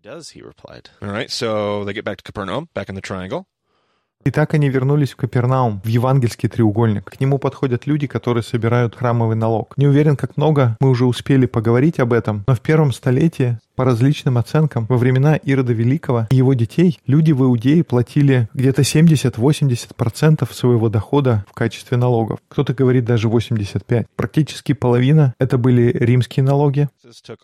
И 4.25 4.31
так 4.31 4.53
они 4.53 4.69
вернулись 4.69 5.11
в 5.11 5.15
Капернаум, 5.15 5.81
в 5.81 5.87
евангельский 5.87 6.49
треугольник. 6.49 7.09
К 7.09 7.19
нему 7.21 7.39
подходят 7.39 7.87
люди, 7.87 8.05
которые 8.05 8.43
собирают 8.43 8.95
храмовый 8.95 9.37
налог. 9.37 9.73
Не 9.77 9.87
уверен, 9.87 10.17
как 10.17 10.35
много 10.35 10.75
мы 10.81 10.89
уже 10.89 11.05
успели 11.05 11.45
поговорить 11.45 11.99
об 11.99 12.11
этом, 12.11 12.43
но 12.45 12.53
в 12.53 12.59
первом 12.59 12.91
столетии, 12.91 13.57
по 13.75 13.85
различным 13.85 14.37
оценкам, 14.37 14.87
во 14.87 14.97
времена 14.97 15.37
Ирода 15.37 15.71
Великого 15.71 16.27
и 16.31 16.35
его 16.35 16.53
детей, 16.53 16.99
люди 17.07 17.31
в 17.31 17.43
Иудее 17.43 17.85
платили 17.85 18.49
где-то 18.53 18.81
70-80% 18.81 20.53
своего 20.53 20.89
дохода 20.89 21.45
в 21.49 21.53
качестве 21.53 21.95
налогов. 21.95 22.39
Кто-то 22.49 22.73
говорит 22.73 23.05
даже 23.05 23.29
85%. 23.29 24.05
Практически 24.17 24.73
половина— 24.73 25.33
это 25.39 25.57
были 25.57 25.93
римские 25.97 26.43
налоги, 26.43 26.89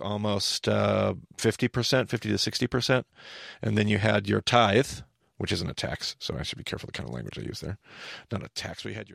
almost 0.02 0.68
uh, 0.68 1.18
50%, 1.38 2.10
50 2.10 2.32
to 2.32 2.36
60%. 2.36 3.04
And 3.62 3.78
then 3.78 3.88
you 3.88 3.98
had 3.98 4.28
your 4.28 4.42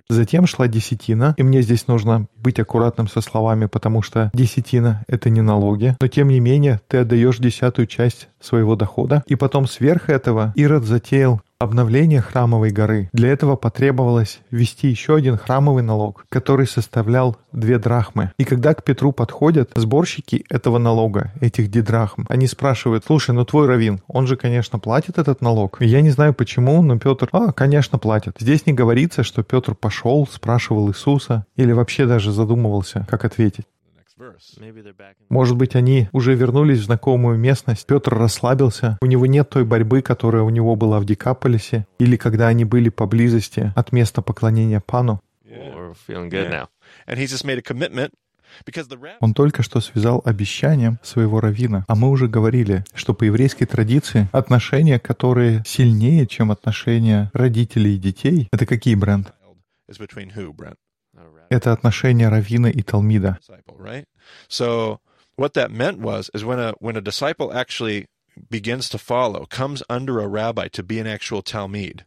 Затем 0.09 0.47
шла 0.47 0.69
десятина, 0.69 1.35
и 1.37 1.43
мне 1.43 1.63
здесь 1.63 1.87
нужно 1.87 2.27
быть 2.37 2.59
аккуратным 2.59 3.09
со 3.09 3.21
словами, 3.21 3.67
потому 3.67 4.03
что 4.03 4.31
десятина— 4.35 5.05
это 5.09 5.31
не 5.31 5.41
налоги, 5.41 5.97
но 6.01 6.09
тем 6.09 6.29
не 6.29 6.41
менее 6.41 6.81
ты 6.89 6.99
отдаешь 6.99 7.39
десятую 7.39 7.87
часть 7.87 8.29
своего 8.41 8.77
дохода, 8.77 9.23
и 9.27 9.35
потом 9.35 9.67
сверх 9.67 10.11
этого 10.11 10.53
Ирод 10.57 10.85
затеял 10.85 11.41
обновление 11.61 12.23
храмовой 12.23 12.71
горы. 12.71 13.11
Для 13.13 13.29
этого 13.29 13.55
потребовалось 13.55 14.41
ввести 14.51 14.89
еще 14.89 15.15
один 15.15 15.37
храмовый 15.37 15.83
налог, 15.83 16.25
который 16.31 16.67
составлял 16.67 17.37
две 17.53 17.79
драхмы. 17.79 18.33
И 18.39 18.45
когда 18.45 18.73
к 18.73 18.83
Петру 18.83 19.13
подходят 19.13 19.71
сборщики 19.75 20.47
этого 20.49 20.79
налога, 20.79 21.33
этих 21.43 21.71
дидрахм, 21.71 22.25
они 22.31 22.47
спрашивают, 22.47 23.05
слушай, 23.07 23.33
ну 23.33 23.45
твой 23.45 23.67
раввин, 23.67 24.01
он 24.09 24.27
же, 24.27 24.37
конечно, 24.37 24.79
платит 24.79 25.19
этот 25.19 25.43
налог. 25.43 25.83
И 25.83 25.87
я 25.87 26.01
не 26.01 26.11
знаю 26.11 26.33
почему, 26.33 26.81
но 26.83 26.99
Петр, 26.99 27.29
а, 27.33 27.53
конечно, 27.53 27.99
платит. 27.99 28.37
Здесь 28.41 28.65
не 28.65 28.73
говорится, 28.73 29.23
что 29.23 29.43
Петр 29.43 29.75
пошел, 29.75 30.27
спрашивал 30.27 30.89
Иисуса, 30.89 31.45
или 31.57 31.73
вообще 31.73 32.07
даже 32.07 32.33
задумывался, 32.33 33.07
как 33.11 33.27
ответить. 33.27 33.67
Может 35.29 35.57
быть, 35.57 35.75
они 35.75 36.09
уже 36.13 36.35
вернулись 36.35 36.81
в 36.81 36.85
знакомую 36.85 37.39
местность. 37.39 37.87
Петр 37.87 38.15
расслабился. 38.15 38.99
У 39.01 39.07
него 39.07 39.27
нет 39.27 39.49
той 39.49 39.65
борьбы, 39.65 40.03
которая 40.03 40.43
у 40.43 40.51
него 40.51 40.77
была 40.77 41.01
в 41.01 41.05
Декаполисе. 41.05 41.87
Или 41.99 42.17
когда 42.17 42.49
они 42.49 42.65
были 42.65 42.89
поблизости 42.89 43.73
от 43.75 43.93
места 43.93 44.23
поклонения 44.23 44.83
Пану. 44.85 45.21
Он 49.21 49.35
только 49.35 49.63
что 49.63 49.81
связал 49.81 50.23
обещанием 50.25 50.99
своего 51.03 51.41
равина. 51.41 51.85
А 51.89 51.95
мы 51.95 52.11
уже 52.11 52.29
говорили, 52.29 52.85
что 52.95 53.15
по 53.15 53.25
еврейской 53.25 53.67
традиции 53.67 54.29
отношения, 54.33 54.99
которые 54.99 55.63
сильнее, 55.67 56.27
чем 56.27 56.51
отношения 56.51 57.31
родителей 57.33 57.97
и 57.97 57.99
детей, 57.99 58.49
это 58.53 58.67
какие, 58.67 58.95
Брент? 58.95 59.33
is 61.20 61.20
between 61.20 61.26
who, 61.26 61.32
Brent? 61.32 61.34
All 61.34 61.34
right. 61.34 61.50
Это 61.50 61.72
отношения 61.72 62.30
равина 62.30 62.70
и 62.70 62.82
талмида. 62.82 63.38
Disciple, 63.40 63.76
right? 63.78 64.06
So 64.48 65.00
what 65.36 65.54
that 65.54 65.72
meant 65.72 66.00
was 66.00 66.30
is 66.34 66.44
when 66.44 66.60
a 66.60 66.74
when 66.80 66.96
a 66.96 67.02
disciple 67.02 67.54
actually 67.54 68.08
begins 68.50 68.90
to 68.90 68.98
follow, 68.98 69.46
comes 69.46 69.82
under 69.90 70.20
a 70.20 70.28
rabbi 70.28 70.68
to 70.70 70.84
be 70.84 71.00
an 71.00 71.08
actual 71.08 71.42
Talmud, 71.42 72.06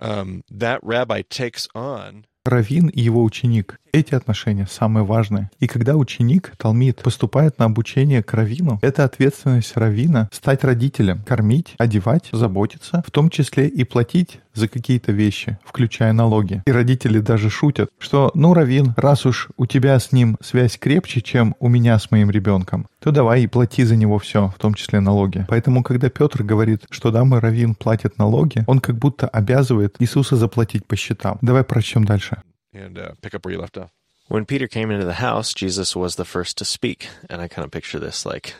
um, 0.00 0.42
that 0.50 0.80
rabbi 0.82 1.22
takes 1.22 1.68
on 1.74 2.26
Равин 2.45 2.87
и 2.87 3.01
его 3.01 3.23
ученик. 3.23 3.79
Эти 3.93 4.15
отношения 4.15 4.67
самые 4.69 5.05
важные. 5.05 5.49
И 5.59 5.67
когда 5.67 5.95
ученик, 5.95 6.53
талмит, 6.57 6.97
поступает 7.03 7.59
на 7.59 7.65
обучение 7.65 8.23
к 8.23 8.33
равину, 8.33 8.79
это 8.81 9.03
ответственность 9.03 9.77
равина 9.77 10.29
стать 10.31 10.63
родителем, 10.63 11.21
кормить, 11.27 11.75
одевать, 11.77 12.29
заботиться, 12.31 13.03
в 13.05 13.11
том 13.11 13.29
числе 13.29 13.67
и 13.67 13.83
платить 13.83 14.39
за 14.55 14.67
какие-то 14.67 15.11
вещи, 15.11 15.57
включая 15.63 16.11
налоги. 16.11 16.63
И 16.65 16.71
родители 16.71 17.19
даже 17.19 17.49
шутят, 17.49 17.89
что, 17.99 18.31
ну, 18.33 18.53
равин, 18.53 18.93
раз 18.97 19.25
уж 19.25 19.49
у 19.57 19.65
тебя 19.65 19.99
с 19.99 20.11
ним 20.11 20.37
связь 20.41 20.77
крепче, 20.77 21.21
чем 21.21 21.55
у 21.59 21.67
меня 21.67 21.97
с 21.97 22.11
моим 22.11 22.29
ребенком, 22.29 22.87
то 22.99 23.11
давай 23.11 23.43
и 23.43 23.47
плати 23.47 23.83
за 23.83 23.95
него 23.95 24.17
все, 24.19 24.49
в 24.55 24.59
том 24.59 24.73
числе 24.73 24.99
налоги. 24.99 25.45
Поэтому, 25.49 25.83
когда 25.83 26.09
Петр 26.09 26.43
говорит, 26.43 26.83
что 26.89 27.11
да, 27.11 27.23
мой 27.23 27.39
равин 27.39 27.75
платит 27.75 28.17
налоги, 28.17 28.63
он 28.67 28.79
как 28.79 28.97
будто 28.97 29.27
обязывает 29.27 29.95
Иисуса 29.99 30.35
заплатить 30.35 30.85
по 30.85 30.95
счетам. 30.95 31.37
Давай 31.41 31.63
прочтем 31.63 32.05
дальше. 32.05 32.32
And 32.73 32.97
uh, 32.97 33.11
pick 33.21 33.33
up 33.33 33.45
where 33.45 33.53
you 33.53 33.59
left 33.59 33.77
off. 33.77 33.91
When 34.29 34.45
Peter 34.45 34.67
came 34.67 34.89
into 34.89 35.05
the 35.05 35.21
house, 35.21 35.53
Jesus 35.53 35.95
was 35.95 36.15
the 36.15 36.25
first 36.25 36.57
to 36.57 36.65
speak. 36.65 37.07
And 37.29 37.41
I 37.41 37.47
kind 37.47 37.65
of 37.65 37.71
picture 37.71 37.99
this 37.99 38.25
like 38.25 38.55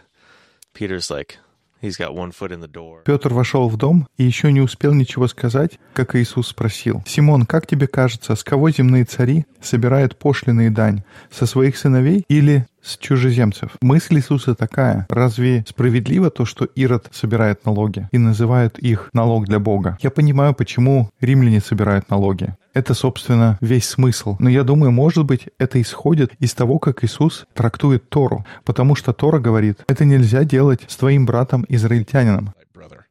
Peter's 0.73 1.09
like, 1.09 1.37
he's 1.81 1.97
got 1.97 2.13
one 2.13 2.31
foot 2.31 2.51
in 2.51 2.59
the 2.59 2.67
door. 2.67 3.03
Петр 3.05 3.33
вошел 3.33 3.69
в 3.69 3.77
дом 3.77 4.07
и 4.17 4.23
еще 4.23 4.51
не 4.51 4.59
успел 4.59 4.93
ничего 4.93 5.27
сказать, 5.27 5.79
как 5.93 6.15
Иисус 6.15 6.49
спросил, 6.49 7.01
«Симон, 7.05 7.45
как 7.45 7.65
тебе 7.65 7.87
кажется, 7.87 8.35
с 8.35 8.43
кого 8.43 8.71
земные 8.71 9.05
цари 9.05 9.45
собирают 9.61 10.17
пошлины 10.17 10.67
и 10.67 10.69
дань? 10.69 11.03
Со 11.31 11.45
своих 11.45 11.77
сыновей 11.77 12.25
или 12.27 12.67
с 12.81 12.97
чужеземцев?» 12.97 13.77
Мысль 13.81 14.15
Иисуса 14.15 14.55
такая, 14.55 15.05
разве 15.09 15.63
справедливо 15.67 16.29
то, 16.29 16.45
что 16.45 16.65
Ирод 16.65 17.07
собирает 17.11 17.65
налоги 17.65 18.09
и 18.11 18.17
называют 18.17 18.79
их 18.79 19.09
налог 19.13 19.45
для 19.45 19.59
Бога? 19.59 19.97
Я 20.01 20.09
понимаю, 20.09 20.53
почему 20.53 21.09
римляне 21.21 21.61
собирают 21.61 22.09
налоги. 22.09 22.55
Это, 22.73 22.95
собственно, 22.95 23.57
весь 23.61 23.87
смысл. 23.87 24.35
Но 24.39 24.49
я 24.49 24.63
думаю, 24.63 24.91
может 24.91 25.25
быть, 25.25 25.47
это 25.59 25.79
исходит 25.79 26.33
из 26.39 26.53
того, 26.55 26.79
как 26.79 27.03
Иисус 27.03 27.45
трактует 27.53 28.09
Тору. 28.09 28.45
Потому 28.65 28.95
что 28.95 29.13
Тора 29.13 29.39
говорит, 29.39 29.83
это 29.87 30.05
нельзя 30.05 30.43
делать 30.43 30.81
с 30.87 30.97
твоим 30.97 31.25
братом-израильтянином. 31.25 32.53
Like 32.57 32.73
brother, 32.73 33.05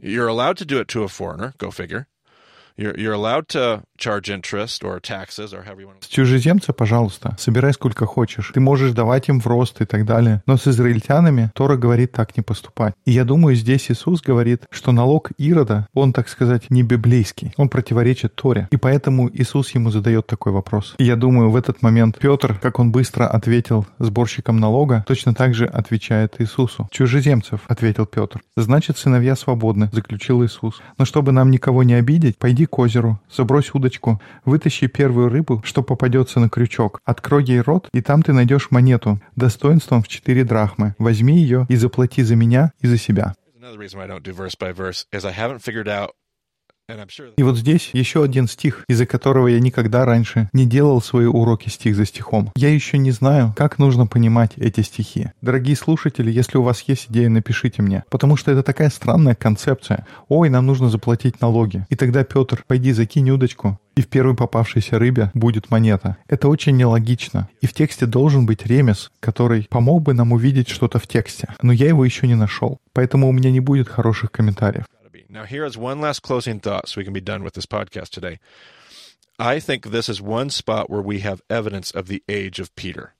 you're 0.00 0.28
allowed 0.28 0.56
to 0.58 0.64
do 0.64 0.80
it 0.80 0.88
to 0.88 1.04
a 1.04 1.08
foreigner. 1.08 1.52
Go 1.58 1.70
figure. 1.70 2.06
You're 2.76 2.96
you're 2.96 3.14
allowed 3.14 3.46
to 3.48 3.82
С 6.00 6.06
чужеземца, 6.06 6.72
пожалуйста, 6.72 7.36
собирай 7.38 7.72
сколько 7.72 8.06
хочешь. 8.06 8.50
Ты 8.54 8.60
можешь 8.60 8.92
давать 8.92 9.28
им 9.28 9.40
в 9.40 9.46
рост 9.46 9.80
и 9.80 9.84
так 9.84 10.06
далее. 10.06 10.42
Но 10.46 10.56
с 10.56 10.66
израильтянами 10.66 11.50
Тора 11.54 11.76
говорит 11.76 12.12
так 12.12 12.36
не 12.36 12.42
поступать. 12.42 12.94
И 13.04 13.12
я 13.12 13.24
думаю, 13.24 13.54
здесь 13.56 13.90
Иисус 13.90 14.22
говорит, 14.22 14.64
что 14.70 14.92
налог 14.92 15.30
Ирода, 15.36 15.86
он, 15.92 16.12
так 16.12 16.28
сказать, 16.28 16.70
не 16.70 16.82
библейский. 16.82 17.52
Он 17.56 17.68
противоречит 17.68 18.34
Торе. 18.34 18.68
И 18.70 18.76
поэтому 18.76 19.30
Иисус 19.32 19.70
ему 19.74 19.90
задает 19.90 20.26
такой 20.26 20.52
вопрос. 20.52 20.94
И 20.98 21.04
я 21.04 21.16
думаю, 21.16 21.50
в 21.50 21.56
этот 21.56 21.82
момент 21.82 22.18
Петр, 22.18 22.58
как 22.60 22.78
он 22.78 22.92
быстро 22.92 23.26
ответил 23.26 23.86
сборщикам 23.98 24.56
налога, 24.58 25.04
точно 25.06 25.34
так 25.34 25.54
же 25.54 25.66
отвечает 25.66 26.36
Иисусу. 26.38 26.88
Чужеземцев, 26.90 27.60
ответил 27.68 28.06
Петр. 28.06 28.40
Значит, 28.56 28.96
сыновья 28.96 29.36
свободны, 29.36 29.90
заключил 29.92 30.44
Иисус. 30.44 30.80
Но 30.96 31.04
чтобы 31.04 31.32
нам 31.32 31.50
никого 31.50 31.82
не 31.82 31.94
обидеть, 31.94 32.38
пойди 32.38 32.64
к 32.64 32.78
озеру, 32.78 33.20
забрось 33.30 33.70
удочку, 33.74 33.89
вытащи 34.44 34.86
первую 34.86 35.28
рыбу, 35.28 35.62
что 35.64 35.82
попадется 35.82 36.40
на 36.40 36.48
крючок, 36.48 37.00
открой 37.04 37.44
ей 37.44 37.60
рот, 37.60 37.88
и 37.92 38.00
там 38.00 38.22
ты 38.22 38.32
найдешь 38.32 38.70
монету, 38.70 39.20
достоинством 39.36 40.02
в 40.02 40.08
четыре 40.08 40.44
драхмы. 40.44 40.94
Возьми 40.98 41.38
ее 41.38 41.66
и 41.68 41.76
заплати 41.76 42.22
за 42.22 42.36
меня 42.36 42.72
и 42.80 42.86
за 42.86 42.98
себя. 42.98 43.34
И 47.36 47.42
вот 47.42 47.56
здесь 47.56 47.90
еще 47.92 48.22
один 48.22 48.48
стих, 48.48 48.84
из-за 48.88 49.06
которого 49.06 49.48
я 49.48 49.60
никогда 49.60 50.04
раньше 50.04 50.48
не 50.52 50.66
делал 50.66 51.00
свои 51.00 51.26
уроки 51.26 51.68
стих 51.68 51.96
за 51.96 52.06
стихом. 52.06 52.50
Я 52.56 52.70
еще 52.70 52.98
не 52.98 53.10
знаю, 53.10 53.54
как 53.56 53.78
нужно 53.78 54.06
понимать 54.06 54.52
эти 54.56 54.80
стихи. 54.80 55.30
Дорогие 55.40 55.76
слушатели, 55.76 56.30
если 56.30 56.58
у 56.58 56.62
вас 56.62 56.82
есть 56.82 57.06
идея, 57.10 57.28
напишите 57.28 57.82
мне. 57.82 58.04
Потому 58.10 58.36
что 58.36 58.50
это 58.50 58.62
такая 58.62 58.90
странная 58.90 59.34
концепция. 59.34 60.06
Ой, 60.28 60.48
нам 60.48 60.66
нужно 60.66 60.88
заплатить 60.88 61.40
налоги. 61.40 61.86
И 61.88 61.96
тогда, 61.96 62.24
Петр, 62.24 62.64
пойди 62.66 62.92
закинь 62.92 63.30
удочку, 63.30 63.78
и 63.96 64.02
в 64.02 64.08
первой 64.08 64.34
попавшейся 64.34 64.98
рыбе 64.98 65.30
будет 65.34 65.70
монета. 65.70 66.16
Это 66.28 66.48
очень 66.48 66.76
нелогично. 66.76 67.48
И 67.60 67.66
в 67.66 67.74
тексте 67.74 68.06
должен 68.06 68.46
быть 68.46 68.66
ремес, 68.66 69.10
который 69.20 69.66
помог 69.68 70.02
бы 70.02 70.14
нам 70.14 70.32
увидеть 70.32 70.68
что-то 70.68 70.98
в 70.98 71.06
тексте. 71.06 71.48
Но 71.62 71.72
я 71.72 71.88
его 71.88 72.04
еще 72.04 72.26
не 72.26 72.34
нашел. 72.34 72.78
Поэтому 72.92 73.28
у 73.28 73.32
меня 73.32 73.50
не 73.50 73.60
будет 73.60 73.88
хороших 73.88 74.32
комментариев. 74.32 74.84
gotta 75.29 75.29
be. 75.29 75.29
Now, 75.29 75.45
here 75.45 75.65
is 75.65 75.77
one 75.77 76.01
last 76.01 76.21
closing 76.21 76.59
thought 76.59 76.89
so 76.89 76.99
we 76.99 77.03
can 77.03 77.13
be 77.13 77.21
done 77.21 77.43
with 77.43 77.53
this 77.53 77.65
podcast 77.65 78.09
today. 78.09 78.39
I 79.37 79.59
think 79.59 79.91
this 79.91 80.09
is 80.09 80.21
one 80.21 80.49
spot 80.49 80.89
where 80.89 81.01
we 81.01 81.19
have 81.19 81.41
evidence 81.49 81.91
of 81.91 82.07
the 82.07 82.23
age 82.29 82.59
of 82.59 82.75
Peter 82.75 83.13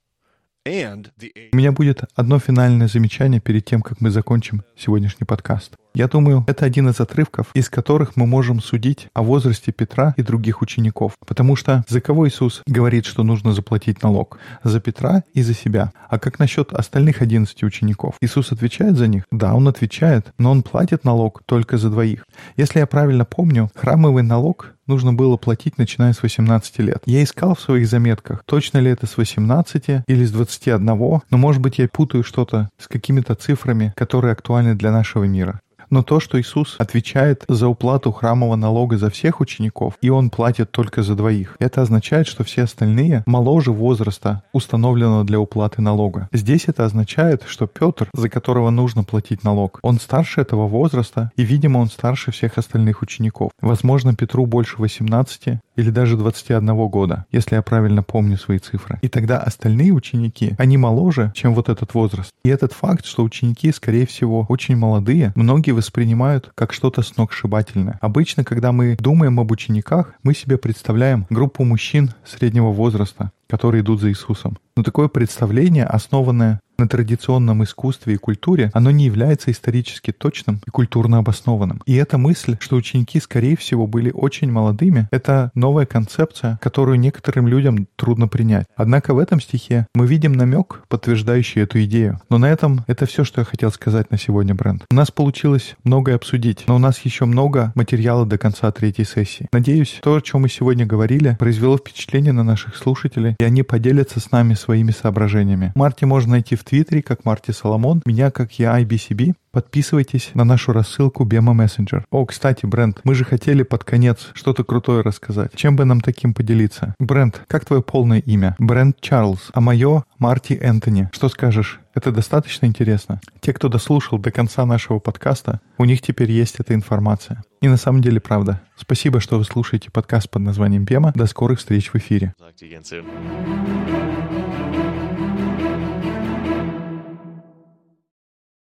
and 0.66 1.12
the 1.18 1.32
age 1.36 1.52
У 1.54 1.58
меня 1.58 1.72
будет 1.72 2.06
одно 2.16 2.40
финальное 2.40 2.88
замечание 2.88 3.40
перед 3.40 3.66
тем, 3.66 3.82
как 3.82 4.02
мы 4.02 4.10
закончим 4.10 4.64
сегодняшний 4.76 5.26
подкаст. 5.26 5.76
Я 5.93 6.07
думаю, 6.07 6.45
это 6.47 6.65
один 6.65 6.89
из 6.89 7.01
отрывков, 7.01 7.49
из 7.55 7.69
которых 7.69 8.15
мы 8.15 8.27
можем 8.27 8.61
судить 8.61 9.09
о 9.13 9.23
возрасте 9.23 9.73
Петра 9.73 10.15
и 10.17 10.23
других 10.23 10.63
учеников. 10.63 11.15
Потому 11.27 11.57
что 11.57 11.85
за 11.89 12.01
кого 12.01 12.29
Иисус 12.29 12.63
говорит, 12.67 13.07
что 13.07 13.25
нужно 13.25 13.53
заплатить 13.53 14.03
налог? 14.03 14.39
За 14.63 14.81
Петра 14.81 15.25
и 15.35 15.43
за 15.43 15.55
себя. 15.55 15.93
А 16.09 16.19
как 16.19 16.39
насчет 16.39 16.73
остальных 16.73 17.23
11 17.23 17.63
учеников? 17.65 18.15
Иисус 18.21 18.53
отвечает 18.53 18.97
за 18.97 19.09
них? 19.09 19.25
Да, 19.33 19.55
он 19.55 19.67
отвечает, 19.67 20.33
но 20.39 20.53
он 20.53 20.63
платит 20.63 21.05
налог 21.05 21.43
только 21.45 21.77
за 21.77 21.91
двоих. 21.91 22.25
Если 22.57 22.79
я 22.79 22.87
правильно 22.87 23.25
помню, 23.25 23.71
храмовый 23.75 24.23
налог 24.23 24.75
нужно 24.87 25.13
было 25.13 25.37
платить, 25.37 25.79
начиная 25.79 26.13
с 26.13 26.23
18 26.23 26.79
лет. 26.81 27.03
Я 27.07 27.23
искал 27.23 27.55
в 27.55 27.61
своих 27.61 27.87
заметках, 27.89 28.43
точно 28.45 28.79
ли 28.79 28.91
это 28.91 29.07
с 29.07 29.17
18 29.17 30.05
или 30.07 30.25
с 30.25 30.33
21, 30.33 30.85
но, 30.85 31.23
может 31.31 31.63
быть, 31.63 31.79
я 31.79 31.89
путаю 31.89 32.25
что-то 32.25 32.71
с 32.79 32.89
какими-то 32.89 33.35
цифрами, 33.35 33.93
которые 33.97 34.33
актуальны 34.33 34.75
для 34.75 34.91
нашего 34.91 35.25
мира. 35.25 35.61
Но 35.91 36.03
то, 36.03 36.21
что 36.21 36.41
Иисус 36.41 36.77
отвечает 36.79 37.45
за 37.49 37.69
уплату 37.69 38.13
храмового 38.13 38.57
налога 38.57 38.97
за 38.97 39.11
всех 39.11 39.41
учеников, 39.41 39.95
и 40.01 40.09
Он 40.09 40.31
платит 40.31 40.71
только 40.71 41.03
за 41.03 41.15
двоих, 41.15 41.57
это 41.59 41.83
означает, 41.83 42.27
что 42.27 42.45
все 42.45 42.63
остальные 42.63 43.25
моложе 43.27 43.73
возраста, 43.73 44.43
установленного 44.53 45.25
для 45.25 45.41
уплаты 45.41 45.83
налога. 45.83 46.29
Здесь 46.33 46.65
это 46.69 46.85
означает, 46.85 47.43
что 47.47 47.67
Петр, 47.67 48.09
за 48.15 48.29
которого 48.29 48.71
нужно 48.71 49.05
платить 49.05 49.45
налог, 49.45 49.81
он 49.83 49.99
старше 49.99 50.41
этого 50.41 50.67
возраста, 50.67 51.33
и, 51.37 51.43
видимо, 51.43 51.79
он 51.79 51.89
старше 51.89 52.31
всех 52.31 52.59
остальных 52.59 53.03
учеников. 53.03 53.51
Возможно, 53.61 54.15
Петру 54.15 54.47
больше 54.47 54.77
18 54.79 55.59
или 55.81 55.91
даже 55.91 56.17
21 56.17 56.67
года, 56.89 57.25
если 57.33 57.57
я 57.57 57.63
правильно 57.63 58.03
помню 58.03 58.37
свои 58.37 58.59
цифры. 58.59 58.99
И 59.03 59.09
тогда 59.09 59.39
остальные 59.39 59.93
ученики, 59.93 60.55
они 60.59 60.77
моложе, 60.77 61.33
чем 61.35 61.55
вот 61.55 61.69
этот 61.69 61.95
возраст. 61.95 62.31
И 62.45 62.49
этот 62.49 62.73
факт, 62.73 63.05
что 63.07 63.23
ученики, 63.25 63.73
скорее 63.73 64.07
всего, 64.07 64.47
очень 64.49 64.77
молодые, 64.77 65.33
многие 65.35 65.73
воспринимают 65.73 66.51
как 66.55 66.73
что-то 66.73 67.03
сногсшибательное. 67.03 67.99
Обычно, 68.01 68.45
когда 68.45 68.73
мы 68.73 68.97
думаем 68.99 69.41
об 69.41 69.51
учениках, 69.51 70.15
мы 70.23 70.35
себе 70.35 70.59
представляем 70.59 71.27
группу 71.31 71.65
мужчин 71.65 72.11
среднего 72.25 72.71
возраста, 72.71 73.33
которые 73.49 73.83
идут 73.83 74.01
за 74.01 74.11
Иисусом. 74.11 74.59
Но 74.77 74.83
такое 74.83 75.09
представление, 75.09 75.85
основанное 75.85 76.61
на 76.81 76.89
традиционном 76.89 77.63
искусстве 77.63 78.15
и 78.15 78.17
культуре, 78.17 78.71
оно 78.73 78.91
не 78.91 79.05
является 79.05 79.51
исторически 79.51 80.13
точным 80.13 80.61
и 80.67 80.71
культурно 80.71 81.19
обоснованным. 81.19 81.83
И 81.87 81.95
эта 81.95 82.19
мысль, 82.19 82.57
что 82.59 82.77
ученики, 82.77 83.21
скорее 83.21 83.57
всего, 83.57 83.87
были 83.87 84.11
очень 84.11 84.51
молодыми, 84.51 85.09
это 85.13 85.51
новая 85.55 85.87
концепция, 85.87 86.59
которую 86.63 86.99
некоторым 86.99 87.47
людям 87.47 87.87
трудно 87.97 88.29
принять. 88.29 88.67
Однако 88.77 89.13
в 89.15 89.19
этом 89.19 89.41
стихе 89.41 89.87
мы 89.95 90.07
видим 90.07 90.33
намек, 90.33 90.83
подтверждающий 90.89 91.63
эту 91.63 91.83
идею. 91.85 92.21
Но 92.31 92.39
на 92.39 92.47
этом 92.47 92.85
это 92.87 93.07
все, 93.07 93.25
что 93.25 93.43
я 93.43 93.45
хотел 93.45 93.71
сказать 93.71 94.11
на 94.11 94.19
сегодня, 94.19 94.55
Брент. 94.55 94.85
У 94.91 94.95
нас 94.95 95.11
получилось 95.11 95.77
многое 95.85 96.15
обсудить, 96.17 96.65
но 96.67 96.77
у 96.77 96.79
нас 96.79 96.99
еще 97.01 97.27
много 97.27 97.73
материала 97.75 98.25
до 98.25 98.39
конца 98.39 98.71
третьей 98.73 99.05
сессии. 99.05 99.49
Надеюсь, 99.53 100.01
то, 100.03 100.15
о 100.15 100.21
чем 100.21 100.43
мы 100.43 100.49
сегодня 100.49 100.87
говорили, 100.87 101.37
произвело 101.39 101.77
впечатление 101.77 102.33
на 102.33 102.43
наших 102.43 102.77
слушателей, 102.77 103.37
и 103.39 103.45
они 103.45 103.63
поделятся 103.63 104.19
с 104.19 104.31
нами 104.31 104.55
своими 104.55 104.93
соображениями. 104.93 105.73
Марти 105.75 106.05
можно 106.05 106.33
найти 106.33 106.57
в 106.57 106.65
Твиттере, 106.71 107.03
как 107.03 107.25
Марти 107.25 107.51
Соломон, 107.51 108.01
меня, 108.07 108.31
как 108.31 108.61
я, 108.61 108.81
IBCB. 108.81 109.35
Подписывайтесь 109.51 110.31
на 110.35 110.45
нашу 110.45 110.73
рассылку 110.73 111.25
Бема 111.25 111.53
Messenger. 111.53 112.05
О, 112.13 112.25
кстати, 112.25 112.65
Брент, 112.65 113.01
мы 113.03 113.17
же 113.17 113.25
хотели 113.25 113.65
под 113.65 113.83
конец 113.83 114.29
что-то 114.35 114.63
крутое 114.63 115.03
рассказать. 115.03 115.51
Чем 115.57 115.75
бы 115.75 115.85
нам 115.85 116.01
таким 116.01 116.33
поделиться? 116.33 116.95
Брент, 117.01 117.43
как 117.49 117.65
твое 117.65 117.83
полное 117.83 118.21
имя? 118.21 118.55
Брент 118.61 119.01
Чарльз, 119.01 119.51
а 119.53 119.61
мое 119.61 120.05
Марти 120.21 120.53
Энтони. 120.53 121.11
Что 121.13 121.29
скажешь? 121.29 121.81
Это 121.93 122.13
достаточно 122.13 122.67
интересно. 122.67 123.21
Те, 123.41 123.53
кто 123.53 123.69
дослушал 123.69 124.21
до 124.21 124.31
конца 124.31 124.65
нашего 124.65 125.01
подкаста, 125.01 125.61
у 125.77 125.85
них 125.85 126.01
теперь 126.03 126.31
есть 126.31 126.61
эта 126.61 126.75
информация. 126.75 127.43
И 127.61 127.67
на 127.67 127.79
самом 127.79 128.01
деле 128.01 128.21
правда. 128.21 128.63
Спасибо, 128.77 129.19
что 129.19 129.39
вы 129.39 129.45
слушаете 129.45 129.91
подкаст 129.91 130.31
под 130.31 130.43
названием 130.43 130.85
Бема. 130.85 131.11
До 131.17 131.27
скорых 131.27 131.59
встреч 131.59 131.91
в 131.93 131.97
эфире. 131.97 132.33
Talk 132.41 132.55
to 132.55 132.71
you 132.71 132.79
again 132.79 132.85
soon. 132.85 134.00